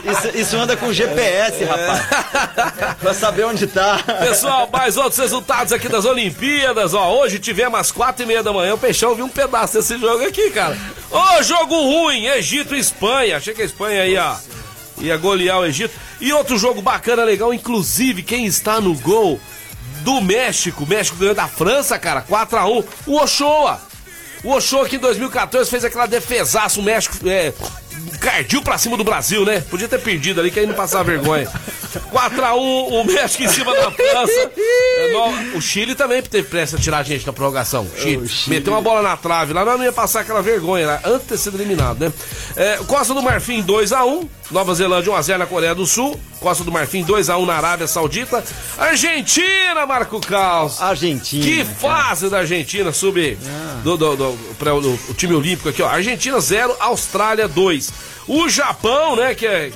isso, 0.06 0.38
isso, 0.38 0.56
anda 0.56 0.78
com 0.78 0.94
GPS, 0.94 1.64
rapaz. 1.64 2.00
pra 3.02 3.14
saber 3.16 3.46
onde 3.46 3.66
tá. 3.66 3.98
Pessoal, 4.20 4.70
mais 4.72 4.98
outros 4.98 5.18
resultados 5.18 5.74
aqui 5.74 5.90
das 5.90 6.06
Olimpíadas, 6.06 6.94
ó. 6.94 7.22
Hoje 7.22 7.40
tivemos 7.40 7.80
às 7.80 7.92
quatro 7.92 8.22
e 8.22 8.28
meia 8.28 8.44
da 8.44 8.54
manhã, 8.54 8.76
o 8.76 8.78
Peixão 8.78 9.16
viu 9.16 9.26
um 9.26 9.30
pedaço 9.30 9.78
desse 9.78 9.98
jogo 9.98 10.24
aqui 10.24 10.43
aqui, 10.44 10.52
cara. 10.52 10.78
Ô, 11.10 11.18
oh, 11.18 11.44
jogo 11.44 11.76
ruim, 11.76 12.26
Egito 12.26 12.76
e 12.76 12.80
Espanha. 12.80 13.38
Achei 13.38 13.54
que 13.54 13.62
a 13.62 13.66
Espanha 13.66 14.06
ia, 14.06 14.36
ia 15.00 15.18
golear 15.18 15.60
o 15.60 15.66
Egito. 15.66 15.94
E 16.20 16.34
outro 16.34 16.58
jogo 16.58 16.82
bacana, 16.82 17.24
legal, 17.24 17.54
inclusive, 17.54 18.24
quem 18.24 18.46
está 18.46 18.82
no 18.82 18.96
gol 18.96 19.40
do 20.02 20.22
México, 20.22 20.86
México 20.86 21.18
ganhou 21.18 21.36
da 21.36 21.48
França, 21.48 21.98
cara, 21.98 22.22
4x1, 22.22 22.86
o 23.08 23.22
Ochoa. 23.22 23.82
O 24.44 24.52
Ochoa 24.52 24.86
aqui 24.86 24.98
em 24.98 25.00
2014 25.00 25.70
fez 25.70 25.86
aquela 25.86 26.06
defesaça, 26.06 26.80
o 26.80 26.84
México 26.84 27.18
é, 27.28 27.54
cardiu 28.20 28.62
pra 28.62 28.78
cima 28.78 28.96
do 28.98 29.04
Brasil, 29.04 29.46
né? 29.46 29.62
Podia 29.70 29.88
ter 29.88 30.00
perdido 30.00 30.40
ali, 30.40 30.50
que 30.50 30.60
aí 30.60 30.66
não 30.66 30.74
passava 30.74 31.04
vergonha. 31.04 31.50
4x1, 32.00 32.58
o 32.58 33.04
México 33.04 33.44
em 33.44 33.48
cima 33.48 33.74
da 33.74 33.92
França. 33.92 34.52
É, 34.58 35.52
o 35.56 35.62
Chile 35.62 35.96
também 35.96 36.22
teve 36.22 36.48
pressa 36.48 36.78
de 36.78 36.84
tirar 36.84 37.00
a 37.00 37.04
gente 37.04 37.26
na 37.26 37.34
prorrogação. 37.34 37.88
Chile. 37.98 38.22
Oh, 38.24 38.28
Chile. 38.28 38.56
Meteu 38.56 38.74
uma 38.74 38.82
bola 38.82 39.02
na 39.02 39.18
trave 39.18 39.54
lá, 39.54 39.66
não 39.66 39.84
ia 39.84 39.92
passar 39.92 40.22
aquela 40.22 40.42
vergonha, 40.42 40.88
né? 40.88 41.00
antes 41.06 41.22
de 41.22 41.28
ter 41.28 41.38
sido 41.38 41.58
eliminado, 41.58 42.00
né? 42.00 42.14
É, 42.56 42.78
Costa 42.88 43.14
do 43.14 43.22
Marfim 43.22 43.64
2x1, 43.64 44.28
Nova 44.52 44.74
Zelândia 44.74 45.12
1x0 45.12 45.38
na 45.38 45.46
Coreia 45.46 45.76
do 45.76 45.86
Sul, 45.86 46.20
Costa 46.40 46.64
do 46.64 46.72
Marfim 46.72 47.04
2x1 47.04 47.46
na 47.46 47.56
Arábia 47.56 47.88
Saudita, 47.88 48.44
Argentina, 48.78 49.86
Marco 49.86 50.20
Caos. 50.20 50.82
Argentina. 50.82 51.44
Que 51.44 51.66
fase 51.66 52.30
da 52.30 52.40
Argentina, 52.40 52.92
sub 52.92 53.38
ah. 53.46 53.82
do, 53.84 53.98
do, 53.98 54.16
do, 54.16 54.38
do, 54.82 55.00
o 55.10 55.14
time 55.14 55.34
olímpico 55.34 55.70
aqui, 55.70 55.82
ó. 55.82 55.88
Argentina 55.88 56.40
0, 56.40 56.76
Austrália 56.80 57.48
2. 57.48 57.83
O 58.28 58.48
Japão, 58.50 59.16
né, 59.16 59.34
que, 59.34 59.46
é, 59.46 59.72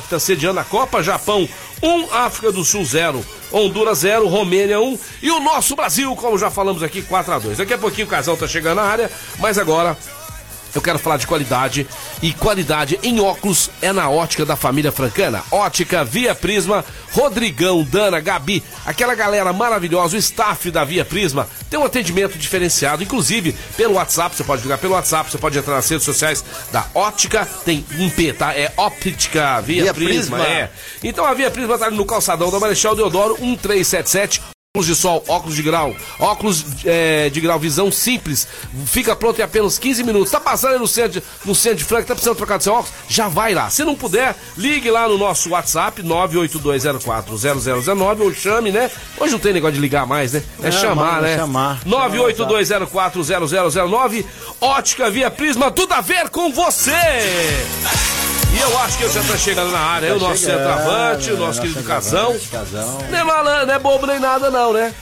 que 0.00 0.08
tá 0.08 0.18
sediando 0.18 0.60
a 0.60 0.64
Copa, 0.64 1.02
Japão 1.02 1.48
1, 1.82 1.88
um, 1.88 2.12
África 2.12 2.52
do 2.52 2.64
Sul 2.64 2.84
0, 2.84 3.24
Honduras 3.52 3.98
0, 3.98 4.28
Romênia 4.28 4.80
1 4.80 4.84
um, 4.84 4.98
e 5.22 5.30
o 5.30 5.40
nosso 5.40 5.74
Brasil, 5.74 6.14
como 6.14 6.38
já 6.38 6.50
falamos 6.50 6.82
aqui, 6.82 7.02
4 7.02 7.34
a 7.34 7.38
2 7.38 7.58
Daqui 7.58 7.74
a 7.74 7.78
pouquinho 7.78 8.06
o 8.06 8.10
casal 8.10 8.36
tá 8.36 8.46
chegando 8.46 8.76
na 8.76 8.82
área, 8.82 9.10
mas 9.38 9.58
agora 9.58 9.96
eu 10.74 10.80
quero 10.80 10.98
falar 10.98 11.16
de 11.16 11.26
qualidade 11.26 11.86
e 12.22 12.32
qualidade 12.32 12.98
em 13.02 13.20
óculos 13.20 13.70
é 13.80 13.92
na 13.92 14.08
ótica 14.08 14.44
da 14.44 14.56
família 14.56 14.92
francana. 14.92 15.42
Ótica 15.50 16.04
Via 16.04 16.34
Prisma, 16.34 16.84
Rodrigão, 17.12 17.82
Dana, 17.82 18.20
Gabi, 18.20 18.62
aquela 18.84 19.14
galera 19.14 19.52
maravilhosa, 19.52 20.16
o 20.16 20.18
staff 20.18 20.70
da 20.70 20.84
Via 20.84 21.04
Prisma 21.04 21.48
tem 21.68 21.78
um 21.78 21.84
atendimento 21.84 22.38
diferenciado, 22.38 23.02
inclusive 23.02 23.54
pelo 23.76 23.94
WhatsApp, 23.94 24.36
você 24.36 24.44
pode 24.44 24.62
ligar 24.62 24.78
pelo 24.78 24.94
WhatsApp, 24.94 25.30
você 25.30 25.38
pode 25.38 25.58
entrar 25.58 25.74
nas 25.74 25.88
redes 25.88 26.04
sociais 26.04 26.44
da 26.72 26.86
Ótica, 26.94 27.46
tem 27.64 27.84
um 27.98 28.10
P, 28.10 28.32
tá? 28.32 28.54
É 28.54 28.72
Óptica 28.76 29.60
Via, 29.60 29.84
Via 29.84 29.94
Prisma, 29.94 30.38
Prisma, 30.38 30.46
é. 30.46 30.70
Então 31.02 31.24
a 31.24 31.34
Via 31.34 31.50
Prisma 31.50 31.78
tá 31.78 31.86
ali 31.86 31.96
no 31.96 32.04
calçadão 32.04 32.50
da 32.50 32.58
Marechal 32.58 32.94
Deodoro 32.94 33.36
1377 33.40 34.59
Óculos 34.72 34.86
de 34.86 34.94
sol, 34.94 35.24
óculos 35.26 35.56
de 35.56 35.64
grau, 35.64 35.92
óculos 36.20 36.64
é, 36.84 37.28
de 37.28 37.40
grau, 37.40 37.58
visão 37.58 37.90
simples, 37.90 38.46
fica 38.86 39.16
pronto 39.16 39.40
em 39.40 39.42
apenas 39.42 39.80
15 39.80 40.04
minutos. 40.04 40.30
Tá 40.30 40.38
passando 40.38 40.74
aí 40.74 40.78
no 40.78 40.86
centro, 40.86 41.20
no 41.44 41.56
centro 41.56 41.78
de 41.78 41.84
Franca, 41.84 42.06
tá 42.06 42.14
precisando 42.14 42.36
trocar 42.36 42.56
de 42.56 42.62
seu 42.62 42.74
óculos? 42.74 42.92
Já 43.08 43.26
vai 43.26 43.52
lá. 43.52 43.68
Se 43.68 43.82
não 43.82 43.96
puder, 43.96 44.36
ligue 44.56 44.88
lá 44.88 45.08
no 45.08 45.18
nosso 45.18 45.50
WhatsApp 45.50 46.04
982040009 46.04 48.20
ou 48.20 48.32
chame, 48.32 48.70
né? 48.70 48.88
Hoje 49.18 49.32
não 49.32 49.40
tem 49.40 49.52
negócio 49.52 49.74
de 49.74 49.80
ligar 49.80 50.06
mais, 50.06 50.34
né? 50.34 50.42
É, 50.62 50.68
é 50.68 50.70
chamar, 50.70 51.14
mano, 51.14 51.22
né? 51.22 51.36
Chamar. 51.36 51.80
982040009 51.84 54.24
Ótica 54.60 55.10
Via 55.10 55.32
Prisma, 55.32 55.72
tudo 55.72 55.94
a 55.94 56.00
ver 56.00 56.28
com 56.28 56.52
você. 56.52 56.92
E 58.54 58.58
eu 58.58 58.78
acho 58.78 58.98
que 58.98 59.04
ele 59.04 59.12
já 59.12 59.22
tá 59.22 59.38
chegando 59.38 59.70
na 59.70 59.78
área, 59.78 60.10
tá 60.10 60.16
o 60.16 60.18
nosso 60.18 60.42
centroavante, 60.44 61.32
o 61.32 61.36
nosso 61.36 61.60
querido 61.60 61.82
Casão. 61.82 62.36
Não 63.10 63.18
é 63.18 63.24
malandro, 63.24 63.66
não 63.66 63.74
é 63.74 63.78
bobo 63.78 64.06
nem 64.06 64.18
nada, 64.18 64.50
não, 64.50 64.72
né? 64.72 64.94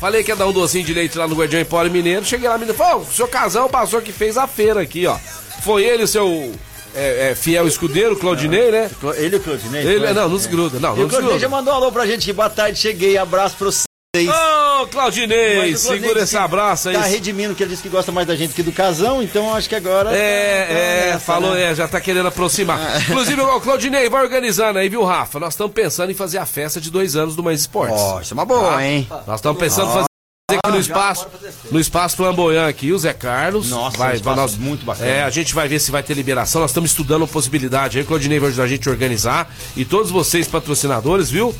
Falei 0.00 0.22
que 0.22 0.30
ia 0.30 0.36
dar 0.36 0.46
um 0.46 0.52
docinho 0.52 0.84
de 0.84 0.92
leite 0.92 1.16
lá 1.16 1.26
no 1.26 1.34
Guardião 1.34 1.60
Empório 1.60 1.90
Mineiro. 1.90 2.24
Cheguei 2.24 2.48
lá 2.48 2.58
me 2.58 2.66
falou: 2.72 3.02
o 3.02 3.12
seu 3.12 3.26
Casão 3.26 3.68
passou 3.68 4.02
que 4.02 4.12
fez 4.12 4.36
a 4.36 4.46
feira 4.46 4.80
aqui, 4.80 5.06
ó. 5.06 5.16
Foi 5.62 5.84
ele 5.84 6.02
o 6.02 6.08
seu 6.08 6.52
é, 6.94 7.30
é, 7.30 7.34
fiel 7.34 7.66
escudeiro, 7.66 8.16
Claudinei, 8.16 8.70
né? 8.70 8.90
Ele 9.16 9.36
e 9.36 9.38
o 9.38 9.42
Claudinei? 9.42 9.86
Ele, 9.86 10.12
não, 10.12 10.28
não 10.28 10.38
se 10.38 10.48
gruda. 10.48 10.78
Não, 10.78 10.94
não 10.94 11.02
e 11.02 11.04
o 11.04 11.08
Claudinei 11.08 11.38
já 11.38 11.48
mandou 11.48 11.72
um 11.72 11.76
alô 11.76 11.92
pra 11.92 12.06
gente. 12.06 12.32
Boa 12.32 12.50
tarde, 12.50 12.78
cheguei. 12.78 13.16
Abraço 13.16 13.56
pro 13.56 13.70
Ô, 14.24 14.82
oh, 14.82 14.86
Claudinei, 14.86 15.76
segura 15.76 16.22
esse 16.22 16.36
abraço 16.36 16.88
aí. 16.88 16.94
Tá 16.94 17.02
redimindo 17.02 17.54
que 17.54 17.62
ele 17.62 17.70
disse 17.70 17.82
que 17.82 17.88
gosta 17.88 18.10
mais 18.12 18.26
da 18.26 18.34
gente 18.34 18.54
que 18.54 18.62
do 18.62 18.72
casão, 18.72 19.22
então 19.22 19.54
acho 19.54 19.68
que 19.68 19.74
agora. 19.74 20.10
É, 20.16 20.64
tá, 20.64 20.72
é, 20.72 21.06
nessa, 21.06 21.20
falou, 21.20 21.54
né? 21.54 21.70
é, 21.70 21.74
já 21.74 21.86
tá 21.88 22.00
querendo 22.00 22.28
aproximar. 22.28 22.78
Ah. 22.80 22.98
Inclusive, 23.10 23.40
o 23.40 23.60
Claudinei, 23.60 24.08
vai 24.08 24.22
organizando 24.22 24.78
aí, 24.78 24.88
viu, 24.88 25.04
Rafa? 25.04 25.38
Nós 25.38 25.54
estamos 25.54 25.72
pensando 25.72 26.10
em 26.10 26.14
fazer 26.14 26.38
a 26.38 26.46
festa 26.46 26.80
de 26.80 26.90
dois 26.90 27.16
anos 27.16 27.36
do 27.36 27.42
Mais 27.42 27.60
Esportes. 27.60 28.00
Ó, 28.00 28.16
oh, 28.16 28.20
isso 28.20 28.32
é 28.32 28.34
uma 28.34 28.44
boa, 28.44 28.76
ah, 28.76 28.86
hein? 28.86 29.06
Nós 29.26 29.36
estamos 29.36 29.58
pensando 29.58 29.88
em 29.88 29.92
fazer 29.92 30.06
aqui 30.48 30.70
no 30.70 30.78
espaço, 30.78 31.26
no 31.72 31.80
espaço 31.80 32.16
flamboyant 32.16 32.68
aqui, 32.68 32.92
o 32.92 32.98
Zé 32.98 33.12
Carlos. 33.12 33.70
Nossa, 33.70 33.98
vai, 33.98 34.18
vai 34.18 34.36
nós, 34.36 34.56
muito 34.56 34.84
bacana. 34.84 35.08
É, 35.08 35.22
a 35.24 35.30
gente 35.30 35.52
vai 35.52 35.66
ver 35.66 35.80
se 35.80 35.90
vai 35.90 36.02
ter 36.02 36.14
liberação. 36.14 36.60
Nós 36.60 36.70
estamos 36.70 36.90
estudando 36.90 37.24
a 37.24 37.28
possibilidade 37.28 37.98
aí, 37.98 38.04
o 38.04 38.06
Claudinei 38.06 38.38
vai 38.38 38.48
ajudar 38.48 38.64
a 38.64 38.68
gente 38.68 38.88
a 38.88 38.92
organizar. 38.92 39.52
E 39.76 39.84
todos 39.84 40.10
vocês, 40.10 40.46
patrocinadores, 40.46 41.30
viu? 41.30 41.54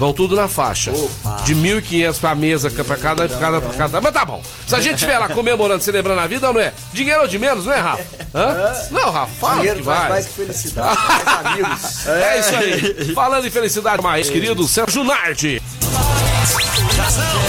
Vão 0.00 0.14
tudo 0.14 0.34
na 0.34 0.48
faixa. 0.48 0.92
Opa. 0.92 1.42
De 1.44 1.54
1.500 1.54 2.18
pra 2.18 2.34
mesa, 2.34 2.70
pra 2.70 2.96
cada, 2.96 3.28
pra 3.28 3.36
cada, 3.38 3.60
pra 3.60 3.74
cada. 3.74 4.00
Mas 4.00 4.14
tá 4.14 4.24
bom. 4.24 4.42
Se 4.66 4.74
a 4.74 4.80
gente 4.80 4.94
estiver 4.94 5.18
lá 5.18 5.28
comemorando, 5.28 5.84
celebrando 5.84 6.18
a 6.22 6.26
vida, 6.26 6.50
não 6.50 6.58
é? 6.58 6.72
Dinheiro 6.90 7.20
ou 7.20 7.28
de 7.28 7.38
menos, 7.38 7.66
não 7.66 7.72
é, 7.74 7.80
Rafa? 7.80 8.04
Hã? 8.34 8.72
Não, 8.90 9.10
Rafa, 9.10 9.32
fala 9.38 9.56
Dinheiro 9.56 9.76
que 9.80 9.84
vai. 9.84 10.08
mais 10.08 10.26
que 10.26 10.32
felicidade, 10.32 10.98
mais 11.06 11.46
amigos. 11.46 12.06
É, 12.06 12.22
é 12.34 12.40
isso 12.40 12.56
aí. 12.56 13.14
Falando 13.14 13.46
em 13.46 13.50
felicidade, 13.50 14.02
mais 14.02 14.30
querido 14.30 14.66
Sérgio 14.66 15.04
Nardi. 15.04 15.60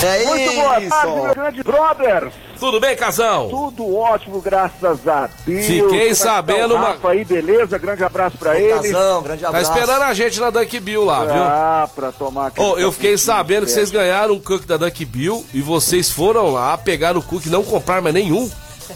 É 0.04 0.26
Muito 0.26 0.54
boa 0.54 0.82
tarde, 0.82 1.16
meu 1.16 1.34
grande 1.34 1.64
brother. 1.64 2.32
Tudo 2.62 2.80
bem, 2.80 2.96
Casão? 2.96 3.50
Tudo 3.50 3.96
ótimo, 3.96 4.40
graças 4.40 5.08
a 5.08 5.28
Deus. 5.48 5.66
Fiquei 5.66 6.10
é 6.10 6.14
sabendo. 6.14 6.76
Tá 6.76 6.80
Rafa 6.80 7.10
aí, 7.10 7.26
beleza? 7.26 7.76
Grande 7.80 8.04
abraço 8.04 8.38
pra 8.38 8.56
ele. 8.60 8.72
Casão, 8.72 9.24
grande 9.24 9.44
abraço. 9.44 9.66
Tá 9.66 9.80
esperando 9.80 10.04
a 10.04 10.14
gente 10.14 10.40
na 10.40 10.52
Dunk 10.52 10.80
Bill 10.80 11.04
lá, 11.04 11.26
viu? 11.26 11.42
Ah, 11.42 11.90
pra 11.96 12.12
tomar 12.12 12.52
oh, 12.58 12.78
Eu 12.78 12.92
fiquei 12.92 13.18
sabendo 13.18 13.66
que 13.66 13.72
vocês 13.72 13.90
ganharam 13.90 14.36
um 14.36 14.40
cook 14.40 14.68
da 14.68 14.78
Dunk 14.78 15.04
Bill 15.06 15.44
e 15.56 15.60
vocês 15.60 16.12
foram 16.12 16.52
lá, 16.52 16.78
pegaram 16.78 17.20
o 17.20 17.24
cook 17.24 17.48
e 17.48 17.50
não 17.50 17.64
compraram 17.64 18.04
mais 18.04 18.14
nenhum. 18.14 18.48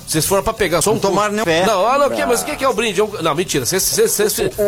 Vocês 0.07 0.25
foram 0.25 0.43
pra 0.43 0.53
pegar 0.53 0.81
só 0.81 0.91
um. 0.91 0.93
Não 0.95 0.99
tomaram 1.01 1.33
nem 1.33 1.43
pé. 1.43 1.65
Não, 1.65 1.81
olha 1.81 2.07
o 2.07 2.11
que, 2.11 2.25
mas 2.25 2.41
o 2.41 2.45
que 2.45 2.63
é 2.63 2.67
o 2.67 2.73
brinde? 2.73 3.01
Não, 3.21 3.35
mentira. 3.35 3.65
Vocês. 3.65 3.99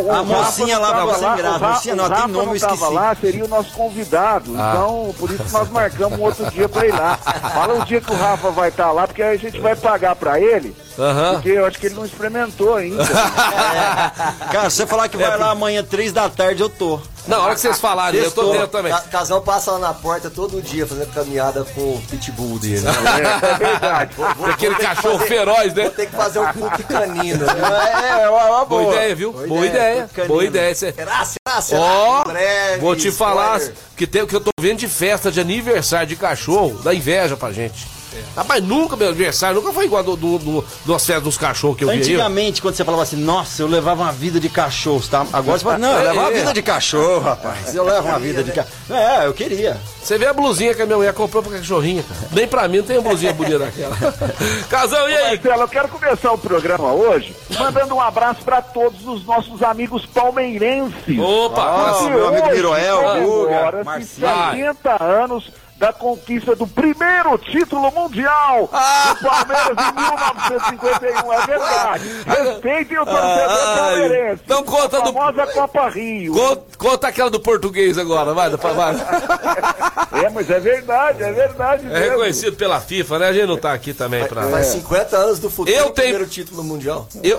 A 0.09 0.23
mocinha 0.23 0.77
lá 0.79 0.93
tava 0.93 1.13
sem 1.15 1.35
graça. 1.35 1.65
A 1.65 1.69
mocinha 1.69 1.95
não, 1.95 2.09
tem 2.09 2.27
nome, 2.27 2.51
eu 2.51 2.55
esqueci. 2.55 2.93
lá, 2.93 3.15
seria 3.15 3.45
o 3.45 3.47
nosso 3.47 3.71
convidado. 3.73 4.53
Ah. 4.57 4.73
Então, 4.73 5.15
por 5.17 5.31
isso 5.31 5.43
nós 5.51 5.69
marcamos 5.69 6.19
um 6.19 6.21
outro 6.23 6.49
dia 6.51 6.67
pra 6.69 6.85
ir 6.85 6.91
lá. 6.91 7.17
Fala 7.17 7.81
o 7.81 7.85
dia 7.85 8.01
que 8.01 8.11
o 8.11 8.15
Rafa 8.15 8.51
vai 8.51 8.69
estar 8.69 8.85
tá 8.85 8.91
lá, 8.91 9.07
porque 9.07 9.21
aí 9.21 9.35
a 9.35 9.39
gente 9.39 9.59
vai 9.59 9.75
pagar 9.75 10.15
pra 10.15 10.39
ele. 10.39 10.75
Uhum. 10.97 11.33
Porque 11.33 11.49
eu 11.49 11.65
acho 11.65 11.79
que 11.79 11.85
ele 11.87 11.95
não 11.95 12.05
experimentou 12.05 12.75
ainda. 12.75 13.03
é. 13.03 14.51
Cara, 14.51 14.69
se 14.69 14.77
você 14.77 14.87
falar 14.87 15.07
que 15.07 15.17
vai 15.17 15.31
é, 15.31 15.35
lá 15.35 15.51
amanhã, 15.51 15.83
três 15.83 16.11
da 16.11 16.29
tarde, 16.29 16.61
eu 16.61 16.69
tô. 16.69 16.99
Na 17.27 17.39
hora 17.39 17.55
que 17.55 17.61
vocês 17.61 17.79
falarem, 17.79 18.21
eu 18.21 18.31
tô 18.31 18.51
dentro 18.51 18.67
também. 18.67 18.93
casal 19.11 19.41
passa 19.41 19.71
lá 19.71 19.79
na 19.79 19.93
porta 19.93 20.29
todo 20.29 20.61
dia 20.61 20.87
fazendo 20.87 21.13
caminhada 21.13 21.63
com 21.65 21.81
o 21.81 22.01
pitbull 22.09 22.57
dele. 22.57 22.79
Né? 22.81 22.91
É, 22.91 23.57
verdade. 23.57 24.13
Vou, 24.17 24.35
vou, 24.35 24.47
Aquele 24.47 24.75
cachorro 24.75 25.19
fazer, 25.19 25.27
feroz, 25.27 25.73
né? 25.73 25.83
Vou 25.83 25.91
ter 25.91 26.05
que 26.07 26.15
fazer 26.15 26.39
um 26.39 26.53
cuque 26.53 26.83
canino. 26.83 27.45
Né? 27.45 27.53
É, 28.07 28.23
é, 28.23 28.29
uma, 28.29 28.45
uma 28.45 28.65
boa. 28.65 28.83
boa 28.83 28.95
ideia, 28.95 29.15
viu? 29.15 29.31
Boa, 29.31 29.47
boa 29.47 29.65
ideia. 29.65 30.09
ideia. 30.11 30.27
Boa 30.27 30.45
ideia. 30.45 30.75
Será, 30.75 31.25
será, 31.25 31.61
será? 31.61 31.81
Ó, 31.81 32.23
oh, 32.25 32.79
vou 32.79 32.95
te 32.95 33.11
falar 33.11 33.59
que, 33.95 34.07
tem, 34.07 34.25
que 34.25 34.35
eu 34.35 34.41
tô 34.41 34.51
vendo 34.59 34.79
de 34.79 34.87
festa 34.87 35.31
de 35.31 35.39
aniversário 35.39 36.07
de 36.07 36.15
cachorro, 36.15 36.79
dá 36.83 36.93
inveja 36.93 37.35
pra 37.35 37.51
gente. 37.51 37.96
Rapaz, 38.36 38.63
nunca 38.63 38.95
meu 38.95 39.08
aniversário, 39.10 39.60
nunca 39.62 39.73
foi 39.73 39.86
igual 39.86 40.03
do, 40.03 40.15
do, 40.15 40.38
do, 40.39 40.65
das 40.86 41.06
festas 41.06 41.23
dos 41.23 41.38
cachorros 41.38 41.77
que 41.77 41.84
eu 41.84 41.89
vi. 41.89 41.97
Antigamente, 41.97 42.62
quando 42.62 42.75
você 42.75 42.84
falava 42.86 43.03
assim, 43.03 43.15
nossa, 43.17 43.62
eu 43.62 43.67
levava 43.67 44.03
uma 44.03 44.12
vida 44.12 44.39
de 44.39 44.49
cachorro, 44.49 45.01
tá? 45.10 45.25
Agora 45.34 45.58
você 45.58 45.63
fala, 45.63 45.77
não, 45.77 45.91
eu 45.91 46.03
levo 46.03 46.19
uma 46.19 46.30
É. 46.32 46.34
vida 46.34 46.53
de 46.53 46.62
cachorro, 46.62 47.19
rapaz. 47.21 47.73
Eu 47.75 47.84
levo 47.84 48.08
uma 48.08 48.19
vida 48.19 48.43
de 48.43 48.51
cachorro. 48.51 48.75
É, 48.89 49.25
eu 49.25 49.34
queria. 49.34 49.77
Você 50.01 50.17
vê 50.17 50.25
a 50.27 50.34
blusinha 50.34 50.73
que 50.73 50.82
a 50.82 50.86
minha 50.86 50.97
mulher 50.97 51.13
comprou 51.13 51.43
pra 51.43 51.58
cachorrinha, 51.58 52.03
cara. 52.03 52.30
Nem 52.32 52.47
pra 52.47 52.67
mim 52.67 52.77
não 52.77 52.84
tem 52.86 52.97
uma 52.97 53.10
blusinha 53.10 53.34
bonita 53.34 53.60
daquela. 53.60 53.95
Casão, 54.69 55.10
e 55.10 55.15
aí? 55.15 55.36
Marcelo, 55.38 55.62
eu 55.63 55.67
quero 55.67 55.88
começar 55.89 56.32
o 56.32 56.38
programa 56.38 56.91
hoje 56.93 57.36
mandando 57.60 57.95
um 57.95 58.01
abraço 58.01 58.41
para 58.43 58.62
todos 58.62 59.06
os 59.06 59.25
nossos 59.25 59.62
amigos 59.63 60.06
palmeirenses. 60.06 61.19
Opa! 61.19 61.62
Ah, 61.62 61.97
Que 61.99 62.10
meu 62.10 62.27
amigo 62.27 62.47
Miroel, 62.51 63.01
Guga, 63.25 63.84
Marcelo. 63.84 64.51
70 64.51 65.03
anos 65.03 65.51
da 65.77 65.93
conquista 65.93 66.55
do 66.55 66.65
primeiro 66.67 67.37
título 67.37 67.91
mundial 67.91 68.67
Ah! 68.73 69.15
do 69.21 69.27
Palmeiras 69.29 69.77
em 69.77 69.93
1951. 69.95 71.33
É 71.33 71.45
verdade. 71.45 72.03
Respeitem 72.25 72.97
o 72.99 73.05
torcedor 73.05 73.49
Ai, 73.49 73.75
palmeirense. 73.77 74.41
então 74.43 74.63
conta 74.63 74.97
a 74.97 75.01
do- 75.01 75.13
famosa 75.13 75.47
Copa 75.47 75.89
Rio. 75.89 76.33
Conta, 76.33 76.63
conta 76.77 77.07
aquela 77.07 77.29
do 77.29 77.39
português 77.39 77.97
agora, 77.97 78.33
vai, 78.33 78.49
vai. 78.49 78.95
É, 80.23 80.29
mas 80.29 80.49
é 80.49 80.59
verdade, 80.59 81.21
é 81.21 81.31
verdade 81.31 81.85
É 81.85 81.89
mesmo. 81.89 82.09
reconhecido 82.11 82.55
pela 82.55 82.81
FIFA, 82.81 83.19
né? 83.19 83.27
A 83.27 83.33
gente 83.33 83.45
não 83.45 83.57
tá 83.57 83.71
aqui 83.73 83.93
também 83.93 84.25
pra. 84.25 84.43
Faz 84.49 84.67
50 84.67 85.15
anos 85.15 85.37
do 85.39 85.47
futuro, 85.49 85.75
Eu 85.77 85.87
o 85.87 85.91
tenho- 85.91 86.07
primeiro 86.09 86.27
título 86.27 86.63
mundial. 86.63 87.07
Eu, 87.21 87.37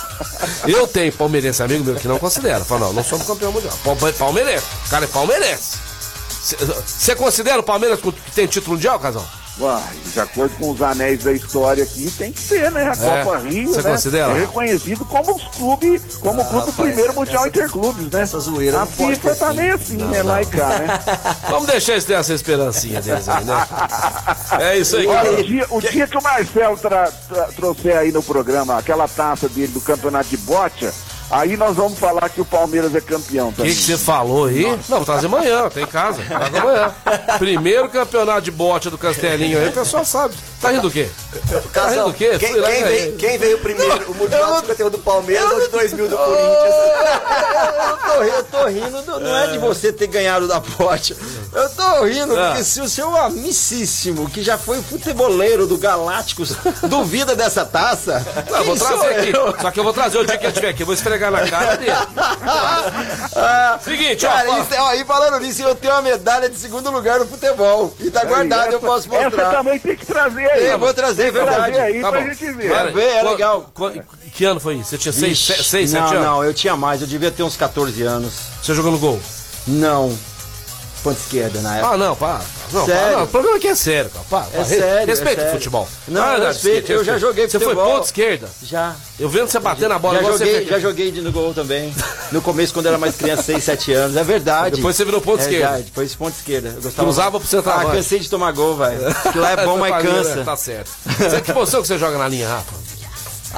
eu 0.66 0.86
tenho 0.86 1.12
palmeirense 1.12 1.62
amigo 1.62 1.84
meu 1.84 1.94
que 1.96 2.08
não 2.08 2.18
considera. 2.18 2.64
Fala, 2.64 2.86
não, 2.86 2.92
não 2.94 3.04
somos 3.04 3.26
campeão 3.26 3.52
mundial. 3.52 3.74
Palme- 3.84 4.12
Palmeirense. 4.14 4.64
O 4.86 4.90
cara 4.90 5.04
é 5.04 5.08
palmeirense. 5.08 5.78
Você 6.86 7.14
considera 7.16 7.58
o 7.58 7.62
Palmeiras 7.62 7.98
que 8.00 8.12
tem 8.34 8.46
título 8.46 8.74
mundial, 8.76 8.98
Casal? 9.00 9.26
Uai, 9.58 9.82
de 10.12 10.20
acordo 10.20 10.54
com 10.58 10.70
os 10.70 10.82
anéis 10.82 11.24
da 11.24 11.32
história 11.32 11.82
aqui, 11.82 12.10
tem 12.10 12.30
que 12.30 12.38
ser, 12.38 12.70
né? 12.70 12.90
A 12.90 12.92
É, 13.06 13.24
Copa 13.24 13.38
Rio, 13.38 13.68
você 13.70 13.80
né? 13.80 13.90
considera? 13.90 14.32
É 14.32 14.40
reconhecido 14.40 15.02
como 15.06 15.34
os 15.34 15.42
clubes, 15.56 16.02
como 16.20 16.42
o 16.42 16.44
clube 16.44 16.66
rapaz, 16.66 16.74
primeiro 16.88 17.14
Mundial 17.14 17.38
essa- 17.38 17.48
Interclubes, 17.48 18.10
né? 18.12 18.20
essa 18.20 18.38
zoeira 18.38 18.76
A 18.76 18.80
não 18.80 18.86
pode 18.88 19.14
FIFA 19.16 19.34
tá 19.34 19.54
meio 19.54 19.74
assim, 19.74 19.96
né? 19.96 20.22
Lá 20.22 20.42
e 20.42 20.46
cá, 20.46 20.68
né? 20.78 21.00
Vamos 21.48 21.66
deixar 21.68 21.92
eles 21.92 22.04
ter 22.04 22.12
essa 22.12 22.34
esperancinha 22.34 23.00
deles 23.00 23.26
aí, 23.30 23.44
né? 23.46 23.66
É 24.60 24.76
isso 24.78 24.94
aí, 24.98 25.06
Olha, 25.06 25.32
o 25.32 25.42
dia, 25.42 25.66
o 25.70 25.80
dia 25.80 26.06
que 26.06 26.18
o 26.18 26.22
Marcelo 26.22 26.76
tra- 26.76 27.10
tra- 27.26 27.48
trouxer 27.56 27.96
aí 27.96 28.12
no 28.12 28.22
programa 28.22 28.76
aquela 28.76 29.08
taça 29.08 29.48
dele 29.48 29.68
do 29.68 29.80
campeonato 29.80 30.28
de 30.28 30.36
bocha, 30.36 30.92
aí 31.30 31.56
nós 31.56 31.76
vamos 31.76 31.98
falar 31.98 32.28
que 32.28 32.40
o 32.40 32.44
Palmeiras 32.44 32.94
é 32.94 33.00
campeão 33.00 33.48
O 33.48 33.52
que 33.52 33.74
você 33.74 33.96
falou 33.96 34.46
aí? 34.46 34.62
Não, 34.88 34.98
vou 34.98 35.04
trazer 35.04 35.26
amanhã, 35.26 35.68
tem 35.68 35.84
em 35.84 35.86
casa. 35.86 36.22
Traga 36.22 36.60
amanhã. 36.60 36.94
Primeiro 37.38 37.88
campeonato 37.88 38.42
de 38.42 38.50
bote 38.50 38.90
do 38.90 38.98
Castelinho 38.98 39.58
aí, 39.58 39.68
o 39.68 39.72
pessoal 39.72 40.04
sabe. 40.04 40.34
Tá 40.60 40.70
rindo 40.70 40.82
do 40.82 40.90
quê? 40.90 41.08
Tá 41.72 41.88
rindo 41.90 42.04
do 42.04 42.14
quê? 42.14 42.30
quem, 42.38 42.52
quem 42.54 42.58
e 42.80 42.84
veio, 42.84 43.16
quem 43.16 43.38
veio 43.38 43.58
primeiro? 43.58 44.10
o 44.10 44.14
Mundial 44.14 44.54
de 44.54 44.60
51 44.68 44.90
do 44.90 44.98
Palmeiras 44.98 45.50
ou 45.52 45.60
de 45.60 45.68
2000 45.68 46.08
do 46.08 46.16
Corinthians? 46.16 46.74
Eu 47.86 47.96
tô, 47.98 48.22
eu 48.22 48.44
tô 48.44 48.66
rindo, 48.68 49.02
não, 49.02 49.20
não 49.20 49.36
é 49.36 49.46
de 49.48 49.58
você 49.58 49.92
ter 49.92 50.06
ganhado 50.06 50.48
da 50.48 50.60
pote. 50.60 51.16
Eu 51.52 51.68
tô 51.70 52.04
rindo, 52.04 52.38
Ah. 52.38 52.48
porque 52.50 52.64
se 52.64 52.80
o 52.80 52.88
seu 52.88 53.14
amicíssimo, 53.16 54.28
que 54.30 54.42
já 54.42 54.56
foi 54.58 54.80
futeboleiro 54.82 55.66
do 55.66 55.76
Galácticos, 55.76 56.54
duvida 56.88 57.34
dessa 57.36 57.64
taça. 57.64 58.24
Não, 58.50 58.58
eu 58.58 58.64
vou 58.64 58.76
trazer 58.76 59.06
aqui. 59.06 59.30
eu? 59.36 59.54
Só 59.60 59.70
que 59.70 59.80
eu 59.80 59.84
vou 59.84 59.92
trazer 59.92 60.18
o 60.18 60.24
dia 60.24 60.36
que 60.38 60.44
ele 60.44 60.48
estiver 60.52 60.68
aqui, 60.70 60.82
eu 60.82 60.86
vou 60.86 60.94
esfregar 60.94 61.15
na 61.30 61.46
cara 61.48 61.76
dele. 61.76 61.90
Ah, 63.36 63.78
Seguinte, 63.82 64.26
ó, 64.26 64.30
cara, 64.30 64.46
fala. 64.48 64.60
isso, 64.62 64.68
ó, 64.78 64.94
e 64.94 65.04
falando 65.04 65.40
nisso, 65.40 65.62
eu 65.62 65.74
tenho 65.74 65.92
uma 65.94 66.02
medalha 66.02 66.48
de 66.48 66.56
segundo 66.58 66.90
lugar 66.90 67.18
no 67.20 67.26
futebol. 67.26 67.94
E 68.00 68.10
tá 68.10 68.24
guardada, 68.24 68.72
eu 68.72 68.80
posso 68.80 69.08
Essa 69.14 69.24
mostrar. 69.24 69.50
também 69.50 69.78
tem 69.78 69.96
que 69.96 70.06
trazer 70.06 70.50
aí. 70.50 70.66
Eu 70.66 70.78
vou 70.78 70.92
trazer, 70.94 71.28
é 71.28 71.30
verdade. 71.30 71.56
Trazer 71.74 71.80
aí 71.80 72.00
Tá 72.00 72.10
pra 72.10 72.20
bom. 72.20 72.26
gente 72.28 72.52
ver. 72.52 72.68
Vai 72.68 72.92
ver, 72.92 73.08
é 73.16 73.22
legal. 73.22 73.70
qu- 73.74 74.02
Que 74.32 74.44
ano 74.44 74.60
foi 74.60 74.74
isso? 74.76 74.90
Você 74.90 74.98
tinha 74.98 75.12
6, 75.12 75.28
Vixe, 75.48 75.62
6, 75.64 75.90
7 75.90 76.00
não, 76.00 76.08
anos? 76.10 76.24
não, 76.24 76.44
eu 76.44 76.54
tinha 76.54 76.76
mais, 76.76 77.00
eu 77.00 77.06
devia 77.06 77.30
ter 77.30 77.42
uns 77.42 77.56
14 77.56 78.02
anos. 78.02 78.34
Você 78.62 78.74
jogou 78.74 78.92
no 78.92 78.98
gol? 78.98 79.20
Não. 79.66 80.16
Ponta 81.06 81.20
esquerda 81.20 81.60
na 81.60 81.76
época. 81.76 81.94
Ah, 81.94 81.96
não, 81.96 82.16
para. 82.16 82.40
Não, 82.72 82.84
Sério? 82.84 83.00
para, 83.02 83.16
não, 83.16 83.22
o 83.22 83.26
programa 83.28 83.56
aqui 83.58 83.68
é 83.68 83.74
sério, 83.76 84.10
cara. 84.10 84.24
Para. 84.28 84.60
É 84.60 84.64
sério, 84.64 85.06
Respeita 85.06 85.30
é 85.30 85.34
o 85.34 85.46
sério. 85.46 85.52
futebol. 85.52 85.88
Não, 86.08 86.22
Ah, 86.22 86.34
eu 86.38 86.46
respeito, 86.48 86.90
eu 86.90 87.04
já 87.04 87.16
joguei 87.16 87.48
Você 87.48 87.58
foi 87.60 87.68
futebol. 87.68 87.92
ponta 87.94 88.06
esquerda. 88.06 88.48
Já. 88.62 88.96
Eu 89.20 89.28
vendo 89.28 89.48
você 89.48 89.60
bater 89.60 89.88
na 89.88 89.98
bola, 90.00 90.20
Já 90.20 90.32
joguei, 90.32 90.54
você 90.64 90.64
já 90.64 90.78
joguei 90.80 91.12
de 91.12 91.20
no 91.20 91.30
gol 91.30 91.54
também. 91.54 91.94
No 92.32 92.42
começo, 92.42 92.72
quando 92.74 92.86
era 92.86 92.98
mais 92.98 93.14
criança, 93.14 93.44
6, 93.44 93.62
7 93.62 93.92
anos. 93.92 94.16
É 94.16 94.24
verdade. 94.24 94.74
Depois 94.76 94.96
você 94.96 95.04
virou 95.04 95.20
ponta 95.20 95.42
é 95.42 95.44
esquerda. 95.44 95.64
Verdade, 95.66 95.84
depois 95.84 96.14
ponta 96.16 96.36
esquerda. 96.36 96.68
Eu 96.70 96.82
gostava. 96.82 97.06
Cruzava 97.06 97.38
pro 97.40 97.48
centroavante. 97.48 97.86
Ah, 97.88 97.94
cansei 97.94 98.18
de 98.18 98.28
tomar 98.28 98.50
gol, 98.50 98.76
velho. 98.76 99.00
Que 99.32 99.38
lá 99.38 99.52
é 99.52 99.56
bom, 99.64 99.78
mas 99.78 100.02
cansa. 100.02 100.44
Tá 100.44 100.56
certo. 100.56 100.90
Você, 101.06 101.40
que 101.40 101.52
posição 101.52 101.82
que 101.82 101.86
você 101.86 101.98
joga 101.98 102.18
na 102.18 102.26
linha, 102.26 102.48
Rafa? 102.48 102.85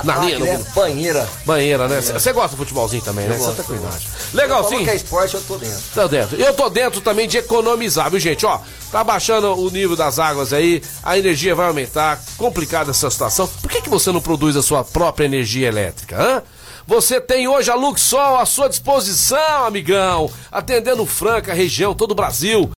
Na 0.04 0.18
linha, 0.18 0.38
né? 0.38 0.64
Banheira. 0.74 1.28
banheira, 1.44 1.88
né? 1.88 2.00
Você 2.00 2.32
gosta 2.32 2.56
do 2.56 2.56
futebolzinho 2.56 3.02
também, 3.02 3.26
né? 3.26 3.38
Santa 3.38 3.62
Cuidade. 3.62 4.08
Legal, 4.32 4.62
Falou 4.64 4.78
sim. 4.78 4.84
que 4.84 4.90
é 4.90 4.96
esporte, 4.96 5.34
eu 5.34 5.40
tô 5.40 5.56
dentro. 5.56 5.82
Tá 5.94 6.06
dentro. 6.06 6.36
Eu 6.40 6.54
tô 6.54 6.68
dentro 6.68 7.00
também 7.00 7.26
de 7.26 7.38
economizar, 7.38 8.10
viu, 8.10 8.20
gente? 8.20 8.44
Ó, 8.44 8.60
tá 8.92 9.02
baixando 9.02 9.54
o 9.54 9.70
nível 9.70 9.96
das 9.96 10.18
águas 10.18 10.52
aí, 10.52 10.82
a 11.02 11.18
energia 11.18 11.54
vai 11.54 11.66
aumentar, 11.68 12.20
complicada 12.36 12.90
essa 12.90 13.10
situação. 13.10 13.46
Por 13.46 13.70
que, 13.70 13.82
que 13.82 13.88
você 13.88 14.12
não 14.12 14.20
produz 14.20 14.56
a 14.56 14.62
sua 14.62 14.84
própria 14.84 15.24
energia 15.24 15.68
elétrica, 15.68 16.16
hã? 16.20 16.42
Você 16.86 17.20
tem 17.20 17.46
hoje 17.46 17.70
a 17.70 17.74
Luxol 17.74 18.36
à 18.38 18.46
sua 18.46 18.66
disposição, 18.66 19.66
amigão, 19.66 20.30
atendendo 20.50 21.04
Franca, 21.04 21.52
região, 21.52 21.94
todo 21.94 22.12
o 22.12 22.14
Brasil. 22.14 22.70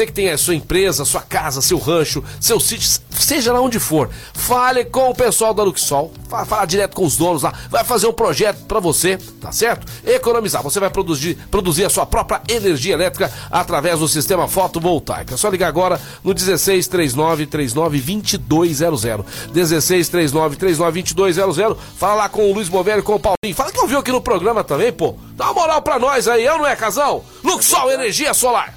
Você 0.00 0.06
que 0.06 0.12
tem 0.12 0.30
a 0.30 0.38
sua 0.38 0.54
empresa, 0.54 1.04
sua 1.04 1.20
casa, 1.20 1.60
seu 1.60 1.76
rancho, 1.76 2.24
seu 2.40 2.58
sítio, 2.58 2.88
seja 3.10 3.52
lá 3.52 3.60
onde 3.60 3.78
for, 3.78 4.08
fale 4.32 4.86
com 4.86 5.10
o 5.10 5.14
pessoal 5.14 5.52
da 5.52 5.62
Luxol, 5.62 6.10
fa- 6.30 6.46
fala 6.46 6.64
direto 6.64 6.96
com 6.96 7.04
os 7.04 7.14
donos 7.18 7.42
lá, 7.42 7.52
vai 7.68 7.84
fazer 7.84 8.06
um 8.06 8.12
projeto 8.12 8.64
pra 8.64 8.80
você, 8.80 9.18
tá 9.38 9.52
certo? 9.52 9.86
Economizar, 10.02 10.62
você 10.62 10.80
vai 10.80 10.88
produzir, 10.88 11.36
produzir 11.50 11.84
a 11.84 11.90
sua 11.90 12.06
própria 12.06 12.40
energia 12.48 12.94
elétrica 12.94 13.30
através 13.50 13.98
do 13.98 14.08
sistema 14.08 14.48
fotovoltaico. 14.48 15.34
É 15.34 15.36
só 15.36 15.50
ligar 15.50 15.68
agora 15.68 16.00
no 16.24 16.32
16 16.32 16.88
39 16.88 17.46
39 17.46 18.00
2200. 18.38 19.26
16 19.52 20.08
39 20.08 20.56
39 20.56 21.02
2200. 21.02 21.76
Fala 21.98 22.14
lá 22.14 22.28
com 22.30 22.50
o 22.50 22.54
Luiz 22.54 22.70
Movelli 22.70 23.00
e 23.00 23.02
com 23.02 23.16
o 23.16 23.20
Paulinho. 23.20 23.54
Fala 23.54 23.70
que 23.70 23.78
ouviu 23.78 23.98
aqui 23.98 24.10
no 24.10 24.22
programa 24.22 24.64
também, 24.64 24.90
pô. 24.90 25.14
Dá 25.36 25.44
uma 25.50 25.54
moral 25.54 25.82
pra 25.82 25.98
nós 25.98 26.26
aí, 26.26 26.42
eu 26.44 26.56
não 26.56 26.66
é, 26.66 26.74
casal? 26.74 27.22
Luxol 27.44 27.92
Energia 27.92 28.32
Solar. 28.32 28.74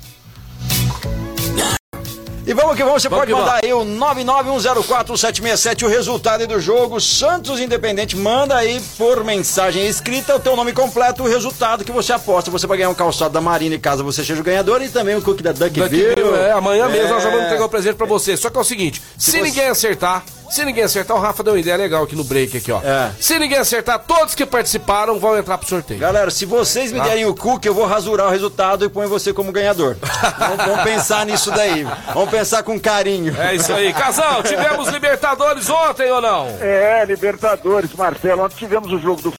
E 2.47 2.53
vamos 2.53 2.75
que 2.75 2.83
vamos, 2.83 3.01
você 3.01 3.09
Vamos 3.09 3.25
pode 3.25 3.33
mandar 3.33 3.59
aí 3.63 3.73
o 3.73 3.79
991047767, 3.83 5.81
o 5.83 5.87
resultado 5.87 6.45
do 6.45 6.59
jogo. 6.61 7.01
Santos 7.01 7.59
Independente, 7.59 8.15
manda 8.15 8.55
aí 8.55 8.79
por 8.99 9.23
mensagem 9.23 9.87
escrita 9.87 10.35
o 10.35 10.39
teu 10.39 10.55
nome 10.55 10.71
completo, 10.71 11.23
o 11.23 11.27
resultado 11.27 11.83
que 11.83 11.91
você 11.91 12.13
aposta. 12.13 12.51
Você 12.51 12.67
vai 12.67 12.77
ganhar 12.77 12.89
um 12.91 12.93
calçado 12.93 13.33
da 13.33 13.41
Marina 13.41 13.77
caso 13.79 14.03
você 14.03 14.23
seja 14.23 14.41
o 14.41 14.43
ganhador 14.43 14.79
e 14.83 14.89
também 14.89 15.15
o 15.15 15.21
cookie 15.23 15.41
da 15.41 15.53
Duckville. 15.53 15.89
Duckville, 16.13 16.35
é, 16.37 16.51
amanhã 16.51 16.87
mesmo 16.87 17.09
nós 17.09 17.23
já 17.23 17.29
É. 17.29 17.31
vamos 17.31 17.45
entregar 17.47 17.65
o 17.65 17.69
presente 17.69 17.95
pra 17.95 18.05
você. 18.05 18.37
Só 18.37 18.51
que 18.51 18.57
é 18.57 18.61
o 18.61 18.63
seguinte, 18.63 19.01
se, 19.17 19.31
você- 19.31 19.41
ninguém 19.41 19.65
acertar, 19.67 20.23
se 20.55 20.65
ninguém 20.65 20.83
acertar, 20.83 21.15
o 21.17 21.19
Rafa 21.19 21.43
deu 21.43 21.53
uma 21.53 21.59
ideia 21.59 21.75
legal 21.77 22.03
aqui 22.03 22.15
no 22.15 22.23
break 22.23 22.57
aqui, 22.57 22.71
ó. 22.71 22.79
É. 22.81 23.11
Se 23.19 23.37
ninguém 23.37 23.57
acertar, 23.57 23.99
todos 23.99 24.33
que 24.35 24.45
participaram 24.45 25.19
vão 25.19 25.37
entrar 25.37 25.57
pro 25.57 25.67
sorteio. 25.67 25.99
Galera, 25.99 26.31
se 26.31 26.45
vocês 26.45 26.91
me 26.91 26.99
derem 27.01 27.25
o 27.25 27.35
cookie, 27.35 27.67
eu 27.67 27.73
vou 27.73 27.85
rasurar 27.85 28.27
o 28.27 28.29
resultado 28.31 28.85
e 28.85 28.89
ponho 28.89 29.09
você 29.09 29.33
como 29.33 29.51
ganhador. 29.51 29.97
vamos, 30.39 30.65
vamos 30.65 30.83
pensar 30.83 31.25
nisso 31.25 31.51
daí. 31.51 31.83
Vamos 32.13 32.29
pensar 32.29 32.63
com 32.63 32.79
carinho. 32.79 33.35
É 33.39 33.55
isso 33.55 33.73
aí. 33.73 33.91
Casal, 33.93 34.41
tivemos 34.43 34.87
Libertadores 34.89 35.69
ontem 35.69 36.11
ou 36.11 36.21
não? 36.21 36.47
É, 36.61 37.03
Libertadores, 37.05 37.93
Marcelo. 37.93 38.43
Ontem 38.43 38.55
tivemos 38.55 38.91
o 38.93 38.99
jogo 38.99 39.21
do 39.21 39.33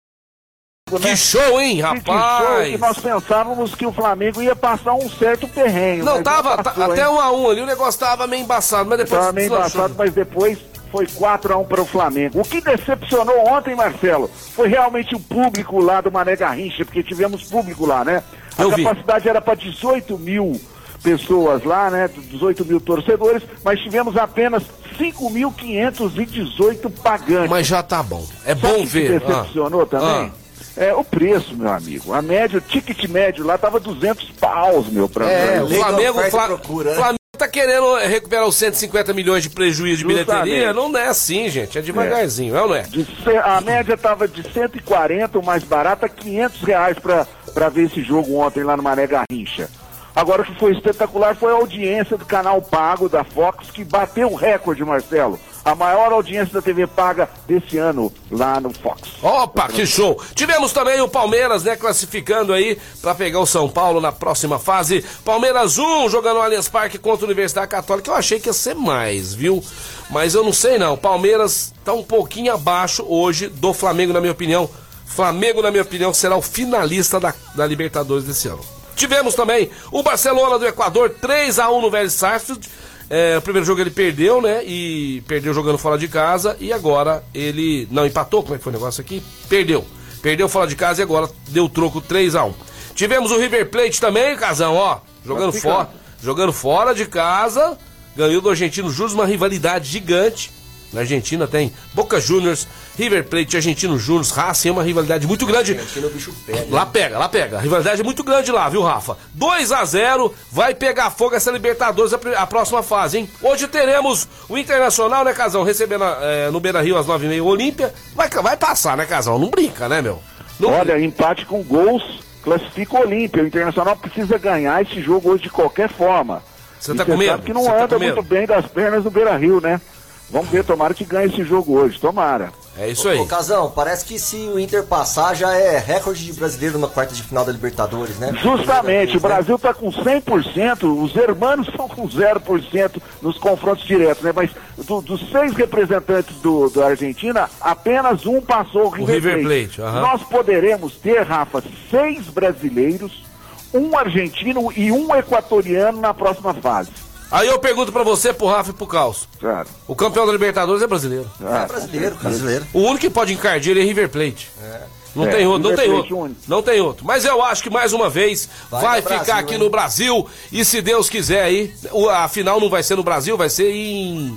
Flamengo, 0.88 1.02
Que 1.02 1.10
né? 1.10 1.16
show, 1.16 1.60
hein, 1.60 1.76
Que 1.76 1.82
show 1.82 1.94
que 2.00 2.10
rapaz? 2.10 2.80
nós 2.80 2.98
pensávamos 2.98 3.74
que 3.74 3.86
o 3.86 3.92
Flamengo 3.92 4.40
ia 4.40 4.54
passar 4.54 4.94
um 4.94 5.08
certo 5.10 5.48
perrengue. 5.48 6.02
Não, 6.02 6.22
tava 6.22 6.62
passou, 6.62 6.86
tá- 6.86 6.92
até 6.92 7.08
um 7.08 7.20
a 7.20 7.32
um 7.32 7.50
ali, 7.50 7.60
o 7.60 7.66
negócio 7.66 7.98
tava 7.98 8.26
meio 8.26 8.42
embaçado, 8.42 8.88
mas 8.88 8.98
depois 8.98 9.20
Tava 9.20 9.32
meio 9.32 9.46
embaçado, 9.48 9.94
mas 9.98 10.12
depois 10.12 10.58
foi 10.90 11.06
4x1 11.06 11.66
para 11.66 11.80
o 11.82 11.86
Flamengo. 11.86 12.40
O 12.40 12.44
que 12.44 12.60
decepcionou 12.60 13.48
ontem, 13.48 13.74
Marcelo, 13.74 14.30
foi 14.54 14.68
realmente 14.68 15.14
o 15.14 15.20
público 15.20 15.78
lá 15.80 16.00
do 16.00 16.10
Mané 16.12 16.36
Garrincha, 16.36 16.84
porque 16.84 17.02
tivemos 17.02 17.42
público 17.44 17.84
lá, 17.86 18.04
né? 18.04 18.22
A 18.56 18.62
Eu 18.62 18.70
vi. 18.72 18.84
capacidade 18.84 19.28
era 19.28 19.40
para 19.40 19.54
18 19.54 20.18
mil 20.18 20.58
pessoas 21.02 21.62
lá, 21.64 21.90
né? 21.90 22.08
18 22.30 22.64
mil 22.64 22.80
torcedores, 22.80 23.42
mas 23.64 23.78
tivemos 23.80 24.16
apenas 24.16 24.62
5.518 24.98 26.90
pagantes. 27.02 27.50
Mas 27.50 27.66
já 27.66 27.82
tá 27.82 28.02
bom. 28.02 28.24
É 28.44 28.54
Sabe 28.54 28.60
bom 28.60 28.74
o 28.74 28.78
que 28.80 28.86
ver. 28.86 29.20
decepcionou 29.20 29.82
Ah. 29.82 29.86
também? 29.86 30.32
É 30.76 30.92
o 30.94 31.02
preço, 31.02 31.56
meu 31.56 31.70
amigo. 31.72 32.12
A 32.12 32.20
média, 32.20 32.58
o 32.58 32.60
ticket 32.60 33.08
médio 33.08 33.46
lá 33.46 33.56
tava 33.56 33.80
200 33.80 34.30
paus, 34.32 34.86
meu, 34.88 35.08
pra 35.08 35.26
É, 35.30 35.62
O 35.62 35.68
Flamengo, 35.68 36.10
oferta 36.18 36.28
e 36.28 36.30
Fla- 36.30 36.46
procura, 36.48 36.90
né? 36.90 36.96
Flamengo 36.96 37.16
tá 37.36 37.48
querendo 37.48 37.96
recuperar 37.96 38.46
os 38.46 38.56
150 38.56 39.12
milhões 39.12 39.42
de 39.42 39.50
prejuízo 39.50 39.98
de 39.98 40.06
bilheteria. 40.06 40.72
Justamente. 40.72 40.92
Não 40.92 40.98
é 40.98 41.08
assim, 41.08 41.48
gente. 41.48 41.78
É 41.78 41.82
devagarzinho, 41.82 42.56
é 42.56 42.62
ou 42.62 42.68
não 42.68 42.74
é? 42.74 42.82
De 42.82 43.06
a 43.44 43.60
média 43.60 43.94
estava 43.94 44.26
de 44.26 44.42
140, 44.42 45.38
o 45.38 45.44
mais 45.44 45.62
barata, 45.62 46.08
500 46.08 46.62
reais 46.62 46.96
para 46.98 47.68
ver 47.68 47.84
esse 47.84 48.02
jogo 48.02 48.36
ontem 48.36 48.64
lá 48.64 48.76
no 48.76 48.82
Mané 48.82 49.06
Garrincha. 49.06 49.68
Agora 50.14 50.40
o 50.40 50.44
que 50.46 50.58
foi 50.58 50.72
espetacular 50.72 51.36
foi 51.36 51.52
a 51.52 51.56
audiência 51.56 52.16
do 52.16 52.24
canal 52.24 52.62
pago 52.62 53.06
da 53.08 53.22
Fox, 53.22 53.70
que 53.70 53.84
bateu 53.84 54.32
o 54.32 54.34
recorde, 54.34 54.82
Marcelo. 54.82 55.38
A 55.66 55.74
maior 55.74 56.12
audiência 56.12 56.54
da 56.54 56.62
TV 56.62 56.86
paga 56.86 57.28
desse 57.44 57.76
ano 57.76 58.12
lá 58.30 58.60
no 58.60 58.72
Fox. 58.72 59.00
Opa, 59.20 59.66
que 59.66 59.84
show! 59.84 60.16
Tivemos 60.32 60.72
também 60.72 61.00
o 61.00 61.08
Palmeiras, 61.08 61.64
né, 61.64 61.74
classificando 61.74 62.52
aí 62.52 62.78
para 63.02 63.16
pegar 63.16 63.40
o 63.40 63.46
São 63.46 63.68
Paulo 63.68 64.00
na 64.00 64.12
próxima 64.12 64.60
fase. 64.60 65.04
Palmeiras 65.24 65.76
1 65.76 66.08
jogando 66.08 66.36
no 66.36 66.42
Allianz 66.42 66.68
Parque 66.68 66.98
contra 66.98 67.24
a 67.24 67.26
Universidade 67.26 67.66
Católica. 67.66 68.12
Eu 68.12 68.14
achei 68.14 68.38
que 68.38 68.48
ia 68.48 68.52
ser 68.52 68.76
mais, 68.76 69.34
viu? 69.34 69.60
Mas 70.08 70.36
eu 70.36 70.44
não 70.44 70.52
sei 70.52 70.78
não. 70.78 70.96
Palmeiras 70.96 71.74
tá 71.84 71.92
um 71.92 72.04
pouquinho 72.04 72.54
abaixo 72.54 73.04
hoje 73.04 73.48
do 73.48 73.74
Flamengo, 73.74 74.12
na 74.12 74.20
minha 74.20 74.32
opinião. 74.32 74.70
Flamengo, 75.04 75.62
na 75.62 75.72
minha 75.72 75.82
opinião, 75.82 76.14
será 76.14 76.36
o 76.36 76.42
finalista 76.42 77.18
da, 77.18 77.34
da 77.56 77.66
Libertadores 77.66 78.22
desse 78.22 78.46
ano. 78.46 78.64
Tivemos 78.94 79.34
também 79.34 79.68
o 79.90 80.00
Barcelona 80.00 80.60
do 80.60 80.66
Equador, 80.66 81.10
3 81.10 81.58
a 81.58 81.70
1 81.70 81.80
no 81.80 81.90
Vélez 81.90 82.12
Sarsfield. 82.12 82.68
É, 83.08 83.38
o 83.38 83.42
primeiro 83.42 83.64
jogo 83.66 83.80
ele 83.80 83.90
perdeu, 83.90 84.42
né? 84.42 84.64
E 84.64 85.22
perdeu 85.26 85.54
jogando 85.54 85.78
fora 85.78 85.96
de 85.96 86.08
casa. 86.08 86.56
E 86.60 86.72
agora 86.72 87.22
ele. 87.32 87.86
Não, 87.90 88.06
empatou. 88.06 88.42
Como 88.42 88.54
é 88.54 88.58
que 88.58 88.64
foi 88.64 88.72
o 88.72 88.76
negócio 88.76 89.00
aqui? 89.00 89.22
Perdeu. 89.48 89.84
Perdeu 90.22 90.48
fora 90.48 90.66
de 90.66 90.74
casa 90.74 91.00
e 91.00 91.04
agora 91.04 91.30
deu 91.48 91.68
troco 91.68 92.00
3 92.00 92.34
a 92.34 92.44
1 92.44 92.54
Tivemos 92.94 93.30
o 93.30 93.38
River 93.38 93.70
Plate 93.70 94.00
também, 94.00 94.34
Casão, 94.36 94.74
ó. 94.74 94.98
Jogando 95.24 95.52
fora. 95.52 95.90
Jogando 96.20 96.52
fora 96.52 96.94
de 96.94 97.06
casa. 97.06 97.78
Ganhou 98.16 98.40
do 98.40 98.48
Argentino 98.48 98.90
Júnior, 98.90 99.14
uma 99.14 99.26
rivalidade 99.26 99.88
gigante. 99.88 100.50
Na 100.96 101.02
Argentina 101.02 101.46
tem 101.46 101.70
Boca 101.92 102.18
Juniors, 102.18 102.66
River 102.96 103.24
Plate, 103.24 103.56
Argentino 103.56 103.98
Juniors, 103.98 104.30
Racing, 104.30 104.70
é 104.70 104.72
uma 104.72 104.82
rivalidade 104.82 105.26
muito 105.26 105.44
grande. 105.44 105.72
Argentina, 105.72 106.06
o 106.06 106.10
bicho 106.10 106.34
pega. 106.46 106.66
Lá 106.70 106.86
pega, 106.86 107.18
lá 107.18 107.28
pega. 107.28 107.58
A 107.58 107.60
rivalidade 107.60 108.00
é 108.00 108.04
muito 108.04 108.24
grande 108.24 108.50
lá, 108.50 108.66
viu, 108.70 108.80
Rafa? 108.80 109.18
2 109.34 109.72
a 109.72 109.84
0 109.84 110.34
vai 110.50 110.74
pegar 110.74 111.10
fogo 111.10 111.34
essa 111.34 111.50
Libertadores 111.50 112.14
a, 112.14 112.18
a, 112.38 112.46
próxima 112.46 112.82
fase, 112.82 113.18
hein? 113.18 113.30
Hoje 113.42 113.68
teremos 113.68 114.26
o 114.48 114.56
Internacional, 114.56 115.22
né, 115.22 115.34
Casão? 115.34 115.64
Recebendo 115.64 116.04
é, 116.04 116.50
no 116.50 116.60
Beira 116.60 116.80
Rio 116.80 116.96
às 116.96 117.06
9h30 117.06 117.42
o 117.42 117.46
Olímpia. 117.46 117.92
Vai, 118.14 118.30
vai 118.30 118.56
passar, 118.56 118.96
né, 118.96 119.04
Casão? 119.04 119.38
Não 119.38 119.50
brinca, 119.50 119.90
né, 119.90 120.00
meu? 120.00 120.18
Não 120.58 120.70
Olha, 120.70 120.94
brinca. 120.94 121.00
empate 121.00 121.44
com 121.44 121.62
gols 121.62 122.24
classifica 122.42 122.96
o 122.96 123.00
Olímpia. 123.00 123.42
O 123.42 123.46
Internacional 123.46 123.96
precisa 123.96 124.38
ganhar 124.38 124.80
esse 124.80 125.02
jogo 125.02 125.30
hoje 125.30 125.42
de 125.42 125.50
qualquer 125.50 125.90
forma. 125.90 126.42
Você 126.80 126.94
tá 126.94 127.04
com 127.04 127.16
medo? 127.16 127.32
Sabe 127.32 127.42
que 127.42 127.52
não 127.52 127.64
tá 127.64 127.84
anda 127.84 127.98
muito 127.98 128.22
bem 128.22 128.46
das 128.46 128.66
pernas 128.66 129.02
do 129.02 129.10
Beira 129.10 129.36
Rio, 129.36 129.60
né? 129.60 129.80
Vamos 130.28 130.48
ver, 130.50 130.64
tomara 130.64 130.92
que 130.92 131.04
ganhe 131.04 131.28
esse 131.28 131.44
jogo 131.44 131.78
hoje, 131.78 132.00
tomara. 132.00 132.50
É 132.76 132.90
isso 132.90 133.08
aí. 133.08 133.18
Ô, 133.18 133.26
Casão, 133.26 133.70
parece 133.70 134.04
que 134.04 134.18
se 134.18 134.36
o 134.36 134.58
Inter 134.58 134.82
passar 134.82 135.34
já 135.34 135.54
é 135.54 135.78
recorde 135.78 136.24
de 136.24 136.32
brasileiro 136.32 136.78
na 136.78 136.88
quarta 136.88 137.14
de 137.14 137.22
final 137.22 137.44
da 137.44 137.52
Libertadores, 137.52 138.18
né? 138.18 138.32
Justamente, 138.42 139.12
vez, 139.12 139.14
o 139.14 139.20
Brasil 139.20 139.56
está 139.56 139.72
com 139.72 139.90
100%, 139.90 141.02
os 141.02 141.16
hermanos 141.16 141.68
estão 141.68 141.88
com 141.88 142.06
0% 142.08 143.00
nos 143.22 143.38
confrontos 143.38 143.86
diretos, 143.86 144.22
né? 144.22 144.32
Mas 144.34 144.50
do, 144.76 145.00
dos 145.00 145.30
seis 145.30 145.54
representantes 145.54 146.36
do, 146.36 146.68
da 146.68 146.88
Argentina, 146.88 147.48
apenas 147.60 148.26
um 148.26 148.40
passou 148.40 148.86
o 148.86 148.90
River, 148.90 149.06
o 149.06 149.36
River 149.36 149.42
Plate. 149.42 149.76
Plate 149.76 150.00
Nós 150.00 150.22
poderemos 150.24 150.96
ter, 150.96 151.22
Rafa, 151.22 151.62
seis 151.90 152.26
brasileiros, 152.26 153.24
um 153.72 153.96
argentino 153.96 154.72
e 154.76 154.90
um 154.90 155.14
equatoriano 155.14 156.00
na 156.00 156.12
próxima 156.12 156.52
fase. 156.52 156.90
Aí 157.30 157.48
eu 157.48 157.58
pergunto 157.58 157.92
pra 157.92 158.02
você, 158.02 158.32
pro 158.32 158.46
Rafa 158.46 158.70
e 158.70 158.72
pro 158.72 158.86
Calço. 158.86 159.28
Claro. 159.40 159.68
O 159.86 159.96
campeão 159.96 160.26
da 160.26 160.32
Libertadores 160.32 160.82
é 160.82 160.86
brasileiro. 160.86 161.28
Ah, 161.44 161.62
é 161.62 161.66
brasileiro, 161.66 162.16
brasileiro. 162.16 162.66
O 162.72 162.80
único 162.80 163.00
que 163.00 163.10
pode 163.10 163.32
encardir 163.32 163.72
ele 163.72 163.80
é 163.80 163.84
River 163.84 164.08
Plate. 164.08 164.50
É. 164.62 164.82
Não 165.16 165.26
é, 165.26 165.30
tem 165.30 165.46
outro, 165.46 165.70
não 165.70 165.76
tem 165.76 165.90
outro. 165.90 166.18
Único. 166.18 166.40
Não 166.46 166.62
tem 166.62 166.80
outro. 166.80 167.06
Mas 167.06 167.24
eu 167.24 167.42
acho 167.42 167.62
que 167.62 167.70
mais 167.70 167.94
uma 167.94 168.10
vez 168.10 168.48
vai, 168.70 168.82
vai 168.82 169.02
ficar 169.02 169.14
Brasil, 169.16 169.34
aqui 169.34 169.54
hein? 169.54 169.60
no 169.60 169.70
Brasil. 169.70 170.26
E 170.52 170.62
se 170.62 170.82
Deus 170.82 171.08
quiser 171.08 171.42
aí, 171.42 171.74
a 172.12 172.28
final 172.28 172.60
não 172.60 172.68
vai 172.68 172.82
ser 172.82 172.96
no 172.96 173.02
Brasil, 173.02 173.36
vai 173.36 173.48
ser 173.48 173.72
em. 173.72 174.36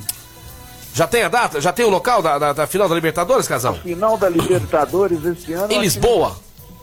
Já 0.94 1.06
tem 1.06 1.24
a 1.24 1.28
data? 1.28 1.60
Já 1.60 1.74
tem 1.74 1.86
o 1.86 1.90
local 1.90 2.22
da, 2.22 2.40
da, 2.40 2.54
da 2.54 2.66
final 2.66 2.88
da 2.88 2.96
Libertadores, 2.96 3.48
Casal? 3.48 3.74
A 3.74 3.80
final 3.80 4.18
da 4.18 4.30
Libertadores 4.30 5.24
esse 5.26 5.52
ano. 5.52 5.72
Em 5.72 5.82
Lisboa? 5.82 6.38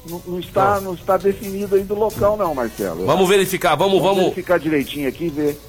Não, 0.09 0.23
não, 0.27 0.39
está, 0.39 0.81
não 0.81 0.95
está 0.95 1.17
definido 1.17 1.75
ainda 1.75 1.93
o 1.93 1.99
local, 1.99 2.37
não, 2.37 2.55
Marcelo. 2.55 3.05
Vamos 3.07 3.29
verificar, 3.29 3.75
vamos, 3.75 4.01
vamos. 4.01 4.17
Vamos 4.17 4.23
verificar 4.35 4.59
direitinho 4.59 5.09
aqui 5.09 5.25
e 5.25 5.31
ver. 5.31 5.61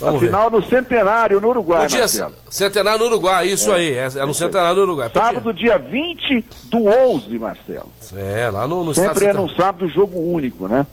Vamos 0.00 0.22
Afinal, 0.22 0.50
ver. 0.50 0.56
no 0.56 0.66
Centenário, 0.66 1.40
no 1.40 1.48
Uruguai, 1.48 1.82
no 1.82 1.88
dia, 1.88 2.00
Marcelo. 2.00 2.34
Centenário 2.48 3.00
no 3.00 3.06
Uruguai, 3.06 3.48
isso 3.48 3.72
é, 3.72 3.76
aí. 3.76 3.92
É, 3.94 4.08
é 4.16 4.26
no 4.26 4.32
Centenário 4.32 4.76
no 4.76 4.82
Uruguai. 4.82 5.10
Sábado, 5.12 5.52
dia 5.52 5.76
20 5.76 6.44
do 6.64 6.86
11, 6.86 7.38
Marcelo. 7.38 7.90
É, 8.16 8.48
lá 8.50 8.66
no, 8.68 8.84
no 8.84 8.94
Sempre 8.94 9.26
é 9.26 9.32
no 9.32 9.48
sábado, 9.50 9.88
jogo 9.88 10.18
único, 10.18 10.68
né? 10.68 10.86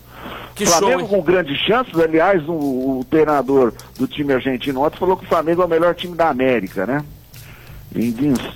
Que 0.55 0.65
Flamengo 0.65 1.01
show, 1.01 1.09
com 1.09 1.21
grandes 1.21 1.57
chances, 1.59 1.93
aliás, 1.99 2.41
o, 2.47 2.53
o, 2.53 3.05
treinador 3.09 3.73
do 3.99 4.07
time 4.07 4.33
argentino 4.33 4.81
ontem 4.81 4.97
falou 4.97 5.17
que 5.17 5.25
o 5.25 5.27
Flamengo 5.27 5.61
é 5.61 5.65
o 5.65 5.67
melhor 5.69 5.93
time 5.93 6.15
da 6.15 6.29
América, 6.29 6.85
né? 6.85 7.03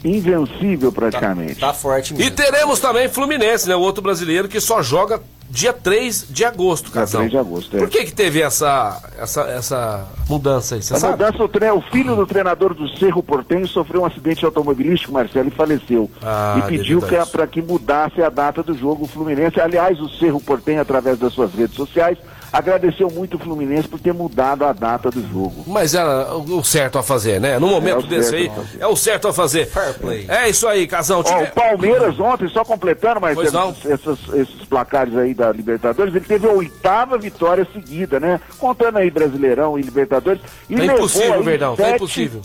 Invencível 0.04 0.92
praticamente. 0.92 1.60
Tá, 1.60 1.68
tá 1.68 1.74
forte 1.74 2.14
mesmo. 2.14 2.28
E 2.28 2.32
teremos 2.32 2.80
também 2.80 3.08
Fluminense, 3.08 3.68
né? 3.68 3.76
O 3.76 3.82
outro 3.82 4.02
brasileiro 4.02 4.48
que 4.48 4.60
só 4.60 4.82
joga 4.82 5.22
dia 5.50 5.74
3 5.74 6.28
de 6.30 6.46
agosto, 6.46 6.92
Casão. 6.92 7.22
Dia 7.22 7.30
3 7.30 7.32
de 7.32 7.38
agosto, 7.38 7.78
é. 7.78 7.80
Por 7.80 7.90
que 7.90 8.06
que 8.06 8.14
teve 8.14 8.42
essa, 8.42 9.02
essa, 9.18 9.42
essa 9.42 10.08
mudança 10.30 10.76
aí, 10.76 10.82
você 10.82 10.94
a 10.94 10.98
sabe? 10.98 11.14
mudança, 11.14 11.44
o, 11.44 11.48
tre... 11.50 11.72
o 11.72 11.82
filho 11.82 12.16
do 12.16 12.26
treinador 12.26 12.74
do 12.74 12.88
Cerro 12.98 13.24
Portenho 13.24 13.68
sofreu 13.68 14.02
um 14.02 14.06
acidente 14.06 14.46
automobilístico, 14.46 15.12
Marcelo, 15.12 15.48
e 15.48 15.52
faleceu. 15.52 16.10
Ah, 16.22 16.60
e 16.60 16.70
pediu 16.70 17.02
que, 17.02 17.16
para 17.32 17.48
que 17.48 17.62
mudasse 17.62 18.22
a 18.22 18.30
data 18.30 18.62
do 18.62 18.78
jogo 18.78 19.08
Fluminense. 19.08 19.60
Aliás, 19.60 20.00
o 20.00 20.08
Cerro 20.10 20.40
Portenho, 20.40 20.82
através 20.82 21.18
das 21.18 21.34
suas 21.34 21.54
redes 21.54 21.76
sociais, 21.76 22.18
agradeceu 22.52 23.10
muito 23.10 23.38
o 23.38 23.40
Fluminense 23.40 23.88
por 23.88 24.00
ter 24.00 24.14
mudado 24.14 24.66
a 24.66 24.74
data 24.74 25.10
do 25.10 25.22
jogo. 25.22 25.64
Mas 25.68 25.94
era 25.94 26.34
o 26.36 26.64
certo 26.64 26.98
a 26.98 27.04
fazer, 27.04 27.40
né? 27.40 27.60
No 27.60 27.68
momento 27.68 28.06
é 28.06 28.10
desse 28.10 28.36
aí, 28.36 28.52
é 28.80 28.88
o 28.88 28.96
certo 28.96 29.28
a 29.28 29.34
fazer. 29.34 29.68
Fair 29.68 29.94
play. 29.96 30.26
É 30.28 30.50
isso 30.50 30.68
aí, 30.68 30.88
Casão. 30.88 31.24
Ó, 31.26 31.44
o 31.44 31.52
Palmeiras 31.52 32.20
ontem, 32.20 32.48
só 32.50 32.64
completando, 32.64 33.22
mas 33.22 33.38
esses, 33.38 34.34
esses 34.34 34.66
placares 34.66 35.16
aí 35.16 35.34
da 35.34 35.52
Libertadores, 35.52 36.14
ele 36.14 36.26
teve 36.26 36.48
a 36.48 36.52
oitava 36.52 37.18
vitória 37.18 37.68
seguida, 37.74 38.20
né? 38.20 38.40
Contando 38.58 38.98
aí 38.98 39.10
Brasileirão 39.10 39.78
e 39.78 39.82
Libertadores. 39.82 40.42
E 40.70 40.76
é 40.80 40.86
impossível, 40.86 41.44
Verdão, 41.44 41.76
é 41.78 41.96
impossível. 41.96 42.42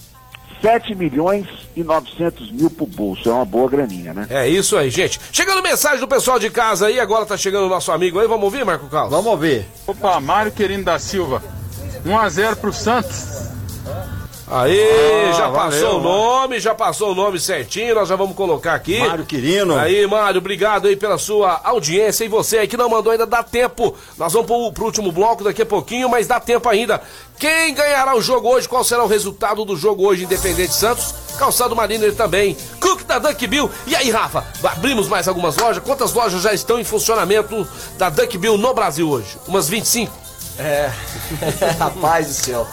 7 0.65 0.95
milhões 0.95 1.47
e 1.77 1.85
900 1.85 2.51
mil 2.51 2.71
pro 2.71 2.87
bolso. 2.87 3.29
É 3.29 3.33
uma 3.35 3.45
boa 3.45 3.69
graninha, 3.69 4.15
né? 4.15 4.27
É 4.31 4.49
isso 4.49 4.79
aí, 4.79 4.89
gente. 4.89 5.21
Chegando 5.31 5.63
mensagem 5.63 6.01
do 6.01 6.09
pessoal 6.09 6.39
de 6.39 6.49
casa 6.49 6.87
aí, 6.87 6.99
agora 6.99 7.27
tá 7.27 7.37
chegando 7.37 7.67
o 7.67 7.69
nosso 7.69 7.93
amigo 7.93 8.19
aí. 8.19 8.27
Vamos 8.27 8.45
ouvir, 8.45 8.65
Marco 8.65 8.87
Carlos? 8.87 9.11
Vamos 9.11 9.27
ouvir. 9.27 9.67
Opa, 9.87 10.19
Mário 10.21 10.51
Querindo 10.51 10.85
da 10.85 10.99
Silva. 10.99 11.43
1 12.07 12.19
a 12.19 12.29
0 12.31 12.57
pro 12.57 12.73
Santos. 12.73 13.34
Aí, 14.47 14.79
ah, 15.31 15.33
já 15.33 15.51
passou 15.51 15.81
valeu, 15.81 15.97
o 15.97 16.01
nome, 16.03 16.61
já 16.61 16.75
passou 16.75 17.13
o 17.13 17.15
nome 17.15 17.41
certinho, 17.41 17.95
nós 17.95 18.09
já 18.09 18.15
vamos 18.15 18.37
colocar 18.37 18.75
aqui. 18.75 18.99
Mário 18.99 19.25
Quirino. 19.25 19.75
Aí, 19.77 20.07
Mário, 20.07 20.39
obrigado 20.39 20.87
aí 20.87 20.97
pela 20.97 21.17
sua 21.17 21.61
audiência. 21.65 22.25
E 22.25 22.29
você 22.29 22.59
aí 22.59 22.69
que 22.69 22.77
não 22.77 22.91
mandou 22.91 23.11
ainda, 23.11 23.25
dá 23.25 23.43
tempo. 23.43 23.95
Nós 24.19 24.33
vamos 24.35 24.47
pro, 24.47 24.73
pro 24.73 24.85
último 24.85 25.11
bloco 25.11 25.43
daqui 25.43 25.63
a 25.63 25.67
pouquinho, 25.67 26.11
mas 26.11 26.27
dá 26.27 26.39
tempo 26.39 26.69
ainda. 26.69 27.01
Quem 27.39 27.75
ganhará 27.75 28.15
o 28.15 28.21
jogo 28.21 28.49
hoje? 28.49 28.69
Qual 28.69 28.85
será 28.85 29.03
o 29.03 29.09
resultado 29.09 29.65
do 29.65 29.77
jogo 29.77 30.07
hoje, 30.07 30.25
Independente 30.25 30.75
Santos? 30.75 31.15
Calçado 31.39 31.75
Marino 31.75 32.05
ele 32.05 32.15
também. 32.15 32.57
Cook 32.81 33.03
da 33.05 33.19
Duck 33.19 33.47
Bill. 33.47 33.71
E 33.87 33.97
aí, 33.97 34.11
Rafa, 34.11 34.45
abrimos 34.63 35.09
mais 35.09 35.27
algumas 35.27 35.57
lojas? 35.57 35.83
Quantas 35.83 36.13
lojas 36.13 36.43
já 36.43 36.53
estão 36.53 36.79
em 36.79 36.85
funcionamento 36.85 37.67
da 37.97 38.11
Duck 38.11 38.37
Bill 38.37 38.59
no 38.59 38.75
Brasil 38.75 39.09
hoje? 39.09 39.39
Umas 39.49 39.69
25? 39.69 40.13
É, 40.59 40.91
rapaz 41.81 42.27
do 42.29 42.35
céu. 42.35 42.69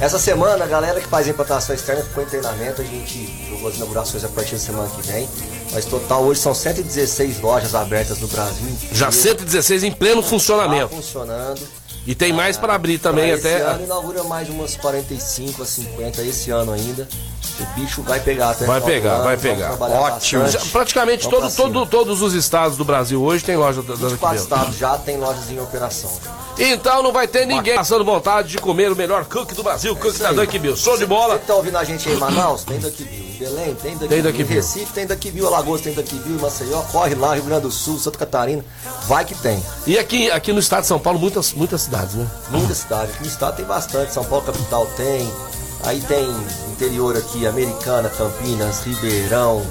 Essa 0.00 0.18
semana, 0.18 0.64
a 0.64 0.66
galera 0.66 1.00
que 1.00 1.06
faz 1.06 1.28
implantação 1.28 1.74
externa 1.74 2.02
ficou 2.02 2.22
em 2.22 2.26
treinamento. 2.26 2.82
A 2.82 2.84
gente 2.84 3.48
jogou 3.48 3.68
as 3.68 3.76
inaugurações 3.76 4.24
a 4.24 4.28
partir 4.28 4.54
da 4.56 4.60
semana 4.60 4.88
que 4.88 5.02
vem. 5.02 5.28
Mas 5.72 5.84
total 5.84 6.24
hoje 6.24 6.40
são 6.40 6.54
116 6.54 7.40
lojas 7.40 7.74
abertas 7.74 8.20
no 8.20 8.28
Brasil. 8.28 8.76
Já 8.92 9.10
116 9.10 9.84
em 9.84 9.92
pleno 9.92 10.22
funcionamento. 10.22 10.88
Tá 10.88 10.96
funcionando. 10.96 11.83
E 12.06 12.14
tem 12.14 12.32
mais 12.32 12.56
para 12.56 12.74
abrir 12.74 12.98
também 12.98 13.30
esse 13.30 13.46
até. 13.46 13.56
Esse 13.56 13.66
ano 13.66 13.84
inaugura 13.84 14.24
mais 14.24 14.48
umas 14.48 14.76
45 14.76 15.62
a 15.62 15.66
50 15.66 16.22
esse 16.22 16.50
ano 16.50 16.72
ainda. 16.72 17.08
O 17.60 17.80
bicho 17.80 18.02
vai 18.02 18.18
pegar 18.18 18.50
até 18.50 18.64
Vai 18.66 18.80
pegar, 18.80 19.14
ano, 19.14 19.24
vai 19.24 19.36
pegar. 19.36 19.72
Ótimo. 19.80 20.44
Praticamente 20.72 21.28
todo, 21.28 21.54
todo, 21.54 21.86
todos 21.86 22.20
os 22.20 22.34
estados 22.34 22.76
do 22.76 22.84
Brasil 22.84 23.22
hoje 23.22 23.44
tem 23.44 23.56
loja 23.56 23.80
da 23.82 23.94
24 23.94 24.36
estados 24.36 24.76
já 24.76 24.98
tem 24.98 25.18
lojas 25.18 25.50
em 25.50 25.60
operação. 25.60 26.10
Então 26.58 27.02
não 27.02 27.12
vai 27.12 27.26
ter 27.26 27.46
ninguém 27.46 27.74
passando 27.74 28.04
vontade 28.04 28.48
de 28.48 28.58
comer 28.58 28.90
o 28.90 28.96
melhor 28.96 29.24
cookie 29.24 29.54
do 29.54 29.62
Brasil, 29.62 29.92
é 29.92 29.96
cookie 29.96 30.18
da 30.18 30.32
Duck 30.32 30.58
Bill. 30.58 30.76
Show 30.76 30.96
de 30.96 31.06
bola. 31.06 31.34
Você 31.34 31.44
tá 31.46 31.54
ouvindo 31.54 31.78
a 31.78 31.84
gente 31.84 32.08
aí 32.08 32.14
em 32.14 32.18
Manaus? 32.18 32.64
Tem 32.64 32.78
Duck 32.78 33.02
Bill. 33.02 33.24
Em 33.34 33.38
Belém 33.38 33.74
tem 33.74 33.98
tem 33.98 34.08
Bill. 34.08 34.30
Em 34.30 34.44
Recife 34.44 34.92
tem 34.92 35.06
Duck 35.06 35.30
Bill. 35.30 35.46
Alagoas 35.46 35.80
tem 35.80 35.92
Duck 35.92 36.14
Bill. 36.14 36.36
Em 36.36 36.40
Maceió, 36.40 36.80
corre 36.82 37.14
lá, 37.16 37.34
Rio 37.34 37.42
Grande 37.44 37.62
do 37.62 37.72
Sul, 37.72 37.98
Santa 37.98 38.18
Catarina. 38.18 38.64
Vai 39.06 39.24
que 39.24 39.34
tem. 39.34 39.60
E 39.86 39.98
aqui, 39.98 40.30
aqui 40.30 40.52
no 40.52 40.60
estado 40.60 40.82
de 40.82 40.86
São 40.86 41.00
Paulo, 41.00 41.18
muitas, 41.18 41.52
muitas 41.52 41.82
cidades, 41.82 41.93
né? 42.14 42.26
Muitas 42.50 42.78
cidades. 42.78 43.14
Aqui 43.14 43.22
no 43.22 43.28
estado 43.28 43.56
tem 43.56 43.64
bastante. 43.64 44.12
São 44.12 44.24
Paulo 44.24 44.44
capital 44.44 44.86
tem. 44.96 45.32
Aí 45.84 46.00
tem 46.00 46.28
interior 46.70 47.16
aqui, 47.16 47.46
Americana, 47.46 48.08
Campinas, 48.08 48.82
Ribeirão. 48.84 49.64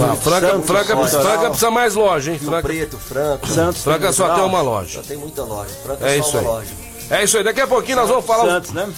Ah, 0.00 0.16
Franca, 0.16 0.50
Santos, 0.50 0.66
Franca, 0.66 0.96
Franca 1.06 1.48
precisa 1.50 1.70
mais 1.70 1.94
loja, 1.94 2.32
hein? 2.32 2.36
Rio 2.36 2.50
Franca, 2.50 2.68
Preto, 2.68 2.98
Franca. 2.98 3.46
Santos, 3.46 3.82
Franca 3.82 4.12
só 4.12 4.34
tem 4.34 4.44
uma 4.44 4.60
loja. 4.60 5.00
Só 5.00 5.08
tem 5.08 5.16
muita 5.16 5.44
loja. 5.44 5.70
Franca 5.84 6.06
é 6.06 6.14
é 6.14 6.18
isso 6.18 6.36
aí. 6.36 6.44
Loja. 6.44 6.70
É 7.10 7.24
isso 7.24 7.36
aí, 7.38 7.44
daqui 7.44 7.60
a 7.60 7.66
pouquinho 7.66 7.98
nós 7.98 8.08
vamos 8.08 8.24
falar. 8.24 8.44
Santos, 8.44 8.72
né? 8.72 8.92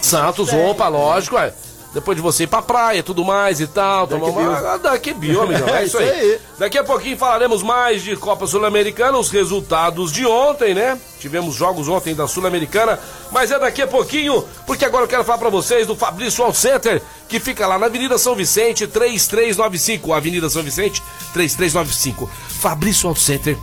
Santos, 0.00 0.52
opa, 0.52 0.88
lógico, 0.88 1.36
é. 1.38 1.52
Depois 1.92 2.16
de 2.16 2.22
você 2.22 2.44
ir 2.44 2.46
pra 2.46 2.62
praia 2.62 2.98
e 2.98 3.02
tudo 3.02 3.24
mais 3.24 3.60
e 3.60 3.66
tal. 3.66 4.06
Daqui 4.06 4.24
tomar 4.24 4.40
uma- 4.40 4.74
Ah, 4.74 4.76
Daqui 4.76 5.12
bio, 5.12 5.42
amigão. 5.42 5.68
É 5.68 5.80
É 5.82 5.84
isso 5.84 5.98
aí. 5.98 6.38
Daqui 6.58 6.78
a 6.78 6.84
pouquinho 6.84 7.16
falaremos 7.16 7.62
mais 7.62 8.02
de 8.02 8.14
Copa 8.16 8.46
Sul-Americana, 8.46 9.18
os 9.18 9.28
resultados 9.30 10.12
de 10.12 10.24
ontem, 10.24 10.72
né? 10.74 10.98
Tivemos 11.18 11.54
jogos 11.54 11.88
ontem 11.88 12.14
da 12.14 12.28
Sul-Americana, 12.28 12.98
mas 13.32 13.50
é 13.50 13.58
daqui 13.58 13.82
a 13.82 13.86
pouquinho, 13.86 14.44
porque 14.66 14.84
agora 14.84 15.04
eu 15.04 15.08
quero 15.08 15.24
falar 15.24 15.38
pra 15.38 15.50
vocês 15.50 15.86
do 15.86 15.96
Fabrício 15.96 16.44
All 16.44 16.54
Center, 16.54 17.02
que 17.28 17.38
fica 17.40 17.66
lá 17.66 17.78
na 17.78 17.86
Avenida 17.86 18.16
São 18.18 18.34
Vicente, 18.34 18.86
3395. 18.86 20.12
Avenida 20.14 20.48
São 20.48 20.62
Vicente, 20.62 21.02
3395. 21.32 22.30
Fabrício 22.60 23.08
All 23.08 23.16
Center 23.16 23.56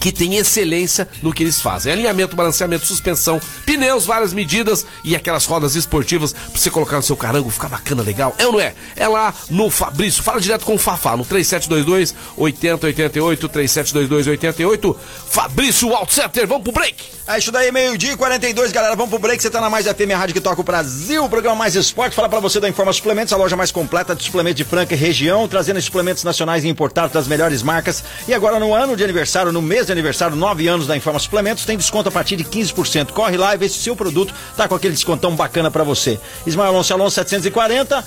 que 0.00 0.12
tem 0.12 0.36
excelência 0.36 1.08
no 1.22 1.32
que 1.32 1.42
eles 1.42 1.60
fazem. 1.60 1.92
Alinhamento, 1.92 2.36
balanceamento, 2.36 2.86
suspensão, 2.86 3.40
pneus, 3.64 4.06
várias 4.06 4.32
medidas 4.32 4.86
e 5.04 5.14
aquelas 5.14 5.44
rodas 5.44 5.74
esportivas 5.74 6.32
pra 6.32 6.58
você 6.58 6.70
colocar 6.70 6.96
no 6.96 7.02
seu 7.02 7.16
carango, 7.16 7.50
ficar 7.50 7.68
bacana, 7.68 8.02
legal. 8.02 8.34
É 8.38 8.46
ou 8.46 8.52
não 8.52 8.60
é? 8.60 8.74
É 8.96 9.06
lá 9.06 9.34
no 9.48 9.70
Fabrício. 9.70 10.22
Fala 10.22 10.40
direto 10.40 10.64
com 10.64 10.74
o 10.74 10.78
Fafá 10.78 11.16
no 11.16 11.24
3722 11.24 12.14
8088 12.36 13.48
3722 13.48 14.26
88. 14.26 14.96
Fabrício 15.28 15.94
Outsetter, 15.94 16.46
vamos 16.46 16.64
pro 16.64 16.72
break. 16.72 17.20
É 17.32 17.38
isso 17.38 17.52
daí, 17.52 17.70
meio-dia 17.70 18.14
e 18.14 18.16
42, 18.16 18.72
galera. 18.72 18.96
Vamos 18.96 19.10
pro 19.10 19.18
break. 19.20 19.40
Você 19.40 19.48
tá 19.48 19.60
na 19.60 19.70
Mais 19.70 19.86
FM, 19.86 20.10
a 20.12 20.16
rádio 20.16 20.34
que 20.34 20.40
toca 20.40 20.60
o 20.60 20.64
Brasil. 20.64 21.24
O 21.24 21.28
programa 21.28 21.54
Mais 21.54 21.76
Esporte. 21.76 22.16
Fala 22.16 22.28
pra 22.28 22.40
você 22.40 22.58
da 22.58 22.68
Informa 22.68 22.92
Suplementos, 22.92 23.32
a 23.32 23.36
loja 23.36 23.54
mais 23.54 23.70
completa 23.70 24.16
de 24.16 24.24
suplementos 24.24 24.56
de 24.56 24.64
Franca 24.64 24.94
e 24.94 24.96
região, 24.96 25.46
trazendo 25.46 25.80
suplementos 25.80 26.24
nacionais 26.24 26.64
e 26.64 26.68
importados 26.68 27.12
das 27.12 27.28
melhores 27.28 27.62
marcas. 27.62 28.02
E 28.26 28.34
agora, 28.34 28.58
no 28.58 28.74
ano 28.74 28.96
de 28.96 29.04
aniversário, 29.04 29.52
no 29.52 29.62
mês 29.70 29.86
de 29.86 29.92
aniversário, 29.92 30.34
9 30.34 30.66
anos 30.66 30.88
da 30.88 30.96
Informa 30.96 31.20
Suplementos, 31.20 31.64
tem 31.64 31.76
desconto 31.76 32.08
a 32.08 32.12
partir 32.12 32.34
de 32.34 32.42
15%. 32.42 33.12
Corre 33.12 33.36
lá 33.36 33.54
e 33.54 33.58
vê 33.58 33.68
se 33.68 33.78
o 33.78 33.80
seu 33.80 33.94
produto 33.94 34.34
tá 34.56 34.66
com 34.66 34.74
aquele 34.74 34.94
descontão 34.94 35.36
bacana 35.36 35.70
pra 35.70 35.84
você. 35.84 36.18
Ismael 36.44 36.70
Alonso 36.70 36.92
Alonso 36.92 37.14
740. 37.14 38.04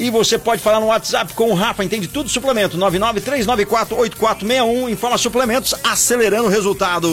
E 0.00 0.10
você 0.10 0.36
pode 0.36 0.60
falar 0.60 0.78
no 0.78 0.86
WhatsApp 0.86 1.32
com 1.32 1.50
o 1.50 1.54
Rafa, 1.54 1.82
entende 1.82 2.06
tudo 2.06 2.28
suplemento. 2.28 2.76
993948461, 2.76 4.90
informa 4.90 5.16
suplementos, 5.16 5.74
acelerando 5.82 6.48
o 6.48 6.50
resultado. 6.50 7.08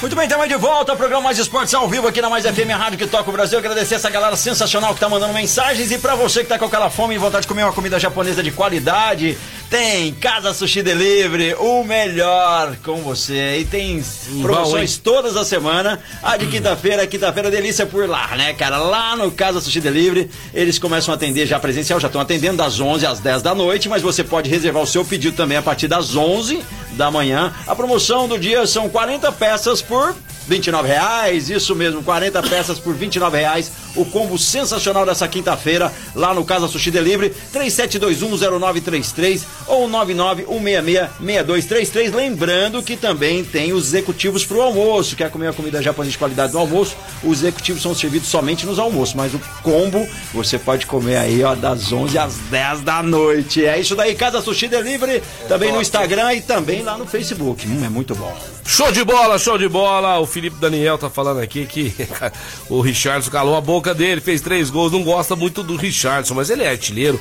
Muito 0.00 0.16
bem, 0.16 0.24
estamos 0.24 0.48
de 0.48 0.56
volta 0.56 0.90
ao 0.90 0.98
programa 0.98 1.22
Mais 1.24 1.38
Esportes 1.38 1.72
ao 1.74 1.86
vivo 1.86 2.08
aqui 2.08 2.20
na 2.20 2.28
Mais 2.28 2.44
FM, 2.44 2.70
rádio 2.70 2.98
que 2.98 3.06
toca 3.06 3.28
o 3.28 3.32
Brasil. 3.32 3.58
Agradecer 3.58 3.96
essa 3.96 4.10
galera 4.10 4.34
sensacional 4.34 4.94
que 4.94 5.00
tá 5.00 5.08
mandando 5.08 5.32
mensagens. 5.32 5.92
E 5.92 5.98
pra 5.98 6.16
você 6.16 6.42
que 6.42 6.48
tá 6.48 6.58
com 6.58 6.64
aquela 6.64 6.90
fome 6.90 7.14
e 7.14 7.18
vontade 7.18 7.42
de 7.42 7.48
comer 7.48 7.62
uma 7.62 7.72
comida 7.72 8.00
japonesa 8.00 8.42
de 8.42 8.50
qualidade, 8.50 9.38
tem 9.70 10.12
Casa 10.14 10.52
Sushi 10.52 10.82
Delivery, 10.82 11.54
o 11.54 11.84
melhor 11.84 12.76
com 12.84 12.96
você. 12.96 13.58
E 13.60 13.64
tem 13.64 14.02
promoções 14.42 14.98
todas 14.98 15.36
a 15.36 15.44
semana. 15.44 16.00
A 16.20 16.36
de 16.36 16.46
quinta-feira, 16.48 17.06
quinta-feira 17.06 17.50
delícia 17.52 17.86
por 17.86 18.08
lá, 18.08 18.36
né, 18.36 18.52
cara? 18.52 18.78
Lá 18.78 19.16
no 19.16 19.30
Casa 19.30 19.60
Sushi 19.60 19.80
Delivery, 19.80 20.28
eles 20.52 20.76
começam 20.76 21.14
a 21.14 21.14
atender 21.14 21.46
já 21.46 21.60
presencial, 21.60 22.00
já 22.00 22.08
estão 22.08 22.20
atendendo 22.20 22.56
das 22.56 22.80
11 22.80 23.06
às 23.06 23.20
10 23.20 23.42
da 23.42 23.54
noite, 23.54 23.88
mas 23.88 24.02
você 24.02 24.24
pode 24.24 24.50
reservar 24.50 24.82
o 24.82 24.86
seu 24.86 25.04
pedido 25.04 25.36
também 25.36 25.56
a 25.56 25.62
partir 25.62 25.86
das 25.86 26.16
11 26.16 26.60
da 26.92 27.08
manhã. 27.08 27.54
A 27.64 27.76
promoção 27.76 28.26
do 28.26 28.36
dia 28.36 28.66
são 28.66 28.88
40 28.88 29.30
peças 29.32 29.80
por 29.80 30.16
29 30.48 30.88
reais, 30.88 31.48
isso 31.48 31.76
mesmo, 31.76 32.02
40 32.02 32.42
peças 32.42 32.78
por 32.80 32.92
29 32.92 33.38
reais. 33.38 33.70
O 33.96 34.04
combo 34.04 34.38
sensacional 34.38 35.04
dessa 35.04 35.26
quinta-feira 35.26 35.92
lá 36.14 36.32
no 36.34 36.44
Casa 36.44 36.68
Sushi 36.68 36.90
Delivery, 36.90 37.34
37210933 37.52 39.42
ou 39.66 39.88
991666233. 39.88 42.14
Lembrando 42.14 42.82
que 42.82 42.96
também 42.96 43.44
tem 43.44 43.72
os 43.72 43.86
executivos 43.86 44.44
pro 44.44 44.62
almoço. 44.62 45.16
Quer 45.16 45.30
comer 45.30 45.46
uma 45.46 45.52
comida 45.52 45.82
japonesa 45.82 46.12
de 46.12 46.18
qualidade 46.18 46.52
no 46.52 46.58
almoço? 46.58 46.96
Os 47.22 47.38
executivos 47.38 47.82
são 47.82 47.94
servidos 47.94 48.28
somente 48.28 48.66
nos 48.66 48.78
almoços, 48.78 49.14
mas 49.14 49.34
o 49.34 49.40
combo 49.62 50.06
você 50.32 50.58
pode 50.58 50.86
comer 50.86 51.16
aí, 51.16 51.42
ó, 51.42 51.54
das 51.54 51.92
11 51.92 52.18
às 52.18 52.36
10 52.50 52.82
da 52.82 53.02
noite. 53.02 53.64
É 53.64 53.78
isso 53.78 53.96
daí, 53.96 54.14
Casa 54.14 54.40
Sushi 54.40 54.68
Delivery, 54.68 55.22
também 55.48 55.72
no 55.72 55.80
Instagram 55.80 56.34
e 56.34 56.40
também 56.40 56.82
lá 56.82 56.96
no 56.96 57.06
Facebook. 57.06 57.66
Hum, 57.66 57.84
é 57.84 57.88
muito 57.88 58.14
bom. 58.14 58.36
Show 58.64 58.92
de 58.92 59.02
bola, 59.02 59.38
show 59.38 59.58
de 59.58 59.68
bola. 59.68 60.18
O 60.20 60.26
Felipe 60.26 60.56
Daniel 60.60 60.96
tá 60.96 61.10
falando 61.10 61.40
aqui 61.40 61.66
que 61.66 61.92
o 62.68 62.80
Richardson 62.80 63.30
calou 63.30 63.56
a 63.56 63.60
boca 63.60 63.79
dele, 63.80 64.20
fez 64.20 64.40
três 64.40 64.68
gols, 64.70 64.92
não 64.92 65.02
gosta 65.02 65.34
muito 65.34 65.62
do 65.62 65.76
Richardson, 65.76 66.34
mas 66.34 66.50
ele 66.50 66.62
é 66.62 66.70
artilheiro. 66.70 67.20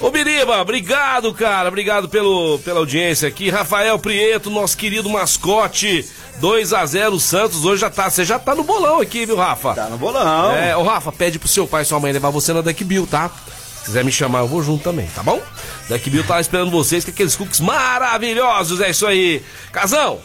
Ô 0.00 0.10
Biriba, 0.10 0.60
obrigado, 0.60 1.32
cara, 1.32 1.68
obrigado 1.68 2.08
pelo, 2.08 2.58
pela 2.60 2.80
audiência 2.80 3.28
aqui. 3.28 3.50
Rafael 3.50 3.98
Prieto, 3.98 4.50
nosso 4.50 4.76
querido 4.76 5.08
mascote, 5.08 6.04
2 6.38 6.72
a 6.72 6.84
0 6.84 7.14
o 7.14 7.20
Santos 7.20 7.64
hoje 7.64 7.82
já 7.82 7.90
tá, 7.90 8.10
você 8.10 8.24
já 8.24 8.38
tá 8.38 8.54
no 8.54 8.64
bolão 8.64 9.00
aqui, 9.00 9.24
viu, 9.24 9.36
Rafa? 9.36 9.74
Tá 9.74 9.88
no 9.88 9.96
bolão. 9.96 10.52
É, 10.52 10.76
ô 10.76 10.82
Rafa, 10.82 11.12
pede 11.12 11.38
pro 11.38 11.48
seu 11.48 11.66
pai 11.66 11.82
e 11.82 11.84
sua 11.84 12.00
mãe 12.00 12.12
levar 12.12 12.30
você 12.30 12.52
na 12.52 12.60
Duck 12.60 12.82
Bill, 12.82 13.06
tá? 13.06 13.30
Se 13.78 13.84
quiser 13.86 14.04
me 14.04 14.12
chamar, 14.12 14.40
eu 14.40 14.48
vou 14.48 14.62
junto 14.62 14.82
também, 14.82 15.06
tá 15.14 15.22
bom? 15.22 15.40
Duck 15.88 16.10
Bill 16.10 16.24
tá 16.24 16.40
esperando 16.40 16.70
vocês 16.70 17.04
com 17.04 17.10
aqueles 17.10 17.36
cookies 17.36 17.60
maravilhosos, 17.60 18.80
é 18.80 18.90
isso 18.90 19.06
aí. 19.06 19.42
Casão, 19.72 20.20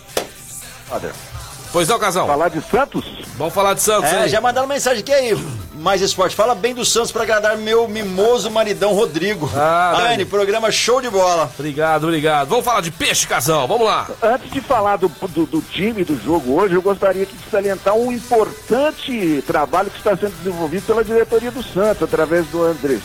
pois 1.75 1.89
não, 1.89 1.99
Casão? 1.99 2.25
Falar 2.25 2.47
de 2.47 2.61
Santos? 2.61 3.03
Vamos 3.37 3.53
falar 3.53 3.73
de 3.73 3.81
Santos 3.81 4.09
É, 4.09 4.19
aí. 4.19 4.29
já 4.29 4.39
mandaram 4.39 4.65
mensagem 4.65 5.01
aqui 5.01 5.11
aí. 5.11 5.37
Mais 5.73 6.01
esporte. 6.01 6.33
Fala 6.33 6.55
bem 6.55 6.73
do 6.73 6.85
Santos 6.85 7.11
pra 7.11 7.23
agradar 7.23 7.57
meu 7.57 7.85
mimoso 7.85 8.49
maridão 8.49 8.93
Rodrigo. 8.93 9.51
Ah, 9.53 10.07
Anne, 10.13 10.23
programa 10.23 10.71
show 10.71 11.01
de 11.01 11.09
bola. 11.09 11.51
Obrigado, 11.59 12.05
obrigado. 12.05 12.47
Vamos 12.47 12.63
falar 12.63 12.79
de 12.79 12.91
peixe, 12.91 13.27
Casão, 13.27 13.67
vamos 13.67 13.85
lá. 13.85 14.07
Antes 14.23 14.49
de 14.51 14.61
falar 14.61 14.95
do, 14.95 15.09
do, 15.09 15.45
do 15.45 15.61
time 15.61 16.05
do 16.05 16.17
jogo 16.23 16.53
hoje, 16.53 16.75
eu 16.75 16.81
gostaria 16.81 17.25
de 17.25 17.33
salientar 17.51 17.93
um 17.93 18.09
importante 18.09 19.43
trabalho 19.45 19.91
que 19.91 19.97
está 19.97 20.15
sendo 20.15 20.33
desenvolvido 20.37 20.85
pela 20.87 21.03
diretoria 21.03 21.51
do 21.51 21.61
Santos, 21.61 22.03
através 22.03 22.47
do 22.47 22.63
Andrés 22.63 23.01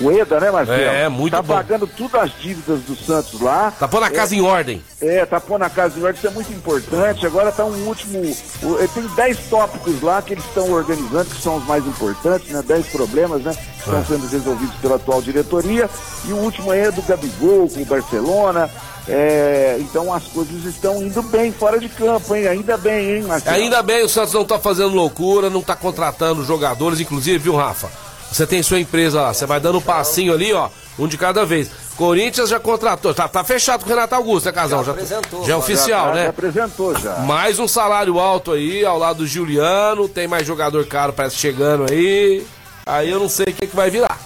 Rueda, 0.00 0.40
né, 0.40 0.50
Marcelo? 0.50 0.80
É, 0.80 1.08
muito 1.08 1.32
tá 1.32 1.42
bom. 1.42 1.54
pagando 1.54 1.86
tudo 1.86 2.18
as 2.18 2.30
dívidas 2.40 2.80
do 2.80 2.96
Santos 2.96 3.40
lá. 3.40 3.70
Tá 3.78 3.86
pondo 3.86 4.04
a 4.04 4.10
casa 4.10 4.34
em 4.34 4.40
ordem. 4.40 4.82
É, 5.00 5.26
tá 5.26 5.38
pondo 5.40 5.62
a 5.62 5.70
casa 5.70 5.98
em 5.98 6.02
ordem, 6.02 6.18
isso 6.18 6.26
é 6.26 6.30
muito 6.30 6.50
importante. 6.52 7.26
Agora 7.26 7.52
tá 7.52 7.64
um 7.64 7.86
último. 7.86 8.18
o- 8.62 8.78
eh, 8.80 8.88
Tem 8.94 9.02
10 9.14 9.38
tópicos 9.50 10.00
lá 10.02 10.22
que 10.22 10.32
eles 10.34 10.44
estão 10.44 10.70
organizando, 10.72 11.26
que 11.26 11.42
são 11.42 11.56
os 11.56 11.66
mais 11.66 11.86
importantes, 11.86 12.48
né? 12.50 12.62
10 12.66 12.86
problemas, 12.86 13.42
né? 13.42 13.52
Que 13.54 13.78
estão 13.90 14.04
sendo 14.06 14.26
resolvidos 14.28 14.74
pela 14.76 14.96
atual 14.96 15.20
diretoria. 15.20 15.88
E 16.26 16.32
o 16.32 16.36
último 16.36 16.72
é 16.72 16.90
do 16.90 17.02
Gabigol 17.02 17.68
com 17.68 17.82
o 17.82 17.84
Barcelona. 17.84 18.70
É, 19.08 19.76
então 19.80 20.12
as 20.14 20.22
coisas 20.24 20.64
estão 20.64 21.02
indo 21.02 21.20
bem 21.22 21.50
fora 21.52 21.78
de 21.80 21.88
campo, 21.88 22.34
hein? 22.34 22.46
Ainda 22.46 22.76
bem, 22.76 23.16
hein, 23.16 23.22
Marcelo? 23.22 23.56
Ainda 23.56 23.82
bem 23.82 24.04
o 24.04 24.08
Santos 24.08 24.32
não 24.34 24.44
tá 24.44 24.58
fazendo 24.58 24.94
loucura, 24.94 25.50
não 25.50 25.62
tá 25.62 25.74
contratando 25.74 26.44
jogadores, 26.44 27.00
inclusive, 27.00 27.38
viu, 27.38 27.56
Rafa? 27.56 27.90
Você 28.30 28.46
tem 28.46 28.62
sua 28.62 28.78
empresa 28.78 29.20
lá, 29.22 29.34
você 29.34 29.44
vai 29.44 29.58
dando 29.58 29.78
um 29.78 29.82
passinho 29.82 30.32
ali, 30.32 30.52
ó, 30.52 30.68
um 30.98 31.08
de 31.08 31.18
cada 31.18 31.44
vez. 31.44 31.68
Corinthians 31.96 32.48
já 32.48 32.60
contratou, 32.60 33.12
tá, 33.12 33.26
tá 33.28 33.42
fechado 33.44 33.80
com 33.84 33.86
o 33.90 33.94
Renato 33.94 34.14
Augusto, 34.14 34.46
né, 34.46 34.52
Casão? 34.52 34.84
Já, 34.84 34.92
apresentou, 34.92 35.40
já 35.40 35.44
é 35.44 35.48
já 35.48 35.56
oficial, 35.58 36.06
Já 36.08 36.14
né? 36.14 36.26
apresentou 36.28 36.98
já. 36.98 37.16
Mais 37.18 37.58
um 37.58 37.66
salário 37.68 38.18
alto 38.20 38.52
aí, 38.52 38.84
ao 38.84 38.98
lado 38.98 39.18
do 39.18 39.26
Juliano, 39.26 40.08
tem 40.08 40.26
mais 40.28 40.46
jogador 40.46 40.86
caro, 40.86 41.12
parece, 41.12 41.36
chegando 41.36 41.90
aí. 41.90 42.46
Aí 42.86 43.10
eu 43.10 43.18
não 43.18 43.28
sei 43.28 43.46
o 43.46 43.52
que, 43.52 43.66
que 43.66 43.76
vai 43.76 43.90
virar. 43.90 44.18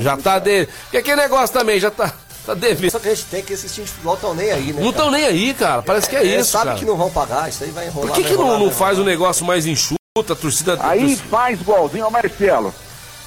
Já 0.00 0.16
tá 0.16 0.38
dele. 0.38 0.68
Porque 0.84 0.96
aquele 0.96 1.16
negócio 1.16 1.52
também 1.56 1.78
já 1.78 1.90
tá, 1.90 2.12
tá 2.46 2.54
devendo. 2.54 2.90
Só 2.90 2.98
que 2.98 3.08
a 3.08 3.14
gente 3.14 3.26
tem 3.26 3.42
que 3.42 3.52
esses 3.52 3.72
times 3.72 3.90
de 3.90 3.94
futebol 3.94 4.14
estão 4.14 4.34
nem 4.34 4.50
aí, 4.50 4.72
né? 4.72 4.82
Não 4.82 4.90
estão 4.90 5.10
nem 5.10 5.24
aí, 5.24 5.54
cara. 5.54 5.82
Parece 5.82 6.08
que 6.08 6.16
é, 6.16 6.20
É, 6.26 6.40
isso, 6.40 6.50
sabe 6.50 6.66
cara. 6.66 6.78
que 6.78 6.84
não 6.84 6.96
vão 6.96 7.10
pagar, 7.10 7.48
isso 7.48 7.62
aí 7.62 7.70
vai 7.70 7.86
enrolar. 7.86 8.08
Por 8.08 8.16
que, 8.16 8.24
que 8.24 8.32
não, 8.34 8.40
enrolar, 8.42 8.58
não 8.58 8.68
vai 8.68 8.74
faz 8.78 8.98
um 8.98 9.02
enrolar. 9.02 9.12
negócio 9.18 9.44
mais 9.46 9.66
enxuto, 9.66 9.98
a 10.18 10.34
torcida... 10.34 10.78
Aí 10.82 11.16
faz 11.16 11.60
igualzinho 11.60 12.04
ao 12.04 12.10
Marcelo. 12.10 12.74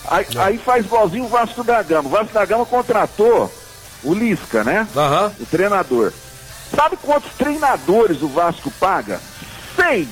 Aí, 0.08 0.26
aí 0.38 0.58
faz 0.58 0.86
igualzinho 0.86 1.26
o 1.26 1.30
Vasco 1.30 1.64
da 1.64 1.82
Gama. 1.82 2.08
O 2.08 2.12
Vasco 2.12 2.34
da 2.34 2.46
Gama 2.46 2.66
contratou 2.66 3.52
o 4.04 4.14
Lisca, 4.14 4.64
né? 4.64 4.88
Aham. 4.96 5.32
O 5.40 5.46
treinador. 5.46 6.12
Sabe 6.76 6.98
quantos 7.02 7.32
treinadores 7.38 8.22
o 8.22 8.28
Vasco 8.28 8.72
paga? 8.80 9.20
Seis. 9.76 10.08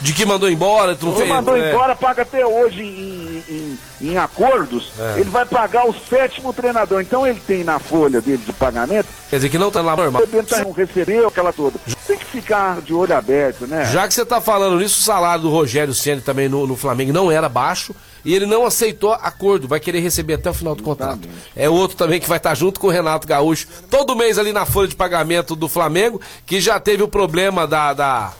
De 0.00 0.12
que 0.12 0.26
mandou 0.26 0.50
embora, 0.50 0.96
tu 0.96 1.12
fez... 1.12 1.28
mandou 1.28 1.56
é. 1.56 1.70
embora, 1.70 1.94
paga 1.94 2.22
até 2.22 2.44
hoje 2.44 2.82
em, 2.82 3.44
em- 3.48 3.78
em 4.00 4.18
acordos. 4.18 4.90
É. 4.98 5.20
Ele 5.20 5.30
vai 5.30 5.46
pagar 5.46 5.86
o 5.88 5.94
sétimo 5.94 6.52
treinador. 6.52 7.00
Então 7.00 7.24
ele 7.24 7.38
tem 7.38 7.62
na 7.62 7.78
folha 7.78 8.20
dele 8.20 8.42
de 8.44 8.52
pagamento, 8.52 9.06
Quer 9.30 9.36
dizer 9.36 9.48
que 9.48 9.58
não 9.58 9.70
tá 9.70 9.80
lá 9.80 9.94
normal. 9.94 10.22
ele 10.22 10.42
tá- 10.42 10.58
não 10.64 10.72
recebeu 10.72 11.28
aquela 11.28 11.52
toda. 11.52 11.78
Tem 12.04 12.18
que 12.18 12.24
ficar 12.24 12.80
de 12.80 12.92
olho 12.92 13.16
aberto, 13.16 13.64
né? 13.68 13.84
Já 13.92 14.08
que 14.08 14.14
você 14.14 14.24
tá 14.26 14.40
falando 14.40 14.76
nisso, 14.78 14.98
o 15.00 15.04
salário 15.04 15.42
do 15.42 15.50
Rogério 15.50 15.94
Ceni 15.94 16.20
também 16.20 16.48
no, 16.48 16.66
no 16.66 16.76
Flamengo 16.76 17.12
não 17.12 17.30
era 17.30 17.48
baixo 17.48 17.94
e 18.24 18.34
ele 18.34 18.46
não 18.46 18.64
aceitou 18.64 19.12
acordo, 19.12 19.68
vai 19.68 19.80
querer 19.80 20.00
receber 20.00 20.34
até 20.34 20.50
o 20.50 20.54
final 20.54 20.74
do 20.74 20.82
contrato. 20.82 21.28
É 21.56 21.68
outro 21.68 21.96
também 21.96 22.20
que 22.20 22.28
vai 22.28 22.38
estar 22.38 22.54
junto 22.54 22.80
com 22.80 22.86
o 22.86 22.90
Renato 22.90 23.26
Gaúcho, 23.26 23.66
todo 23.90 24.16
mês 24.16 24.38
ali 24.38 24.52
na 24.52 24.64
folha 24.66 24.88
de 24.88 24.96
pagamento 24.96 25.56
do 25.56 25.68
Flamengo, 25.68 26.20
que 26.46 26.60
já 26.60 26.78
teve 26.78 27.02
o 27.02 27.08
problema 27.08 27.66
da, 27.66 27.92
da, 27.92 28.32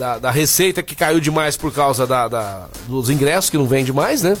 da, 0.00 0.18
da, 0.18 0.30
receita 0.30 0.82
que 0.82 0.96
caiu 0.96 1.20
demais 1.20 1.56
por 1.58 1.70
causa 1.72 2.06
da, 2.06 2.26
da 2.26 2.64
dos 2.88 3.10
ingressos, 3.10 3.50
que 3.50 3.58
não 3.58 3.66
vende 3.66 3.92
mais, 3.92 4.22
né? 4.22 4.34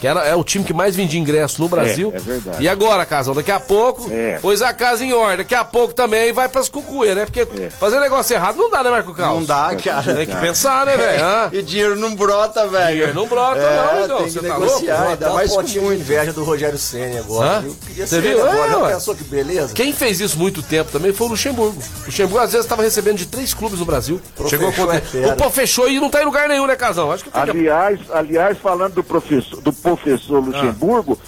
Que 0.00 0.06
era, 0.06 0.20
é 0.24 0.34
o 0.36 0.44
time 0.44 0.62
que 0.64 0.74
mais 0.74 0.94
vendia 0.94 1.18
ingresso 1.18 1.62
no 1.62 1.68
Brasil. 1.68 2.12
É, 2.14 2.18
é 2.18 2.20
verdade. 2.20 2.62
E 2.62 2.68
agora, 2.68 3.06
Casão, 3.06 3.34
daqui 3.34 3.50
a 3.50 3.58
pouco, 3.58 4.12
É. 4.12 4.38
pôs 4.38 4.60
a 4.60 4.72
casa 4.74 5.02
em 5.04 5.12
ordem. 5.14 5.38
Daqui 5.38 5.54
a 5.54 5.64
pouco 5.64 5.94
também 5.94 6.30
vai 6.32 6.48
pras 6.48 6.68
cucuê, 6.68 7.14
né? 7.14 7.24
Porque 7.24 7.40
É. 7.40 7.70
fazer 7.70 7.98
negócio 8.00 8.34
errado 8.34 8.56
não 8.56 8.70
dá, 8.70 8.84
né, 8.84 8.90
Marco 8.90 9.14
Carlos? 9.14 9.40
Não 9.40 9.46
dá, 9.46 9.74
cara. 9.82 10.14
Tem 10.14 10.26
que 10.26 10.36
pensar, 10.36 10.84
né, 10.84 10.96
velho? 10.96 11.24
Hã? 11.24 11.48
E 11.52 11.62
dinheiro 11.62 11.96
não 11.96 12.14
brota, 12.14 12.66
velho. 12.68 12.88
Dinheiro 12.90 13.14
não 13.14 13.26
brota, 13.26 13.58
É, 13.60 13.76
não, 13.96 14.04
então. 14.04 14.16
tem 14.18 14.26
que 14.26 14.32
Você 14.32 14.40
tá 14.40 14.58
negociar, 14.58 14.96
louco? 14.96 15.12
ainda 15.12 15.30
mais 15.30 15.52
um 15.52 15.54
com 15.56 15.62
de 15.62 15.78
inveja 15.78 16.32
do 16.34 16.44
Rogério 16.44 16.78
Senna 16.78 17.20
agora. 17.20 17.60
Viu? 17.62 17.76
Você 17.96 18.20
viu? 18.20 18.46
agora. 18.46 18.90
É, 18.90 18.94
pensou 18.94 19.14
que 19.14 19.24
beleza? 19.24 19.72
Quem 19.72 19.92
fez 19.92 20.20
isso 20.20 20.38
muito 20.38 20.62
tempo 20.62 20.92
também 20.92 21.12
foi 21.12 21.26
o 21.28 21.30
Luxemburgo. 21.30 21.78
O 22.02 22.06
Luxemburgo 22.06 22.44
às 22.44 22.52
vezes 22.52 22.66
estava 22.66 22.82
recebendo 22.82 23.16
de 23.16 23.26
três 23.26 23.54
clubes 23.54 23.78
no 23.78 23.86
Brasil. 23.86 24.20
Chegou 24.48 24.68
a 24.68 24.72
é 24.98 25.32
o 25.32 25.36
pô 25.36 25.50
fechou 25.50 25.88
e 25.88 26.00
não 26.00 26.10
tá 26.10 26.22
em 26.22 26.24
lugar 26.24 26.48
nenhum, 26.48 26.66
né, 26.66 26.76
Casão? 26.76 27.10
Acho 27.10 27.24
que. 27.24 27.30
Aliás, 27.32 28.00
aliás, 28.10 28.58
falando 28.58 28.94
do 28.94 29.04
professor, 29.04 29.60
do 29.60 29.72
professor 29.72 30.44
Luxemburgo, 30.44 31.18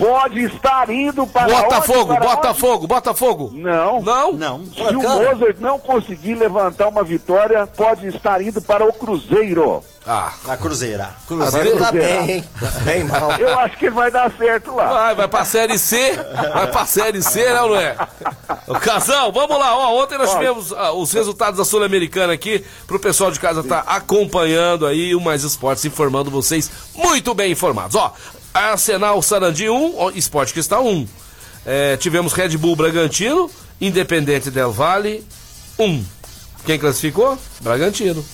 pode 0.00 0.44
estar 0.44 0.88
indo 0.88 1.26
para 1.26 1.52
Botafogo, 1.54 2.12
onde, 2.12 2.20
para 2.20 2.28
Botafogo, 2.36 2.86
Botafogo. 2.86 3.44
onde? 3.52 3.60
Não. 3.60 4.00
Não? 4.00 4.32
Não. 4.32 4.64
Se 4.64 4.80
o 4.82 5.02
Mozart 5.02 5.56
não 5.60 5.78
conseguir 5.78 6.34
levantar 6.34 6.88
uma 6.88 7.04
vitória, 7.04 7.66
pode 7.66 8.06
estar 8.08 8.40
indo 8.40 8.62
para 8.62 8.84
o 8.84 8.92
Cruzeiro. 8.92 9.82
Ah, 10.06 10.32
Na 10.46 10.56
Cruzeira. 10.56 11.10
Cruzeiro 11.28 11.78
tá 11.78 11.92
bem, 11.92 12.30
hein? 12.30 12.44
Bem 12.84 13.04
mal. 13.04 13.32
Eu 13.32 13.58
acho 13.58 13.76
que 13.76 13.90
vai 13.90 14.10
dar 14.10 14.32
certo 14.32 14.74
lá. 14.74 14.86
vai, 14.86 15.14
vai 15.14 15.28
pra 15.28 15.44
Série 15.44 15.78
C. 15.78 16.12
Vai 16.54 16.66
pra 16.68 16.86
Série 16.86 17.22
C, 17.22 17.44
né, 17.44 17.52
não 17.60 17.76
é? 17.76 17.96
Ô, 18.66 18.74
Casão, 18.74 19.30
vamos 19.30 19.58
lá. 19.58 19.76
Ó, 19.76 20.02
ontem 20.02 20.16
nós 20.16 20.32
tivemos 20.32 20.72
ah, 20.72 20.92
os 20.92 21.12
resultados 21.12 21.58
da 21.58 21.66
Sul-Americana 21.66 22.32
aqui, 22.32 22.64
pro 22.86 22.98
pessoal 22.98 23.30
de 23.30 23.38
casa 23.38 23.62
tá 23.62 23.80
acompanhando 23.86 24.86
aí 24.86 25.14
o 25.14 25.20
Mais 25.20 25.44
Esportes, 25.44 25.84
informando 25.84 26.30
vocês 26.30 26.70
muito 26.94 27.34
bem 27.34 27.52
informados. 27.52 27.94
Ó, 27.94 28.12
Arsenal 28.52 29.20
Sarandi 29.22 29.68
1, 29.68 29.94
ó, 29.96 30.10
Esporte 30.10 30.52
que 30.52 30.60
está 30.60 30.80
1. 30.80 31.06
É, 31.64 31.96
tivemos 31.96 32.32
Red 32.32 32.56
Bull 32.56 32.76
Bragantino, 32.76 33.50
Independente 33.80 34.50
Del 34.50 34.72
Valle 34.72 35.24
1. 35.78 36.04
Quem 36.64 36.78
classificou? 36.78 37.38
Bragantino. 37.60 38.24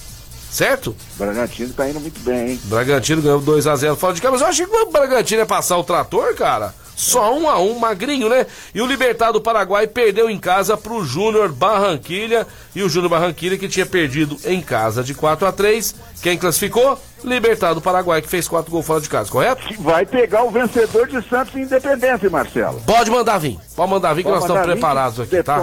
Certo? 0.51 0.97
Bragantino 1.17 1.73
tá 1.75 1.89
indo 1.89 2.01
muito 2.01 2.19
bem, 2.21 2.53
hein? 2.53 2.61
Bragantino 2.65 3.21
ganhou 3.21 3.43
2x0 3.43 3.97
fora 3.97 4.15
de 4.15 4.23
casa, 4.23 4.33
mas 4.33 4.41
eu 4.41 4.47
achei 4.47 4.67
que 4.67 4.77
o 4.77 4.91
Bragantino 4.91 5.41
ia 5.41 5.47
passar 5.47 5.77
o 5.77 5.85
trator, 5.85 6.35
cara. 6.35 6.75
Só 6.97 7.37
1 7.37 7.49
a 7.51 7.61
1 7.61 7.79
magrinho, 7.79 8.29
né? 8.31 8.47
E 8.75 8.81
o 8.81 8.87
Libertad 8.87 9.33
do 9.35 9.41
Paraguai 9.41 9.87
perdeu 9.87 10.31
em 10.31 10.39
casa 10.39 10.79
pro 10.79 11.05
Júnior 11.05 11.53
Barranquilha. 11.53 12.47
E 12.75 12.83
o 12.83 12.89
Júnior 12.89 13.11
Barranquilha 13.11 13.59
que 13.59 13.69
tinha 13.69 13.85
perdido 13.85 14.39
em 14.47 14.63
casa 14.63 15.05
de 15.05 15.13
4 15.13 15.47
a 15.47 15.53
3 15.53 15.95
Quem 16.23 16.39
classificou? 16.39 16.99
Libertad 17.27 17.75
do 17.75 17.81
Paraguai, 17.81 18.23
que 18.23 18.29
fez 18.29 18.47
4 18.47 18.71
gols 18.71 18.87
fora 18.87 19.01
de 19.01 19.09
casa, 19.09 19.31
correto? 19.31 19.63
Vai 19.81 20.07
pegar 20.07 20.45
o 20.45 20.51
vencedor 20.51 21.09
de 21.09 21.21
Santos 21.29 21.55
Independência, 21.57 22.31
Marcelo. 22.31 22.81
Pode 22.87 23.11
mandar 23.11 23.39
vir. 23.39 23.59
Pode 23.75 23.91
mandar 23.91 24.15
vir 24.15 24.23
que 24.23 24.31
Pode 24.31 24.41
nós 24.41 24.45
estamos 24.45 24.73
preparados 24.73 25.21
aqui, 25.21 25.43
tá? 25.43 25.59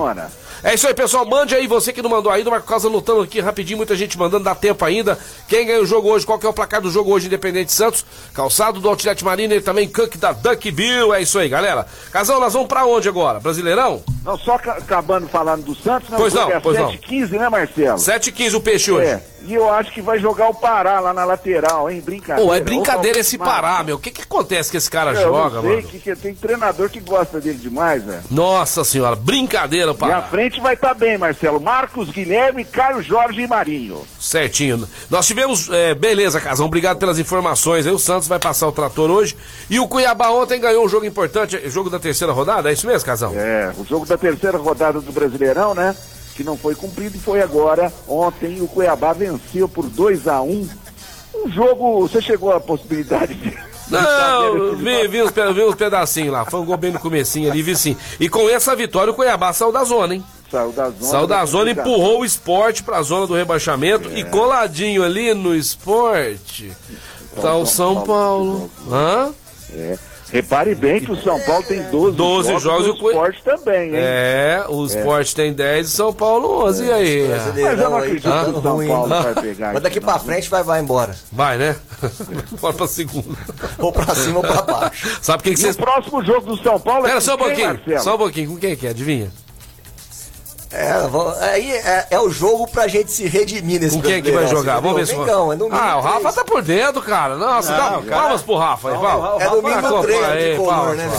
É 0.63 0.73
isso 0.75 0.87
aí, 0.87 0.93
pessoal. 0.93 1.25
Mande 1.25 1.53
aí, 1.53 1.67
você 1.67 1.91
que 1.91 2.01
não 2.01 2.09
mandou 2.09 2.31
ainda, 2.31 2.49
Marco 2.49 2.67
Casa 2.67 2.87
anotando 2.87 3.21
aqui 3.21 3.39
rapidinho, 3.41 3.77
muita 3.77 3.95
gente 3.95 4.17
mandando, 4.17 4.45
dá 4.45 4.55
tempo 4.55 4.85
ainda. 4.85 5.19
Quem 5.47 5.65
ganha 5.67 5.81
o 5.81 5.85
jogo 5.85 6.09
hoje, 6.09 6.25
qual 6.25 6.39
que 6.39 6.45
é 6.45 6.49
o 6.49 6.53
placar 6.53 6.79
do 6.81 6.89
jogo 6.89 7.11
hoje, 7.11 7.27
Independente 7.27 7.71
Santos? 7.73 8.05
Calçado 8.33 8.79
do 8.79 8.87
Outlet 8.87 9.23
Marina 9.25 9.55
e 9.55 9.61
também 9.61 9.87
Cook 9.89 10.15
da 10.17 10.31
Duck 10.31 10.71
Bill. 10.71 11.13
É 11.13 11.21
isso 11.21 11.37
aí, 11.37 11.49
galera. 11.49 11.85
Casal, 12.11 12.39
nós 12.39 12.53
vamos 12.53 12.67
pra 12.69 12.85
onde 12.85 13.09
agora? 13.09 13.39
Brasileirão? 13.41 14.01
Não, 14.23 14.37
só 14.37 14.57
ca- 14.57 14.77
acabando 14.77 15.27
falando 15.27 15.63
do 15.65 15.75
Santos, 15.75 16.09
né? 16.09 16.15
Pois 16.17 16.33
não, 16.33 16.49
é 16.49 16.59
pois 16.61 16.77
não. 16.79 16.89
7h15, 16.91 17.29
né, 17.31 17.49
Marcelo? 17.49 17.97
7 17.99 18.29
h 18.29 18.37
15 18.37 18.55
o 18.55 18.61
peixe 18.61 18.89
hoje. 18.89 19.05
É, 19.07 19.21
e 19.45 19.53
eu 19.53 19.69
acho 19.69 19.91
que 19.91 20.01
vai 20.01 20.17
jogar 20.17 20.47
o 20.47 20.53
Pará 20.53 21.01
lá 21.01 21.13
na 21.13 21.25
lateral, 21.25 21.91
hein? 21.91 21.99
Brincadeira. 21.99 22.41
Pô, 22.49 22.55
é 22.55 22.61
brincadeira 22.61 23.19
esse 23.19 23.37
Mano, 23.37 23.51
Pará, 23.51 23.83
meu. 23.83 23.97
O 23.97 23.99
que 23.99 24.11
que 24.11 24.21
acontece 24.21 24.71
que 24.71 24.77
esse 24.77 24.89
cara 24.89 25.11
Eu 25.11 25.23
joga, 25.23 25.55
não 25.57 25.61
sei, 25.63 25.75
mano? 25.81 25.87
que, 25.89 26.15
tem 26.15 26.33
treinador 26.33 26.89
que 26.89 27.01
gosta 27.01 27.41
dele 27.41 27.57
demais, 27.57 28.01
velho. 28.05 28.21
Nossa 28.31 28.85
senhora, 28.85 29.17
brincadeira, 29.17 29.91
E 29.91 29.91
a 29.91 29.93
Pará. 29.93 30.21
Frente 30.53 30.61
vai 30.61 30.73
estar 30.75 30.93
bem, 30.93 31.17
Marcelo. 31.17 31.59
Marcos 31.59 32.09
Guilherme, 32.09 32.63
Caio 32.63 33.01
Jorge 33.01 33.41
e 33.41 33.47
Marinho. 33.47 34.01
Certinho. 34.19 34.87
Nós 35.09 35.25
tivemos. 35.25 35.69
é, 35.71 35.93
beleza, 35.95 36.39
Casão. 36.39 36.65
Obrigado 36.67 36.97
pelas 36.99 37.17
informações. 37.19 37.85
Aí 37.87 37.93
o 37.93 37.99
Santos 37.99 38.27
vai 38.27 38.39
passar 38.39 38.67
o 38.67 38.71
trator 38.71 39.09
hoje. 39.09 39.35
E 39.69 39.79
o 39.79 39.87
Cuiabá 39.87 40.29
ontem 40.29 40.59
ganhou 40.59 40.85
um 40.85 40.89
jogo 40.89 41.05
importante. 41.05 41.55
é, 41.57 41.69
Jogo 41.69 41.89
da 41.89 41.99
terceira 41.99 42.31
rodada, 42.33 42.69
é 42.69 42.73
isso 42.73 42.85
mesmo, 42.87 43.05
Casão? 43.05 43.33
É, 43.35 43.73
o 43.77 43.85
jogo 43.85 44.05
da 44.05 44.17
terceira 44.17 44.57
rodada 44.57 45.01
do 45.01 45.11
Brasileirão, 45.11 45.73
né? 45.73 45.95
Que 46.35 46.43
não 46.43 46.57
foi 46.57 46.75
cumprido 46.75 47.17
e 47.17 47.19
foi 47.19 47.41
agora. 47.41 47.91
Ontem 48.07 48.61
o 48.61 48.67
Cuiabá 48.67 49.13
venceu 49.13 49.67
por 49.67 49.85
2 49.89 50.27
a 50.27 50.41
1 50.41 50.69
Um 51.35 51.51
jogo. 51.51 52.07
Você 52.07 52.21
chegou 52.21 52.51
à 52.51 52.59
possibilidade 52.59 53.33
de. 53.35 53.53
Não, 53.93 54.75
vi, 54.77 55.07
vi, 55.09 55.31
pe- 55.31 55.53
vi 55.53 55.61
uns 55.65 55.75
pedacinhos 55.75 56.31
lá. 56.31 56.45
Foi 56.45 56.61
um 56.61 56.65
gol 56.65 56.77
bem 56.77 56.91
no 56.91 56.99
comecinho 56.99 57.51
ali, 57.51 57.61
vi 57.61 57.75
sim. 57.75 57.97
E 58.17 58.29
com 58.29 58.49
essa 58.49 58.73
vitória 58.75 59.11
o 59.11 59.13
Cuiabá 59.15 59.51
saiu 59.51 59.73
da 59.73 59.83
zona, 59.83 60.15
hein? 60.15 60.23
Saiu 60.53 60.71
da 60.71 60.89
zona. 60.89 61.01
Saiu 61.11 61.27
da 61.27 61.45
zona 61.45 61.71
e 61.71 61.73
classificação. 61.73 61.93
empurrou 61.93 62.21
o 62.21 62.25
esporte 62.25 62.83
pra 62.83 63.01
zona 63.01 63.25
do 63.25 63.33
rebaixamento. 63.33 64.09
É. 64.09 64.19
E 64.19 64.23
coladinho 64.25 65.03
ali 65.03 65.33
no 65.33 65.55
esporte. 65.55 66.71
Tá 67.41 67.55
o 67.55 67.65
São 67.65 68.01
Paulo. 68.03 68.69
Hã? 68.89 69.31
É. 69.73 69.97
Repare 70.31 70.73
bem 70.73 70.99
que 70.99 71.11
o 71.11 71.21
São 71.21 71.39
Paulo 71.41 71.63
tem 71.63 71.81
12, 71.91 72.17
12 72.17 72.57
jogos 72.59 72.85
e 72.85 72.89
e 72.89 72.91
o 72.91 72.93
o 73.03 73.09
esporte 73.09 73.43
também, 73.43 73.89
hein? 73.89 73.95
É, 73.95 74.65
o 74.67 74.83
esporte 74.83 75.35
tem 75.35 75.53
10 75.53 75.87
e 75.87 75.89
São 75.91 76.11
Paulo 76.11 76.65
11. 76.65 76.83
E 76.85 76.91
aí? 76.91 77.27
Mas 77.61 77.79
eu 77.79 77.89
não 77.89 77.97
acredito 77.97 78.21
que 78.23 78.29
jogando 78.29 78.57
o 78.57 78.61
São 78.63 78.75
ruim. 78.75 78.87
Paulo 78.87 79.09
vai 79.09 79.33
pegar. 79.35 79.73
Mas 79.73 79.83
daqui 79.83 79.99
pra 80.01 80.13
não. 80.13 80.19
frente 80.19 80.49
vai, 80.49 80.63
vai 80.63 80.81
embora. 80.81 81.15
Vai, 81.31 81.57
né? 81.57 81.75
Bora 82.59 82.73
pra 82.73 82.87
segunda. 82.87 83.37
Ou 83.77 83.91
pra 83.91 84.15
cima 84.15 84.37
ou 84.37 84.43
pra 84.43 84.61
baixo. 84.63 85.19
Sabe 85.21 85.43
quem 85.43 85.53
que 85.53 85.59
E 85.59 85.63
o 85.63 85.65
vocês. 85.65 85.77
próximo 85.77 86.23
jogo 86.23 86.47
do 86.55 86.63
São 86.63 86.79
Paulo 86.79 87.05
é 87.05 87.09
Pera 87.09 87.15
com 87.15 87.21
só 87.21 87.33
um 87.33 87.37
quem, 87.37 87.45
pouquinho. 87.47 87.67
Marcelo? 87.67 87.99
Só 88.03 88.15
um 88.15 88.17
pouquinho. 88.17 88.49
Com 88.49 88.57
quem 88.57 88.75
que 88.75 88.87
é? 88.87 88.89
Adivinha? 88.89 89.31
É, 90.73 91.45
aí 91.51 91.71
é, 91.71 92.07
é 92.11 92.19
o 92.19 92.29
jogo 92.31 92.67
pra 92.67 92.87
gente 92.87 93.11
se 93.11 93.27
redimir 93.27 93.79
nesse 93.79 93.95
Com 93.95 94.01
quem 94.01 94.23
que 94.23 94.31
vai 94.31 94.47
jogar? 94.47 94.79
Vamos 94.79 94.97
ver 94.97 95.05
se. 95.07 95.13
Domingão, 95.13 95.53
é 95.53 95.55
domingo 95.55 95.75
Ah, 95.79 95.97
o 95.97 96.01
Rafa 96.01 96.19
três. 96.19 96.35
tá 96.35 96.43
por 96.43 96.61
dentro, 96.63 97.01
cara. 97.01 97.35
Nossa, 97.35 97.71
dá, 97.73 97.89
Não, 97.91 98.03
cara- 98.03 98.21
palmas 98.21 98.41
pro 98.41 98.55
Rafa 98.57 98.89
aí, 98.89 98.97
palmas. 98.97 99.41
É 99.41 99.49
domingo 99.49 99.81
Palmas, 99.81 100.01
treino 100.05 100.21
palmas 100.23 100.37
aí, 100.37 100.51
de 100.51 100.57
color, 100.57 100.95
né. 100.95 101.09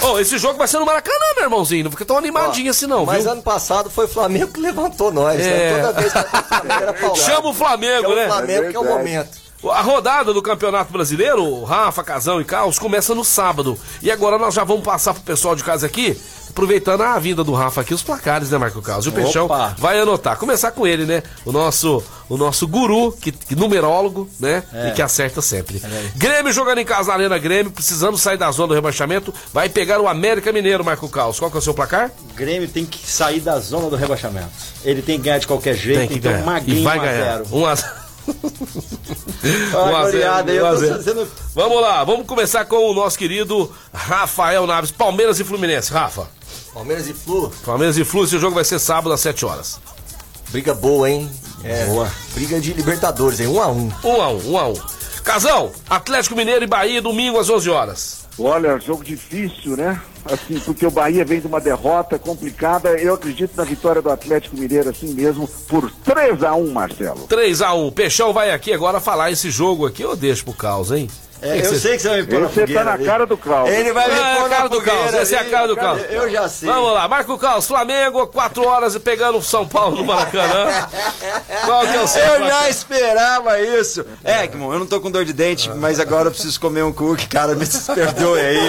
Ô, 0.00 0.18
esse 0.20 0.38
jogo 0.38 0.56
vai 0.56 0.68
ser 0.68 0.78
no 0.78 0.86
Maracanã, 0.86 1.16
meu 1.34 1.44
irmãozinho. 1.44 1.84
Não 1.84 1.90
fica 1.90 2.04
tão 2.04 2.16
animadinho 2.16 2.70
assim, 2.70 2.86
não, 2.86 3.04
Mas 3.04 3.24
viu? 3.24 3.32
ano 3.32 3.42
passado 3.42 3.90
foi 3.90 4.04
o 4.04 4.08
Flamengo 4.08 4.52
que 4.52 4.60
levantou 4.60 5.10
nós, 5.10 5.40
É. 5.40 5.72
né? 5.72 5.82
Toda 5.82 5.92
vez 6.00 6.12
que 6.12 6.18
o 6.38 6.44
Flamengo 6.44 6.82
era 6.82 6.92
paulado. 6.92 7.18
Chama 7.20 7.48
o 7.48 7.52
Flamengo, 7.54 8.04
É 8.04 8.08
o 8.08 8.14
né? 8.14 8.26
Flamengo 8.28 8.70
que 8.70 8.76
é 8.76 8.78
o 8.78 8.82
verdade. 8.84 8.98
momento. 9.08 9.48
A 9.72 9.80
rodada 9.80 10.32
do 10.32 10.40
Campeonato 10.40 10.92
Brasileiro, 10.92 11.64
Rafa, 11.64 12.04
Casão 12.04 12.40
e 12.40 12.44
Carlos, 12.44 12.78
começa 12.78 13.12
no 13.12 13.24
sábado. 13.24 13.76
E 14.00 14.08
agora 14.08 14.38
nós 14.38 14.54
já 14.54 14.62
vamos 14.62 14.84
passar 14.84 15.12
pro 15.12 15.22
pessoal 15.24 15.56
de 15.56 15.64
casa 15.64 15.84
aqui, 15.84 16.16
aproveitando 16.58 17.02
a 17.02 17.16
vinda 17.20 17.44
do 17.44 17.52
Rafa 17.52 17.82
aqui, 17.82 17.94
os 17.94 18.02
placares, 18.02 18.50
né, 18.50 18.58
Marco 18.58 18.82
Carlos? 18.82 19.06
E 19.06 19.08
o 19.08 19.12
Peixão 19.12 19.46
Opa. 19.46 19.76
vai 19.78 20.00
anotar. 20.00 20.36
Começar 20.36 20.72
com 20.72 20.84
ele, 20.84 21.04
né? 21.04 21.22
O 21.44 21.52
nosso, 21.52 22.02
o 22.28 22.36
nosso 22.36 22.66
guru, 22.66 23.12
que, 23.12 23.30
que 23.30 23.54
numerólogo, 23.54 24.28
né? 24.40 24.64
E 24.88 24.90
que 24.92 25.00
acerta 25.00 25.40
sempre. 25.40 25.80
Grêmio 26.16 26.52
jogando 26.52 26.78
em 26.78 26.84
casa 26.84 27.08
na 27.10 27.14
Arena 27.14 27.38
Grêmio, 27.38 27.70
precisando 27.70 28.18
sair 28.18 28.36
da 28.36 28.50
zona 28.50 28.68
do 28.68 28.74
rebaixamento, 28.74 29.32
vai 29.54 29.68
pegar 29.68 30.00
o 30.00 30.08
América 30.08 30.52
Mineiro, 30.52 30.84
Marco 30.84 31.08
Carlos. 31.08 31.38
Qual 31.38 31.48
que 31.50 31.56
é 31.56 31.60
o 31.60 31.62
seu 31.62 31.72
placar? 31.74 32.10
O 32.30 32.34
Grêmio 32.34 32.68
tem 32.68 32.84
que 32.84 33.08
sair 33.08 33.38
da 33.40 33.60
zona 33.60 33.88
do 33.88 33.94
rebaixamento. 33.94 34.48
Ele 34.84 35.00
tem 35.00 35.16
que 35.18 35.24
ganhar 35.26 35.38
de 35.38 35.46
qualquer 35.46 35.76
jeito, 35.76 35.98
Tem 36.00 36.08
que 36.08 36.14
então 36.16 36.32
ganhar. 36.32 36.44
magrinho 36.44 36.80
E 36.80 36.82
vai 36.82 36.98
1 36.98 37.00
a 37.00 37.04
ganhar. 37.04 37.36
0. 37.38 37.46
1 37.52 37.66
a 37.66 37.74
0. 37.76 37.88
Olha 39.74 39.96
a 39.96 40.02
goleada 40.10 40.50
aí, 40.52 40.58
eu 40.58 40.64
tô 40.64 40.70
1 40.70 40.72
a 40.72 40.76
0. 40.76 41.02
sendo- 41.02 41.28
Vamos 41.54 41.80
lá, 41.80 42.04
vamos 42.04 42.26
começar 42.26 42.64
com 42.66 42.90
o 42.90 42.94
nosso 42.94 43.18
querido 43.18 43.72
Rafael 43.92 44.66
Naves, 44.66 44.90
Palmeiras 44.90 45.40
e 45.40 45.44
Fluminense. 45.44 45.92
Rafa, 45.92 46.28
Palmeiras 46.78 47.08
e 47.08 47.12
Flu, 47.12 47.52
Palmeiras 47.66 47.98
e 47.98 48.04
Flu, 48.04 48.22
esse 48.22 48.38
jogo 48.38 48.54
vai 48.54 48.64
ser 48.64 48.78
sábado 48.78 49.12
às 49.12 49.20
7 49.20 49.44
horas. 49.44 49.80
briga 50.50 50.72
boa, 50.74 51.10
hein? 51.10 51.28
É, 51.64 51.86
Boa. 51.86 52.08
Briga 52.34 52.60
de 52.60 52.72
Libertadores, 52.72 53.40
hein? 53.40 53.48
Um 53.48 53.60
a 53.60 53.66
um. 53.66 53.90
1 54.04 54.22
a 54.22 54.28
1 54.28 54.50
1 54.52 54.58
a 54.58 54.68
1 54.68 54.74
Casão, 55.24 55.72
Atlético 55.90 56.36
Mineiro 56.36 56.62
e 56.62 56.68
Bahia, 56.68 57.02
domingo 57.02 57.36
às 57.36 57.50
11 57.50 57.68
horas. 57.68 58.18
Olha, 58.38 58.78
jogo 58.78 59.02
difícil, 59.02 59.76
né? 59.76 60.00
Assim, 60.24 60.60
porque 60.60 60.86
o 60.86 60.90
Bahia 60.92 61.24
vem 61.24 61.40
de 61.40 61.48
uma 61.48 61.60
derrota 61.60 62.16
complicada. 62.16 62.90
Eu 62.90 63.14
acredito 63.14 63.56
na 63.56 63.64
vitória 63.64 64.00
do 64.00 64.10
Atlético 64.12 64.56
Mineiro 64.56 64.88
assim 64.88 65.12
mesmo, 65.12 65.48
por 65.66 65.90
3 66.04 66.44
a 66.44 66.54
1 66.54 66.70
Marcelo. 66.70 67.26
3 67.26 67.60
a 67.60 67.74
1 67.74 67.90
Peixão 67.90 68.32
vai 68.32 68.52
aqui 68.52 68.72
agora 68.72 69.00
falar 69.00 69.32
esse 69.32 69.50
jogo 69.50 69.84
aqui, 69.84 70.02
eu 70.02 70.14
deixo 70.14 70.44
pro 70.44 70.54
caos, 70.54 70.92
hein? 70.92 71.10
É, 71.40 71.58
eu 71.58 71.74
sei 71.76 71.96
que 71.96 72.02
você 72.02 72.08
vai 72.08 72.20
me 72.22 72.26
pôr 72.26 72.40
na 72.40 72.48
Você 72.48 72.60
fogueira 72.60 72.80
tá 72.80 72.84
na 72.84 72.92
ali. 72.94 73.04
cara 73.04 73.26
do 73.26 73.36
Cláudio. 73.36 73.74
Ele 73.74 73.92
vai 73.92 74.08
me 74.08 74.14
É, 74.14 74.16
pôr 74.36 74.46
a 74.46 74.48
cara 74.48 74.62
na 74.62 74.68
do 74.68 74.76
fogueira 74.76 74.98
caos, 75.02 75.14
essa 75.14 75.36
é 75.36 75.38
a 75.38 75.44
cara 75.44 75.68
do 75.68 75.76
caos. 75.76 76.00
Eu 76.10 76.30
já 76.30 76.48
sei. 76.48 76.68
Vamos 76.68 76.92
lá, 76.92 77.06
Marco 77.08 77.38
Caos, 77.38 77.66
Flamengo, 77.66 78.26
4 78.26 78.66
horas 78.66 78.94
e 78.94 79.00
pegando 79.00 79.38
o 79.38 79.42
São 79.42 79.66
Paulo 79.66 79.96
no 79.98 80.04
Maracanã. 80.04 80.88
Qual 81.64 81.86
que 81.86 81.96
é 81.96 82.00
o 82.00 82.06
seu 82.08 82.22
Eu 82.24 82.46
já 82.46 82.68
esperava 82.70 83.60
isso. 83.60 84.04
É, 84.24 84.44
Egmont, 84.44 84.72
eu 84.72 84.78
não 84.80 84.86
tô 84.86 85.00
com 85.00 85.10
dor 85.10 85.24
de 85.24 85.32
dente, 85.32 85.70
mas 85.70 86.00
agora 86.00 86.28
eu 86.28 86.32
preciso 86.32 86.60
comer 86.60 86.82
um 86.82 86.92
cookie, 86.92 87.26
cara, 87.28 87.54
me 87.54 87.64
perdoe 87.94 88.40
aí. 88.40 88.68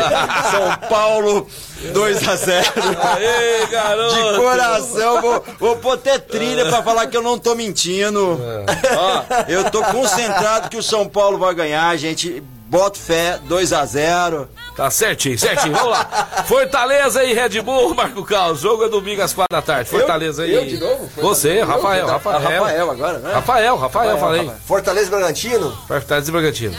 São 0.52 0.90
Paulo 0.90 1.48
2x0. 1.94 2.98
Aê, 3.02 3.66
garoto! 3.68 4.16
De 4.16 4.38
coração, 4.38 5.22
vou, 5.22 5.44
vou 5.60 5.76
pôr 5.78 5.94
até 5.94 6.20
trilha 6.20 6.66
pra 6.66 6.84
falar 6.84 7.08
que 7.08 7.16
eu 7.16 7.22
não 7.22 7.38
tô 7.38 7.56
mentindo. 7.56 8.40
Ó, 8.98 9.24
eu 9.48 9.70
tô 9.72 9.84
concentrado 9.84 10.70
que 10.70 10.78
o 10.78 10.84
São 10.84 11.08
Paulo 11.08 11.38
vai 11.38 11.54
ganhar, 11.54 11.96
gente. 11.98 12.44
Boto 12.70 13.00
fé, 13.00 13.40
2x0. 13.50 14.48
Tá 14.76 14.92
certinho, 14.92 15.40
certinho. 15.40 15.74
Vamos 15.74 15.90
lá. 15.90 16.46
Fortaleza 16.48 17.24
e 17.24 17.34
Red 17.34 17.62
Bull, 17.62 17.96
Marco 17.96 18.24
Carlos. 18.24 18.60
Jogo 18.62 18.86
é 18.86 18.90
domingo 18.90 19.24
às 19.24 19.34
quatro 19.34 19.52
da 19.52 19.62
tarde. 19.62 19.90
Fortaleza 19.90 20.46
eu, 20.46 20.50
e. 20.50 20.54
Eu 20.54 20.66
de 20.66 20.78
novo? 20.78 21.10
Você, 21.18 21.62
Rafael, 21.62 22.06
Rafael. 22.06 22.40
Rafael 22.40 22.92
agora, 22.92 23.18
né? 23.18 23.34
Rafael, 23.34 23.76
Rafael, 23.76 24.12
Rafael 24.12 24.20
falei. 24.20 24.52
Fortaleza 24.68 25.08
e 25.08 25.10
Bragantino? 25.10 25.76
Fortaleza 25.88 26.30
e 26.30 26.32
Bragantino. 26.32 26.76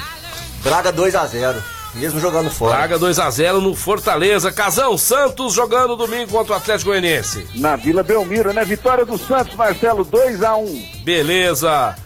Braga 0.63 0.93
2x0. 0.93 1.57
Mesmo 1.95 2.21
jogando 2.21 2.51
fora. 2.51 2.77
Braga 2.77 2.99
2x0 2.99 3.61
no 3.61 3.75
Fortaleza. 3.75 4.53
Casão 4.53 4.97
Santos 4.97 5.53
jogando 5.55 5.97
domingo 5.97 6.31
contra 6.31 6.55
o 6.55 6.57
Atlético 6.57 6.91
Goianiense. 6.91 7.47
Na 7.57 7.77
Vila 7.77 8.03
Belmiro, 8.03 8.53
né? 8.53 8.65
Vitória 8.65 9.05
do 9.05 9.19
Santos, 9.19 9.55
Marcelo, 9.57 10.05
2x1. 10.05 11.03
Beleza. 11.05 11.97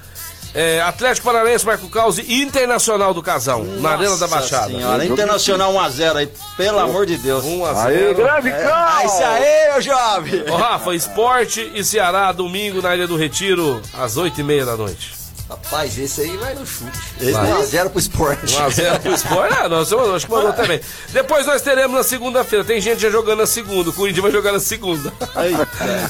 É, 0.55 0.81
Atlético 0.83 1.27
Paranaense, 1.27 1.67
Marco 1.67 1.89
Caos 1.89 2.17
e 2.17 2.41
Internacional 2.41 3.13
do 3.13 3.21
Casão, 3.21 3.65
Nossa 3.65 3.81
na 3.81 3.91
Arena 3.91 4.17
da 4.17 4.29
Baixada. 4.29 4.69
Senhora, 4.69 5.05
Internacional 5.05 5.75
1x0 5.75 6.15
aí, 6.17 6.29
pelo 6.57 6.79
amor 6.79 7.07
de 7.07 7.17
Deus. 7.17 7.45
1x0. 7.45 7.77
Aí, 7.77 8.15
grande 8.15 8.51
Cal! 8.53 9.01
É, 9.01 9.05
isso 9.05 9.25
aí, 9.25 9.73
meu 9.73 9.83
jovem! 9.83 10.45
Ô, 10.49 10.55
Rafa, 10.55 10.95
Esporte 10.95 11.73
e 11.75 11.83
Ceará, 11.83 12.31
domingo 12.31 12.81
na 12.81 12.95
Ilha 12.95 13.09
do 13.09 13.17
Retiro, 13.17 13.83
às 13.99 14.17
8h30 14.17 14.65
da 14.65 14.77
noite. 14.77 15.24
Rapaz, 15.49 15.99
esse 15.99 16.23
aí 16.23 16.37
vai 16.39 16.55
no 16.55 16.67
chute. 16.67 16.99
Esse 17.21 17.33
1x0 17.33 17.91
pro 17.91 17.99
esporte. 17.99 18.57
1x0 18.57 19.01
pro 19.01 19.13
esporte. 19.13 19.55
Ah, 19.59 19.69
não, 19.69 19.81
acho 20.15 20.27
que 20.27 20.33
mandou 20.33 20.53
também. 20.55 20.81
Depois 21.13 21.47
nós 21.47 21.61
teremos 21.61 21.95
na 21.95 22.03
segunda-feira. 22.03 22.65
Tem 22.65 22.81
gente 22.81 23.03
já 23.03 23.11
jogando 23.11 23.41
na 23.41 23.47
segunda. 23.47 23.91
O 23.91 23.93
Corinthians 23.93 24.23
vai 24.23 24.33
jogar 24.33 24.53
na 24.53 24.61
segunda. 24.61 25.13
Aí, 25.35 25.53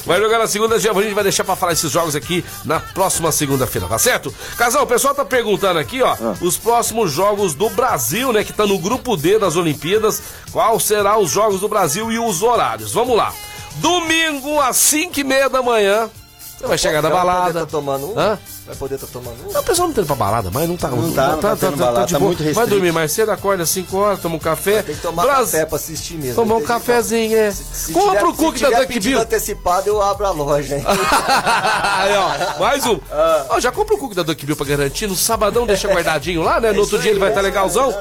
vai 0.05 0.21
jogar 0.21 0.39
na 0.39 0.47
segunda. 0.47 0.75
A 0.75 0.79
gente 0.79 1.13
vai 1.13 1.23
deixar 1.23 1.43
pra 1.43 1.55
falar 1.55 1.73
esses 1.73 1.91
jogos 1.91 2.15
aqui 2.15 2.45
na 2.63 2.79
próxima 2.79 3.29
segunda-feira, 3.31 3.87
tá 3.87 3.99
certo? 3.99 4.33
Casal, 4.57 4.83
o 4.83 4.87
pessoal 4.87 5.13
tá 5.13 5.25
perguntando 5.25 5.79
aqui, 5.79 6.01
ó, 6.01 6.13
ah. 6.13 6.35
os 6.39 6.55
próximos 6.57 7.11
jogos 7.11 7.53
do 7.53 7.69
Brasil, 7.69 8.31
né, 8.31 8.43
que 8.43 8.53
tá 8.53 8.65
no 8.65 8.79
grupo 8.79 9.17
D 9.17 9.37
das 9.37 9.57
Olimpíadas. 9.57 10.21
Qual 10.51 10.79
será 10.79 11.17
os 11.17 11.29
jogos 11.29 11.59
do 11.59 11.67
Brasil 11.67 12.09
e 12.09 12.17
os 12.17 12.41
horários? 12.41 12.93
Vamos 12.93 13.17
lá. 13.17 13.33
Domingo 13.75 14.61
às 14.61 14.77
5h30 14.77 15.49
da 15.49 15.61
manhã. 15.61 16.09
Você 16.57 16.67
vai 16.67 16.77
chegar 16.77 17.01
da 17.01 17.09
balada. 17.09 17.61
Tá 17.61 17.65
tomando 17.65 18.13
um? 18.13 18.19
Hã? 18.19 18.39
Vai 18.65 18.75
poder 18.77 18.95
estar 18.95 19.07
tá 19.07 19.13
tomando 19.13 19.47
um? 19.47 19.51
Não, 19.51 19.61
o 19.61 19.63
pessoal 19.63 19.87
não 19.87 19.93
tá 19.93 20.01
indo 20.01 20.07
pra 20.07 20.15
balada, 20.15 20.49
mas 20.51 20.69
não 20.69 20.77
tá. 20.77 20.89
Não, 20.89 21.11
tá, 21.11 21.27
não 21.27 21.37
tá, 21.37 21.55
tá, 21.55 21.55
tá, 21.55 21.71
balada, 21.71 22.07
tá, 22.07 22.19
muito 22.19 22.39
restrito. 22.39 22.55
Vai 22.55 22.67
dormir 22.67 22.91
mais 22.91 23.11
cedo, 23.11 23.31
acorda 23.31 23.63
às 23.63 23.69
5 23.69 23.97
horas, 23.97 24.19
toma 24.21 24.35
um 24.35 24.39
café. 24.39 24.81
Tem 24.81 24.95
que 24.95 25.01
tomar 25.01 25.23
Bras... 25.23 25.51
café 25.51 25.65
pra 25.65 25.75
assistir 25.75 26.15
mesmo. 26.15 26.35
Tomar 26.35 26.55
um 26.55 26.63
cafezinho, 26.63 27.37
é. 27.37 27.53
Compra 27.93 28.27
o 28.27 28.33
cookie 28.33 28.61
da 28.61 28.79
Duck 28.79 28.99
Bill. 28.99 29.19
antecipado, 29.19 29.89
eu 29.89 30.01
abro 30.01 30.25
a 30.25 30.31
loja, 30.31 30.77
hein? 30.77 30.85
Aí, 30.87 32.13
ó, 32.17 32.59
mais 32.59 32.85
um. 32.85 32.99
Ah. 33.11 33.45
Ó, 33.49 33.59
já 33.59 33.71
compra 33.71 33.95
o 33.95 33.97
cookie 33.97 34.15
da 34.15 34.23
Duck 34.23 34.45
Bill 34.45 34.55
pra 34.55 34.65
garantir. 34.65 35.07
No 35.07 35.15
sabadão 35.15 35.67
deixa 35.67 35.87
guardadinho 35.87 36.41
lá, 36.41 36.59
né? 36.59 36.71
No 36.75 36.81
outro 36.81 36.99
dia 36.99 37.11
ele 37.11 37.19
vai 37.19 37.29
estar 37.29 37.41
tá 37.41 37.47
legalzão. 37.47 37.93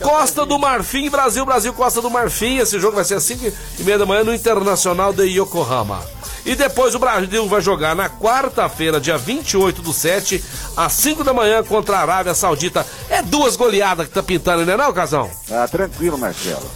Costa 0.00 0.44
do 0.44 0.58
Marfim, 0.58 1.08
Brasil, 1.08 1.44
Brasil, 1.44 1.72
Costa 1.72 2.00
do 2.00 2.10
Marfim. 2.10 2.58
Esse 2.58 2.78
jogo 2.78 2.96
vai 2.96 3.04
ser 3.04 3.14
às 3.14 3.24
5 3.24 3.52
e 3.78 3.82
meia 3.82 3.98
da 3.98 4.06
manhã 4.06 4.22
no 4.22 4.34
Internacional 4.34 5.12
de 5.12 5.24
Yokohama. 5.24 6.00
E 6.44 6.54
depois 6.54 6.94
o 6.94 6.98
Brasil 6.98 7.46
vai 7.46 7.60
jogar 7.60 7.94
na 7.94 8.10
quarta-feira, 8.10 9.00
dia 9.00 9.16
28 9.16 9.80
do 9.80 9.92
7, 9.92 10.42
às 10.76 10.92
5 10.92 11.22
da 11.22 11.32
manhã 11.32 11.62
contra 11.62 11.98
a 11.98 12.00
Arábia 12.00 12.34
Saudita. 12.34 12.84
É 13.08 13.22
duas 13.22 13.54
goleadas 13.54 14.08
que 14.08 14.14
tá 14.14 14.22
pintando, 14.22 14.66
né, 14.66 14.76
não, 14.76 14.92
Casão? 14.92 15.30
Ah, 15.50 15.68
tranquilo, 15.68 16.18
Marcelo. 16.18 16.68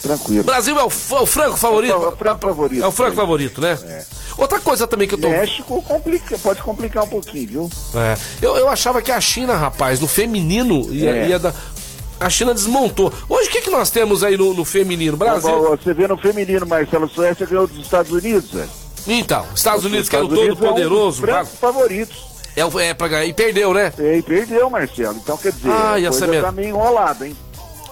Tranquilo. 0.00 0.44
Brasil 0.44 0.78
é 0.78 0.84
o, 0.84 0.86
é 0.86 1.20
o 1.20 1.26
franco 1.26 1.56
favorito? 1.56 1.92
É 1.92 1.96
o 1.96 2.16
franco 2.16 2.40
favorito. 2.40 2.84
É 2.84 2.86
o 2.86 2.92
franco 2.92 3.16
favorito, 3.16 3.60
né? 3.60 3.78
É. 3.82 4.04
Outra 4.36 4.60
coisa 4.60 4.86
também 4.86 5.08
que 5.08 5.14
eu 5.14 5.20
tô. 5.20 5.28
México 5.28 5.82
complica, 5.82 6.38
pode 6.38 6.62
complicar 6.62 7.02
um 7.02 7.08
pouquinho, 7.08 7.48
viu? 7.48 7.70
É. 7.96 8.16
Eu, 8.40 8.56
eu 8.56 8.68
achava 8.68 9.02
que 9.02 9.10
a 9.10 9.20
China, 9.20 9.56
rapaz, 9.56 9.98
no 9.98 10.06
feminino 10.06 10.86
ia, 10.92 11.10
é. 11.10 11.28
ia 11.30 11.38
dar. 11.40 11.54
A 12.20 12.30
China 12.30 12.54
desmontou. 12.54 13.12
Hoje 13.28 13.48
o 13.48 13.52
que, 13.52 13.62
que 13.62 13.70
nós 13.70 13.90
temos 13.90 14.22
aí 14.22 14.36
no, 14.36 14.54
no 14.54 14.64
feminino? 14.64 15.16
Brasil. 15.16 15.70
Você 15.70 15.92
vê 15.92 16.06
no 16.06 16.16
feminino, 16.16 16.66
Marcelo 16.66 17.08
Suécia 17.08 17.46
ganhou 17.46 17.66
dos 17.66 17.78
Estados 17.78 18.12
Unidos, 18.12 18.50
velho. 18.52 18.70
Então, 19.08 19.46
Estados 19.54 19.84
Unidos, 19.84 20.08
que 20.08 20.14
era 20.14 20.24
o 20.24 20.28
todo 20.28 20.56
poderoso. 20.56 21.26
É 21.26 21.40
um 21.40 21.44
dos 21.44 21.54
favoritos. 21.54 22.28
É, 22.54 22.88
é 22.88 22.94
pra 22.94 23.08
ganhar. 23.08 23.24
E 23.24 23.32
perdeu, 23.32 23.72
né? 23.72 23.92
É, 23.98 24.18
e 24.18 24.22
perdeu, 24.22 24.68
Marcelo. 24.68 25.16
Então 25.16 25.36
quer 25.36 25.52
dizer, 25.52 25.70
ah, 25.70 26.00
essa 26.00 26.26
med... 26.26 26.42
tá 26.42 26.52
meio 26.52 26.68
enrolada, 26.68 27.26
hein? 27.26 27.36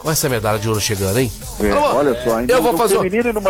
Olha 0.04 0.12
essa 0.12 0.28
medalha 0.28 0.58
de 0.58 0.68
ouro 0.68 0.80
chegando, 0.80 1.18
hein? 1.18 1.32
É, 1.60 1.72
olha 1.74 2.22
só, 2.22 2.40
Eu 2.40 2.62
vou 2.62 2.76
fazer. 2.76 2.98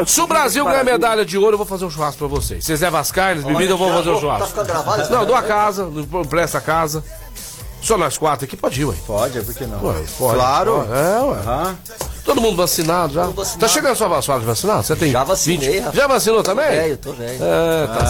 Se 0.07 0.21
o 0.21 0.27
Brasil 0.27 0.65
ganhar 0.65 0.85
medalha 0.85 1.25
de 1.25 1.37
ouro, 1.37 1.55
eu 1.55 1.59
vou 1.59 1.67
fazer 1.67 1.85
um 1.85 1.91
churrasco 1.91 2.19
pra 2.19 2.29
vocês. 2.29 2.65
Vocês 2.65 2.81
levam 2.81 3.01
as 3.01 3.11
carnes, 3.11 3.45
bebida, 3.45 3.73
eu 3.73 3.77
vou 3.77 3.93
fazer 3.93 4.11
um 4.11 4.21
churrasco. 4.21 4.55
Tá 4.55 4.63
gravado, 4.63 5.11
não, 5.11 5.27
dou 5.27 5.35
a 5.35 5.43
casa, 5.43 5.91
presta 6.31 6.59
a 6.59 6.61
casa. 6.61 7.05
Só 7.83 7.99
nós 7.99 8.17
quatro 8.17 8.47
aqui 8.47 8.57
pode 8.57 8.81
ir, 8.81 8.85
ué. 8.85 8.95
Pode, 9.07 9.41
por 9.43 9.55
que 9.55 9.67
não? 9.67 9.85
Ué, 9.85 10.03
pode. 10.19 10.35
Claro. 10.35 10.75
Pode. 10.77 10.93
É, 10.93 11.21
ué. 11.21 11.69
Uhum. 11.69 11.77
Todo 12.27 12.41
mundo 12.41 12.57
vacinado 12.57 13.15
já? 13.15 13.27
Vacinado. 13.27 13.61
Tá 13.61 13.69
chegando 13.69 13.93
a 13.93 13.95
sua 13.95 14.09
vacina 14.09 14.41
de 14.41 14.45
vacinar? 14.45 14.83
Você 14.83 14.97
tem 14.97 15.13
Já 15.13 15.23
vacinei, 15.23 15.81
20? 15.81 15.97
Já 15.97 16.07
vacinou 16.09 16.43
também? 16.43 16.67
Tô 16.67 16.73
velho, 16.73 16.97
tô 16.99 17.13
velho. 17.13 17.39
É, 17.41 17.87
tá 17.87 17.99
ah, 18.01 18.07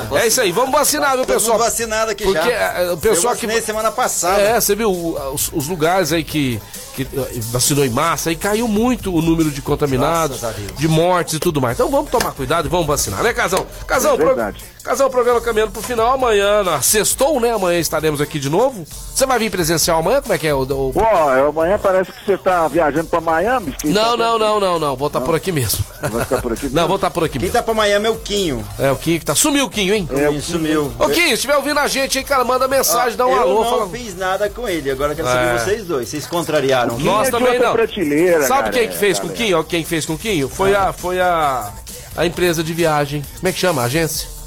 certo. 0.00 0.16
É 0.16 0.26
isso 0.26 0.40
aí, 0.40 0.50
vamos 0.50 0.72
vacinar, 0.72 1.14
viu, 1.14 1.26
pessoal? 1.26 1.58
Vacinado 1.58 2.10
aqui 2.10 2.24
Porque, 2.24 2.40
já. 2.40 2.50
É, 2.50 2.90
o 2.90 2.96
pessoal 2.96 3.34
Eu 3.34 3.38
que 3.38 3.60
semana 3.60 3.92
passada. 3.92 4.40
É, 4.40 4.58
você 4.58 4.74
viu 4.74 4.90
os, 4.90 5.50
os 5.52 5.68
lugares 5.68 6.10
aí 6.12 6.24
que 6.24 6.60
que 6.94 7.02
eh, 7.02 7.40
vacinou 7.50 7.84
em 7.84 7.90
massa 7.90 8.32
e 8.32 8.36
caiu 8.36 8.66
muito 8.66 9.14
o 9.14 9.22
número 9.22 9.50
de 9.50 9.62
contaminados, 9.62 10.40
de 10.76 10.88
mortes 10.88 11.34
e 11.34 11.38
tudo 11.38 11.60
mais. 11.60 11.76
Então 11.76 11.88
vamos 11.88 12.10
tomar 12.10 12.32
cuidado 12.32 12.66
e 12.66 12.68
vamos 12.68 12.86
vacinar, 12.86 13.22
né, 13.22 13.32
Casão? 13.32 13.66
Casão, 13.86 14.14
é 14.14 14.16
pro... 14.16 14.54
Casão, 14.82 15.08
o 15.08 15.10
programa 15.10 15.40
caminhando 15.40 15.72
pro 15.72 15.82
final. 15.82 16.14
Amanhã, 16.14 16.62
na 16.62 16.80
sextou, 16.80 17.38
né? 17.38 17.52
Amanhã 17.52 17.78
estaremos 17.78 18.20
aqui 18.20 18.38
de 18.38 18.48
novo. 18.48 18.86
Você 19.14 19.26
vai 19.26 19.38
vir 19.38 19.50
presencial 19.50 19.98
amanhã? 19.98 20.22
Como 20.22 20.32
é 20.32 20.38
que 20.38 20.46
é 20.46 20.54
o. 20.54 20.62
o... 20.62 20.92
Pô, 20.92 21.00
amanhã 21.48 21.78
parece 21.78 22.10
que 22.10 22.24
você 22.24 22.38
tá 22.38 22.66
viajando 22.66 23.08
pra 23.08 23.20
Miami. 23.20 23.76
Não, 23.84 24.16
não, 24.16 24.38
não, 24.38 24.58
não, 24.58 24.78
não. 24.78 24.96
Vou 24.96 25.08
estar 25.08 25.20
tá 25.20 25.26
por 25.26 25.34
aqui 25.34 25.52
mesmo. 25.52 25.84
Vai 26.00 26.24
ficar 26.24 26.40
por 26.40 26.52
aqui 26.52 26.62
mesmo? 26.70 26.76
Não, 26.76 26.88
vou 26.88 26.96
estar 26.96 27.08
tá 27.08 27.14
por 27.14 27.24
aqui 27.24 27.32
Quem 27.38 27.42
mesmo. 27.42 27.52
tá 27.52 27.62
pra 27.62 27.74
Miami 27.74 28.06
é 28.06 28.10
o 28.10 28.16
Quinho. 28.16 28.64
É, 28.78 28.90
o 28.90 28.96
Quinho 28.96 29.18
que 29.18 29.26
tá. 29.26 29.34
Sumiu 29.34 29.66
o 29.66 29.70
Quinho, 29.70 29.94
hein? 29.94 30.08
É, 30.10 30.30
o 30.30 30.40
sumiu. 30.40 30.90
Ô, 30.98 31.08
Quinho, 31.08 31.28
se 31.28 31.34
estiver 31.34 31.56
ouvindo 31.56 31.78
a 31.78 31.86
gente, 31.86 32.18
hein, 32.18 32.24
cara, 32.24 32.42
manda 32.42 32.66
mensagem, 32.66 33.14
ah, 33.14 33.16
dá 33.16 33.26
um 33.26 33.32
eu 33.32 33.40
alô. 33.40 33.50
Eu 33.50 33.64
não 33.64 33.70
fala... 33.70 33.88
fiz 33.90 34.16
nada 34.16 34.48
com 34.48 34.66
ele. 34.66 34.90
Agora 34.90 35.14
quero 35.14 35.28
saber 35.28 35.54
é. 35.54 35.58
vocês 35.58 35.84
dois. 35.84 36.08
Vocês 36.08 36.26
contrariaram. 36.26 36.98
Nós 36.98 37.28
é 37.28 37.30
também 37.30 37.58
não. 37.58 37.72
Prateleira, 37.72 38.46
Sabe 38.46 38.62
cara, 38.62 38.72
quem 38.72 38.88
que 38.88 38.96
fez 38.96 39.18
com 39.18 39.26
o 39.26 39.30
Quinho? 39.30 39.62
Quem 39.64 39.84
fez 39.84 40.06
com 40.06 40.14
o 40.14 40.18
Quinho? 40.18 40.48
Foi 40.48 40.74
a, 40.74 40.92
foi 40.92 41.20
a, 41.20 41.70
a 42.16 42.24
empresa 42.24 42.64
de 42.64 42.72
viagem. 42.72 43.22
Como 43.36 43.48
é 43.48 43.52
que 43.52 43.58
chama? 43.58 43.82
A 43.82 43.84
agência? 43.84 44.39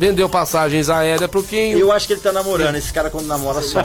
Vendeu 0.00 0.30
passagens 0.30 0.88
aéreas 0.88 1.30
pro 1.30 1.42
Quinho. 1.42 1.78
Eu 1.78 1.92
acho 1.92 2.06
que 2.06 2.14
ele 2.14 2.22
tá 2.22 2.32
namorando. 2.32 2.74
Esse 2.74 2.90
cara 2.90 3.10
quando 3.10 3.26
namora 3.26 3.60
só. 3.60 3.80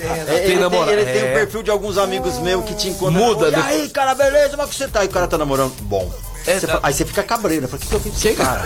é, 0.00 0.34
ele, 0.34 0.46
tem, 0.48 0.58
namora... 0.58 0.90
ele 0.90 1.04
tem 1.04 1.22
o 1.22 1.26
é. 1.26 1.32
perfil 1.34 1.62
de 1.62 1.70
alguns 1.70 1.96
amigos 1.96 2.36
meus 2.40 2.64
que 2.64 2.74
te 2.74 2.88
encontram. 2.88 3.12
Muda. 3.12 3.50
E 3.50 3.54
aí, 3.54 3.88
cara, 3.88 4.16
beleza? 4.16 4.48
Como 4.48 4.64
é 4.64 4.66
que 4.66 4.74
você 4.74 4.88
tá? 4.88 5.04
E 5.04 5.06
o 5.06 5.10
cara 5.10 5.28
tá 5.28 5.38
namorando. 5.38 5.72
Bom. 5.82 6.12
É, 6.44 6.58
você, 6.58 6.66
aí 6.82 6.92
você 6.92 7.04
fica 7.04 7.22
cabreiro, 7.22 7.62
né? 7.62 7.68
Por 7.68 7.78
que, 7.78 7.86
que 7.86 7.94
eu 7.94 8.00
fiz 8.00 8.16
esse 8.16 8.34
cara? 8.34 8.62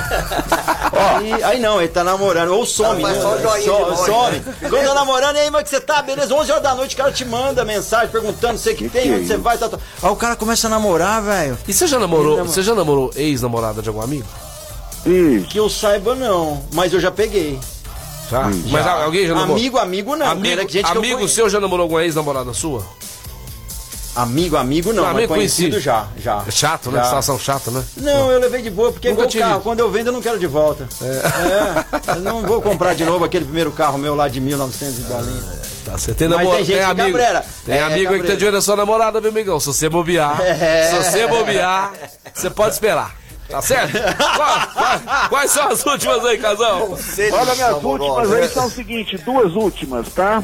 aí, 1.18 1.44
aí, 1.44 1.60
não, 1.60 1.78
ele 1.78 1.88
tá 1.88 2.02
namorando, 2.02 2.54
ou 2.54 2.64
some, 2.64 3.02
né? 3.02 3.14
Só 3.20 3.36
so, 3.36 4.06
some. 4.06 4.40
Quando 4.66 4.86
tá 4.86 4.94
namorando, 4.94 5.36
e 5.36 5.40
aí, 5.40 5.44
como 5.44 5.58
é 5.58 5.62
que 5.62 5.68
você 5.68 5.80
tá? 5.80 6.00
Beleza, 6.00 6.34
11 6.34 6.52
horas 6.52 6.62
da 6.62 6.74
noite, 6.74 6.94
o 6.94 6.96
cara 6.96 7.12
te 7.12 7.26
manda 7.26 7.66
mensagem 7.66 8.08
perguntando 8.08 8.56
você 8.58 8.72
que, 8.72 8.84
que 8.84 8.88
tem, 8.90 9.02
que 9.02 9.10
onde 9.10 9.24
é 9.24 9.26
você 9.26 9.36
vai, 9.36 9.58
tá, 9.58 9.68
tá. 9.68 9.78
Aí 10.02 10.10
o 10.10 10.16
cara 10.16 10.36
começa 10.36 10.68
a 10.68 10.70
namorar, 10.70 11.20
velho. 11.20 11.58
E 11.68 11.72
você 11.74 11.86
já 11.86 11.98
namorou, 11.98 12.46
você 12.46 12.62
já 12.62 12.74
namorou 12.74 13.10
ex-namorada 13.14 13.82
de 13.82 13.90
algum 13.90 14.00
amigo? 14.00 14.26
Isso. 15.06 15.46
Que 15.46 15.58
eu 15.58 15.68
saiba, 15.68 16.14
não. 16.14 16.62
Mas 16.72 16.92
eu 16.92 17.00
já 17.00 17.10
peguei. 17.10 17.58
Já? 18.30 18.46
Hum, 18.46 18.62
Mas 18.70 18.84
já. 18.84 19.04
alguém 19.04 19.26
já 19.26 19.34
namorou? 19.34 19.56
Amigo, 19.56 19.78
amigo 19.78 20.16
não. 20.16 20.26
Amigo, 20.26 20.62
amigo 20.84 21.28
seu 21.28 21.48
já 21.50 21.58
namorou 21.58 21.84
alguma 21.84 22.04
ex-namorada 22.04 22.52
sua? 22.54 22.86
Amigo, 24.14 24.56
amigo 24.56 24.92
não, 24.92 25.04
não 25.04 25.10
amigo 25.10 25.28
conhecido 25.28 25.70
conheci. 25.70 25.84
já, 25.84 26.08
já. 26.18 26.42
É 26.46 26.50
chato, 26.50 26.90
né? 26.90 26.98
Já. 26.98 27.04
Situação 27.04 27.38
chata, 27.38 27.70
né? 27.70 27.82
Não, 27.96 28.30
eu 28.30 28.40
levei 28.40 28.60
de 28.60 28.68
boa, 28.68 28.92
porque 28.92 29.08
Nunca 29.08 29.22
igual 29.22 29.48
carro, 29.48 29.60
quando 29.62 29.80
eu 29.80 29.90
vendo 29.90 30.08
eu 30.08 30.12
não 30.12 30.20
quero 30.20 30.38
de 30.38 30.48
volta. 30.48 30.88
É. 31.00 31.06
é. 31.06 32.16
Eu 32.16 32.20
não 32.20 32.42
vou 32.42 32.60
comprar 32.60 32.94
de 32.94 33.04
novo 33.04 33.24
aquele 33.24 33.44
primeiro 33.44 33.70
carro 33.70 33.98
meu 33.98 34.16
lá 34.16 34.26
de 34.26 34.40
1900 34.40 34.98
e 34.98 35.02
bolinha. 35.02 35.42
Tá, 35.84 35.92
você 35.92 36.12
tem 36.12 36.28
namorado. 36.28 36.56
Tem, 36.56 36.66
tem 36.66 36.82
amigo, 36.82 37.18
cabreira. 37.18 37.44
tem 37.64 37.76
é, 37.76 37.82
amigo 37.82 38.12
aí 38.12 38.20
que 38.20 38.26
tá 38.26 38.34
de 38.34 38.44
olho 38.44 38.54
na 38.54 38.60
sua 38.60 38.76
namorada, 38.76 39.20
meu 39.20 39.30
amigão. 39.30 39.60
Se 39.60 39.66
você 39.66 39.88
bobear, 39.88 40.40
é. 40.40 40.90
se 40.90 40.96
você 40.96 41.26
bobear, 41.28 41.92
você 42.34 42.50
pode 42.50 42.74
esperar. 42.74 43.19
Tá 43.50 43.60
certo? 43.60 43.92
quais, 44.36 45.28
quais, 45.28 45.50
são 45.50 45.68
as 45.68 45.84
últimas 45.84 46.24
aí, 46.24 46.38
casal? 46.38 46.96
Olha, 47.32 47.54
minhas 47.54 47.82
últimas 47.82 48.32
aí 48.32 48.48
são 48.48 48.66
o 48.66 48.70
seguinte, 48.70 49.18
duas 49.18 49.54
últimas, 49.54 50.08
tá? 50.12 50.42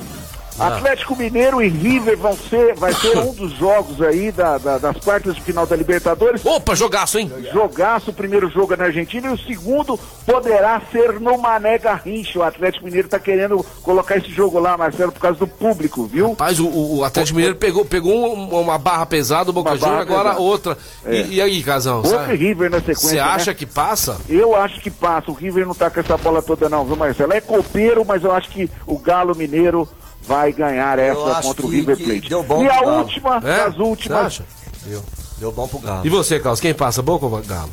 Ah. 0.58 0.68
Atlético 0.68 1.14
Mineiro 1.16 1.62
e 1.62 1.68
River 1.68 2.16
vão 2.16 2.36
ser, 2.36 2.74
vai 2.74 2.92
ser 2.94 3.18
um 3.18 3.32
dos 3.32 3.52
jogos 3.52 4.00
aí 4.00 4.32
da, 4.32 4.58
da, 4.58 4.78
das 4.78 4.96
quartas 4.98 5.34
de 5.34 5.42
final 5.42 5.66
da 5.66 5.76
Libertadores. 5.76 6.44
Opa, 6.44 6.74
jogaço, 6.74 7.18
hein? 7.18 7.30
Jogaço, 7.52 8.10
o 8.10 8.14
primeiro 8.14 8.48
jogo 8.48 8.74
é 8.74 8.76
na 8.76 8.84
Argentina 8.84 9.28
e 9.28 9.32
o 9.32 9.38
segundo 9.38 9.98
poderá 10.24 10.80
ser 10.90 11.20
no 11.20 11.36
Mané 11.38 11.78
Garrincha. 11.78 12.38
O 12.38 12.42
Atlético 12.42 12.84
Mineiro 12.84 13.08
tá 13.08 13.18
querendo 13.18 13.64
colocar 13.82 14.16
esse 14.16 14.30
jogo 14.30 14.58
lá, 14.58 14.76
Marcelo, 14.76 15.12
por 15.12 15.20
causa 15.20 15.38
do 15.38 15.46
público, 15.46 16.06
viu? 16.06 16.30
Rapaz, 16.30 16.58
o, 16.58 16.68
o 16.68 17.04
Atlético 17.04 17.36
Mineiro 17.36 17.56
pegou, 17.56 17.84
pegou 17.84 18.32
uma 18.34 18.78
barra 18.78 19.06
pesada, 19.06 19.50
o 19.50 19.52
Boca 19.52 19.76
Juniors, 19.76 20.00
agora 20.00 20.30
pesada. 20.30 20.40
outra. 20.40 20.78
É. 21.04 21.20
E, 21.20 21.34
e, 21.34 21.40
aí, 21.40 21.62
Casão? 21.62 22.02
Boca 22.02 22.32
e 22.32 22.36
River 22.36 22.70
na 22.70 22.78
sequência. 22.78 23.08
Você 23.08 23.18
acha 23.18 23.50
né? 23.50 23.54
que 23.54 23.66
passa? 23.66 24.16
Eu 24.28 24.56
acho 24.56 24.80
que 24.80 24.90
passa. 24.90 25.30
O 25.30 25.34
River 25.34 25.66
não 25.66 25.74
tá 25.74 25.90
com 25.90 26.00
essa 26.00 26.16
bola 26.16 26.40
toda, 26.40 26.68
não, 26.68 26.84
viu, 26.84 26.96
Marcelo? 26.96 27.32
É 27.32 27.40
copeiro, 27.40 28.04
mas 28.04 28.24
eu 28.24 28.32
acho 28.32 28.48
que 28.48 28.70
o 28.86 28.98
Galo 28.98 29.34
Mineiro 29.34 29.88
vai 30.26 30.52
ganhar 30.52 30.98
essa 30.98 31.42
contra 31.42 31.66
o 31.66 31.68
River 31.68 31.96
Plate. 31.96 32.28
e 32.30 32.68
a 32.68 32.80
última, 32.80 33.40
é? 33.44 33.60
as 33.62 33.78
últimas. 33.78 34.42
Deu. 34.84 35.02
Deu 35.38 35.52
bom 35.52 35.68
pro 35.68 35.78
Galo. 35.78 36.06
E 36.06 36.08
você, 36.08 36.40
Carlos, 36.40 36.60
quem 36.60 36.72
passa, 36.74 37.02
Boca 37.02 37.26
ou 37.26 37.42
Galo? 37.42 37.72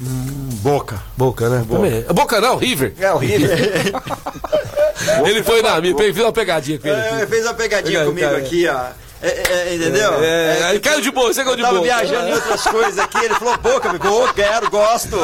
Hum, 0.00 0.48
boca. 0.62 1.00
Boca, 1.16 1.48
né? 1.48 1.64
Boca. 1.64 2.12
boca 2.12 2.40
não, 2.40 2.56
River. 2.56 2.92
É, 2.98 3.12
o 3.12 3.18
River. 3.18 3.50
ele 5.26 5.42
foi 5.44 5.62
na 5.62 5.80
minha, 5.80 5.96
fez 5.96 6.18
uma 6.18 6.32
pegadinha 6.32 6.78
com 6.78 6.88
ele. 6.88 6.96
É, 6.96 7.26
fez 7.26 7.44
uma 7.44 7.54
pegadinha 7.54 8.04
comigo 8.04 8.36
aqui, 8.36 8.66
ó. 8.66 8.86
É, 9.22 9.28
é, 9.28 9.68
é, 9.68 9.74
entendeu? 9.76 10.14
É, 10.20 10.58
é, 10.60 10.64
aí 10.64 10.80
caiu 10.80 11.00
de 11.00 11.10
boa, 11.12 11.32
você 11.32 11.44
caiu 11.44 11.54
de 11.54 11.62
boa. 11.62 11.74
Tava 11.74 11.84
viajando 11.84 12.28
em 12.28 12.32
outras 12.32 12.62
coisas 12.64 12.98
aqui, 12.98 13.24
ele 13.24 13.34
falou, 13.34 13.56
boca, 13.58 13.92
boa, 13.92 14.32
quero, 14.34 14.68
gosto. 14.68 15.16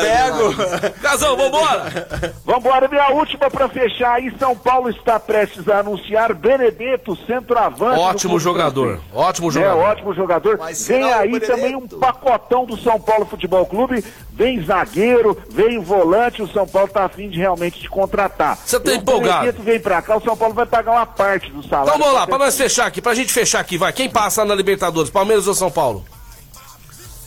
Pego. 0.00 0.90
Casão, 1.00 1.36
vambora. 1.36 2.34
Vambora, 2.44 2.88
minha 2.88 3.08
última 3.10 3.48
pra 3.48 3.68
fechar 3.68 4.14
aí, 4.14 4.34
São 4.38 4.56
Paulo 4.56 4.90
está 4.90 5.20
prestes 5.20 5.68
a 5.68 5.78
anunciar 5.78 6.34
Benedetto, 6.34 7.16
centroavante. 7.26 8.00
Ótimo 8.00 8.40
jogador, 8.40 9.00
ótimo 9.14 9.50
jogador. 9.50 9.80
É, 9.80 9.90
ótimo 9.90 10.14
jogador. 10.14 10.60
Vem 10.88 11.12
aí 11.12 11.38
também 11.40 11.76
um 11.76 11.86
pacotão 11.86 12.64
do 12.64 12.76
São 12.78 13.00
Paulo 13.00 13.26
Futebol 13.26 13.64
Clube, 13.64 14.04
vem 14.32 14.60
zagueiro, 14.64 15.38
vem 15.50 15.78
volante, 15.78 16.42
o 16.42 16.48
São 16.48 16.66
Paulo 16.66 16.88
tá 16.88 17.04
afim 17.04 17.28
de 17.28 17.38
realmente 17.38 17.80
te 17.80 17.88
contratar. 17.88 18.58
Você 18.64 18.80
tá 18.80 18.92
empolgado. 18.92 19.36
O 19.36 19.40
Benedetto 19.40 19.62
vem 19.62 19.78
pra 19.78 20.02
cá, 20.02 20.16
o 20.16 20.20
São 20.20 20.36
Paulo 20.36 20.54
vai 20.54 20.66
pagar 20.66 20.92
uma 20.92 21.06
parte 21.06 21.50
do 21.52 21.62
salário. 21.62 21.90
Então 21.90 21.98
vamos 21.98 22.14
lá, 22.14 22.26
pra 22.26 22.38
nós 22.38 22.56
fechar 22.56 22.86
aqui, 22.86 23.00
pra 23.00 23.14
gente 23.14 23.19
gente 23.20 23.32
fechar 23.32 23.60
aqui, 23.60 23.78
vai. 23.78 23.92
Quem 23.92 24.08
passa 24.08 24.44
na 24.44 24.54
Libertadores? 24.54 25.10
Palmeiras 25.10 25.46
ou 25.46 25.54
São 25.54 25.70
Paulo? 25.70 26.04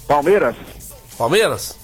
Palmeiras. 0.08 0.56
Palmeiras? 1.18 1.76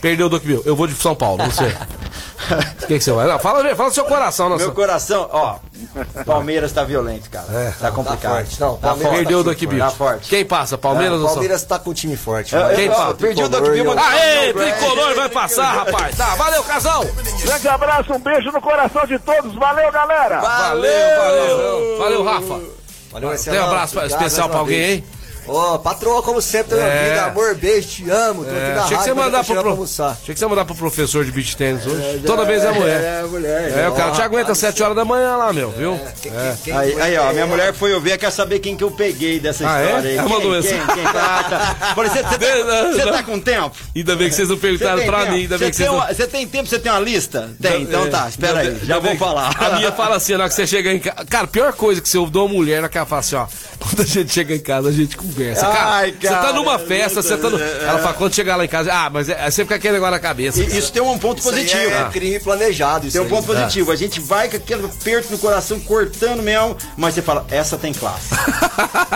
Perdeu 0.00 0.28
do 0.28 0.38
que 0.38 0.46
viu. 0.46 0.62
Eu 0.64 0.76
vou 0.76 0.86
de 0.86 0.94
São 0.94 1.14
Paulo, 1.14 1.38
não 1.38 1.50
sei. 1.50 1.74
O 2.46 2.86
que, 2.86 2.98
que 2.98 3.00
você 3.00 3.10
vai? 3.10 3.26
Não, 3.26 3.40
fala, 3.40 3.74
fala 3.74 3.88
do 3.88 3.94
seu 3.94 4.04
coração, 4.04 4.48
nossa. 4.48 4.64
Meu 4.64 4.72
coração, 4.72 5.28
ó. 5.32 5.58
Palmeiras 6.24 6.70
tá 6.70 6.84
violento, 6.84 7.28
cara. 7.28 7.46
É, 7.50 7.72
tá 7.72 7.90
complicado. 7.90 8.20
Tá 8.20 8.28
forte. 8.28 8.60
Não, 8.60 8.76
tá 8.76 8.88
Palmeiras 8.88 9.16
Perdeu 9.16 9.44
tá 9.44 9.52
do 9.52 9.78
Tá 9.78 9.90
forte. 9.90 10.28
Quem 10.28 10.44
passa? 10.44 10.78
Palmeiras 10.78 11.18
ou 11.18 11.26
São 11.26 11.34
Palmeiras 11.34 11.64
tá 11.64 11.78
com 11.80 11.90
o 11.90 11.94
time 11.94 12.16
forte. 12.16 12.54
Quem 12.76 12.88
passa? 12.88 13.14
Perdi 13.14 13.42
o 13.42 13.48
Duck 13.48 13.68
Bill. 13.68 13.98
Aê, 13.98 14.52
tricolor 14.52 15.14
vai 15.16 15.28
passar, 15.28 15.72
rapaz. 15.72 16.16
Tá, 16.16 16.36
valeu, 16.36 16.62
casal. 16.62 17.04
Grande 17.42 17.68
abraço, 17.68 18.12
um 18.12 18.20
beijo 18.20 18.52
no 18.52 18.60
coração 18.60 19.04
de 19.06 19.18
todos. 19.18 19.52
Valeu, 19.56 19.90
galera. 19.90 20.40
Valeu, 20.40 21.18
valeu. 21.18 21.98
Valeu, 21.98 22.22
Rafa. 22.22 22.85
Valeu, 23.20 23.42
Tem 23.42 23.58
um 23.58 23.64
abraço 23.64 23.98
especial 24.00 24.48
pra 24.50 24.58
alguém, 24.58 24.90
hein? 24.96 25.04
Ô, 25.46 25.74
oh, 25.74 25.78
patroa, 25.78 26.22
como 26.22 26.42
sempre, 26.42 26.78
é. 26.78 27.10
vida, 27.10 27.26
amor, 27.26 27.54
beijo, 27.54 27.88
te 27.88 28.10
amo. 28.10 28.44
Tô 28.44 28.50
é. 28.50 28.78
Achei 28.78 28.96
que 28.96 29.04
você 29.04 29.14
mandar 29.14 29.44
pro 29.44 29.54
pro... 29.62 29.82
Achei 29.82 30.34
que 30.34 30.38
você 30.38 30.46
mandar 30.46 30.64
pro 30.64 30.74
professor 30.74 31.24
de 31.24 31.30
beach 31.30 31.56
tênis 31.56 31.86
hoje. 31.86 32.02
É, 32.02 32.20
Toda 32.26 32.44
vez 32.44 32.64
é 32.64 32.72
mulher. 32.72 33.00
É, 33.00 33.22
mulher. 33.22 33.78
É, 33.78 33.88
o 33.88 33.92
cara 33.92 34.10
te 34.10 34.22
aguenta 34.22 34.52
às 34.52 34.58
7 34.58 34.82
horas 34.82 34.96
da 34.96 35.04
manhã 35.04 35.36
lá, 35.36 35.52
meu, 35.52 35.70
viu? 35.70 36.00
Quem, 36.20 36.32
é. 36.32 36.56
quem, 36.64 36.76
aí, 36.76 37.00
aí, 37.00 37.16
ó, 37.16 37.32
minha 37.32 37.46
mulher 37.46 37.72
foi 37.72 37.94
ouvir, 37.94 38.18
quer 38.18 38.32
saber 38.32 38.58
quem 38.58 38.76
que 38.76 38.82
eu 38.82 38.90
peguei 38.90 39.38
dessa 39.38 39.68
ah, 39.68 39.84
história 39.84 40.10
aí. 40.10 40.16
Quem, 40.62 41.06
ah, 41.06 41.44
tá. 41.48 41.94
Você, 41.94 42.08
você, 42.08 42.22
tá, 42.22 42.92
você 42.92 43.12
tá 43.12 43.22
com 43.22 43.38
tempo? 43.38 43.76
Ainda 43.94 44.16
bem 44.16 44.28
que 44.28 44.34
vocês 44.34 44.48
não 44.48 44.58
perguntaram 44.58 45.04
pra 45.04 45.20
tempo? 45.20 45.32
mim, 45.32 45.40
ainda 45.42 45.58
bem 45.58 45.70
que 45.70 45.76
vocês 45.76 45.88
não... 45.88 46.06
Você 46.06 46.26
tem 46.26 46.46
tempo, 46.46 46.68
você 46.68 46.78
tem 46.78 46.90
uma 46.90 47.00
lista? 47.00 47.50
Tem, 47.60 47.82
então 47.82 48.10
tá, 48.10 48.28
espera 48.28 48.60
aí, 48.60 48.78
já 48.82 48.98
vou 48.98 49.16
falar. 49.16 49.54
A 49.58 49.76
minha 49.76 49.92
fala 49.92 50.16
assim, 50.16 50.32
na 50.32 50.40
hora 50.40 50.48
que 50.48 50.54
você 50.54 50.66
chega 50.66 50.92
em 50.92 50.98
casa... 50.98 51.24
Cara, 51.26 51.46
pior 51.46 51.72
coisa 51.72 52.00
que 52.00 52.08
você 52.08 52.18
ouve 52.18 52.32
de 52.32 52.38
uma 52.38 52.48
mulher, 52.48 52.82
na 52.82 52.90
ela 52.92 53.06
fala 53.06 53.20
assim, 53.20 53.36
ó, 53.36 53.46
quando 53.78 54.02
a 54.02 54.06
gente 54.06 54.32
chega 54.32 54.54
em 54.54 54.60
casa, 54.60 54.88
a 54.88 54.92
gente 54.92 55.16
conversa. 55.36 55.66
Cara, 55.66 56.06
você 56.06 56.28
tá 56.28 56.52
numa 56.52 56.78
festa, 56.78 57.22
você 57.22 57.36
tá 57.36 57.50
no... 57.50 57.60
Ela 57.60 57.98
fala, 57.98 58.14
quando 58.14 58.34
chegar 58.34 58.56
lá 58.56 58.64
em 58.64 58.68
casa, 58.68 58.92
ah, 58.92 59.10
mas 59.10 59.28
é, 59.28 59.50
você 59.50 59.62
fica 59.62 59.76
aquele 59.76 59.94
negócio 59.94 60.12
na 60.12 60.18
cabeça. 60.18 60.62
E, 60.62 60.78
isso 60.78 60.92
tem 60.92 61.02
um 61.02 61.18
ponto 61.18 61.42
positivo. 61.42 61.90
é 61.90 62.02
ah. 62.02 62.10
crime 62.12 62.40
planejado. 62.40 63.10
tem 63.10 63.20
um 63.20 63.28
ponto 63.28 63.50
aí. 63.52 63.58
positivo. 63.58 63.92
A 63.92 63.96
gente 63.96 64.20
vai 64.20 64.48
com 64.48 64.56
aquele 64.56 64.86
aperto 64.86 65.30
no 65.30 65.38
coração, 65.38 65.78
cortando 65.80 66.42
mesmo, 66.42 66.76
mas 66.96 67.14
você 67.14 67.22
fala, 67.22 67.46
essa 67.50 67.76
tem 67.76 67.92
classe. 67.92 68.34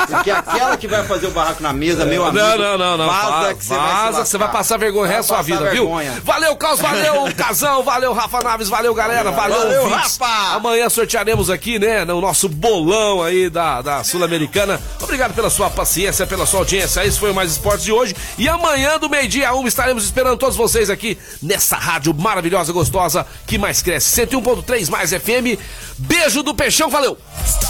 Porque 0.08 0.30
aquela 0.30 0.76
que 0.76 0.86
vai 0.86 1.04
fazer 1.04 1.26
o 1.26 1.30
barraco 1.30 1.62
na 1.62 1.72
mesa, 1.72 2.04
meu 2.04 2.24
amigo. 2.24 2.44
Não, 2.44 2.58
não, 2.58 2.78
não, 2.78 2.96
não. 2.96 3.06
Vaza, 3.06 3.54
que 3.54 3.64
você 3.64 3.74
vaza, 3.74 4.12
vai, 4.12 4.26
você 4.26 4.38
vai 4.38 4.52
passar 4.52 4.76
vergonha 4.76 5.18
a 5.18 5.22
sua 5.22 5.42
vida, 5.42 5.60
vergonha. 5.60 6.12
viu? 6.12 6.22
Valeu, 6.24 6.56
Caos, 6.56 6.80
valeu, 6.80 7.28
Casão, 7.36 7.82
valeu, 7.82 8.12
Rafa 8.12 8.40
Naves, 8.42 8.68
valeu, 8.68 8.94
galera, 8.94 9.30
valeu, 9.30 9.58
valeu 9.58 9.88
Rafa. 9.88 10.54
Amanhã 10.54 10.88
sortearemos 10.88 11.50
aqui, 11.50 11.78
né, 11.78 12.04
no 12.04 12.20
nosso 12.20 12.48
bolão 12.48 13.22
aí 13.22 13.48
da, 13.48 13.82
da 13.82 14.04
Sul-Americana. 14.04 14.80
Obrigado 15.00 15.34
pela 15.34 15.50
sua 15.50 15.70
paciência, 15.70 16.09
pela 16.26 16.46
sua 16.46 16.60
audiência. 16.60 17.04
Esse 17.04 17.18
foi 17.18 17.30
o 17.30 17.34
Mais 17.34 17.52
Esportes 17.52 17.84
de 17.84 17.92
hoje. 17.92 18.14
E 18.36 18.48
amanhã, 18.48 18.98
do 18.98 19.08
meio-dia 19.08 19.48
a 19.48 19.54
uma, 19.54 19.68
estaremos 19.68 20.04
esperando 20.04 20.36
todos 20.36 20.56
vocês 20.56 20.90
aqui 20.90 21.16
nessa 21.42 21.76
rádio 21.76 22.12
maravilhosa, 22.12 22.72
gostosa, 22.72 23.26
que 23.46 23.56
mais 23.56 23.82
cresce. 23.82 24.26
101.3 24.26 24.88
mais 24.90 25.10
FM. 25.10 25.58
Beijo 25.98 26.42
do 26.42 26.54
Peixão, 26.54 26.88
valeu! 26.88 27.16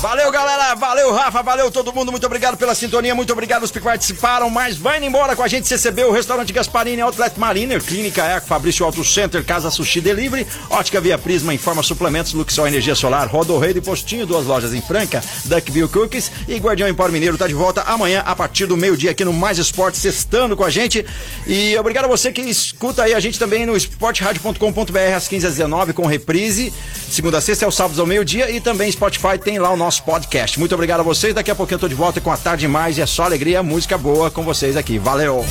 Valeu, 0.01 0.31
galera! 0.31 0.75
Valeu, 0.75 1.13
Rafa! 1.13 1.43
Valeu 1.43 1.71
todo 1.71 1.93
mundo! 1.93 2.11
Muito 2.11 2.27
obrigado 2.27 2.57
pela 2.57 2.75
sintonia, 2.75 3.15
muito 3.15 3.33
obrigado 3.33 3.63
aos 3.63 3.71
que 3.71 3.81
participaram. 3.81 4.49
Mas 4.49 4.77
vai 4.77 5.03
embora 5.05 5.35
com 5.35 5.43
a 5.43 5.49
gente, 5.49 5.67
CCB, 5.67 6.05
o 6.05 6.13
restaurante 6.13 6.53
Gasparini, 6.53 7.03
Outlet 7.03 7.39
Mariner, 7.39 7.83
Clínica 7.83 8.23
Eco, 8.25 8.47
Fabrício 8.47 8.87
Auto 8.87 9.05
Center, 9.05 9.45
Casa 9.45 9.71
Sushi 9.71 10.01
Delivery, 10.01 10.47
Ótica 10.71 11.01
Via 11.01 11.19
Prisma, 11.19 11.53
Informa 11.53 11.83
Suplementos, 11.83 12.33
Luxol 12.33 12.69
Energia 12.69 12.95
Solar, 12.95 13.29
Rodorreio 13.29 13.77
e 13.77 13.81
Postinho, 13.81 14.27
duas 14.27 14.47
lojas 14.47 14.73
em 14.73 14.81
Franca, 14.81 15.23
Duckville 15.45 15.89
Cookies 15.89 16.31
e 16.47 16.57
Guardião 16.57 16.89
Empório 16.89 17.13
Mineiro 17.13 17.37
tá 17.37 17.47
de 17.47 17.55
volta 17.55 17.83
amanhã 17.83 18.23
a 18.31 18.37
partir 18.37 18.67
do 18.67 18.77
meio-dia 18.77 19.11
aqui 19.11 19.25
no 19.25 19.33
Mais 19.33 19.59
Esportes, 19.59 20.01
sextando 20.01 20.57
com 20.57 20.65
a 20.65 20.71
gente. 20.71 21.05
E 21.47 21.77
obrigado 21.79 22.05
a 22.05 22.09
você 22.09 22.33
que 22.33 22.41
escuta 22.41 23.03
aí 23.03 23.15
a 23.15 23.21
gente 23.21 23.39
também 23.39 23.67
no 23.67 23.77
esportradio.com.br 23.77 24.99
às 25.17 25.29
15 25.29 25.47
às 25.47 25.53
19 25.55 25.93
com 25.93 26.07
reprise. 26.07 26.73
Segunda 27.11 27.41
sexta 27.41 27.65
é 27.65 27.69
o 27.69 27.71
sábado 27.71 28.01
ao 28.01 28.07
meio-dia 28.07 28.51
e 28.51 28.61
também 28.61 28.91
Spotify 28.91 29.39
tem 29.43 29.59
lá 29.59 29.71
o 29.71 29.77
nosso 29.77 30.03
podcast. 30.03 30.59
Muito 30.59 30.75
obrigado 30.75 31.01
a 31.01 31.05
vocês. 31.05 31.35
Daqui 31.35 31.51
a 31.51 31.55
pouquinho 31.55 31.77
eu 31.77 31.81
tô 31.81 31.89
de 31.89 31.95
volta 31.95 32.21
com 32.21 32.31
a 32.31 32.37
tarde 32.37 32.67
mais 32.69 32.99
e 32.99 33.01
é 33.01 33.07
só 33.07 33.25
alegria, 33.25 33.63
música 33.63 33.97
boa 33.97 34.31
com 34.31 34.43
vocês 34.43 34.77
aqui. 34.77 34.99
Valeu! 34.99 35.45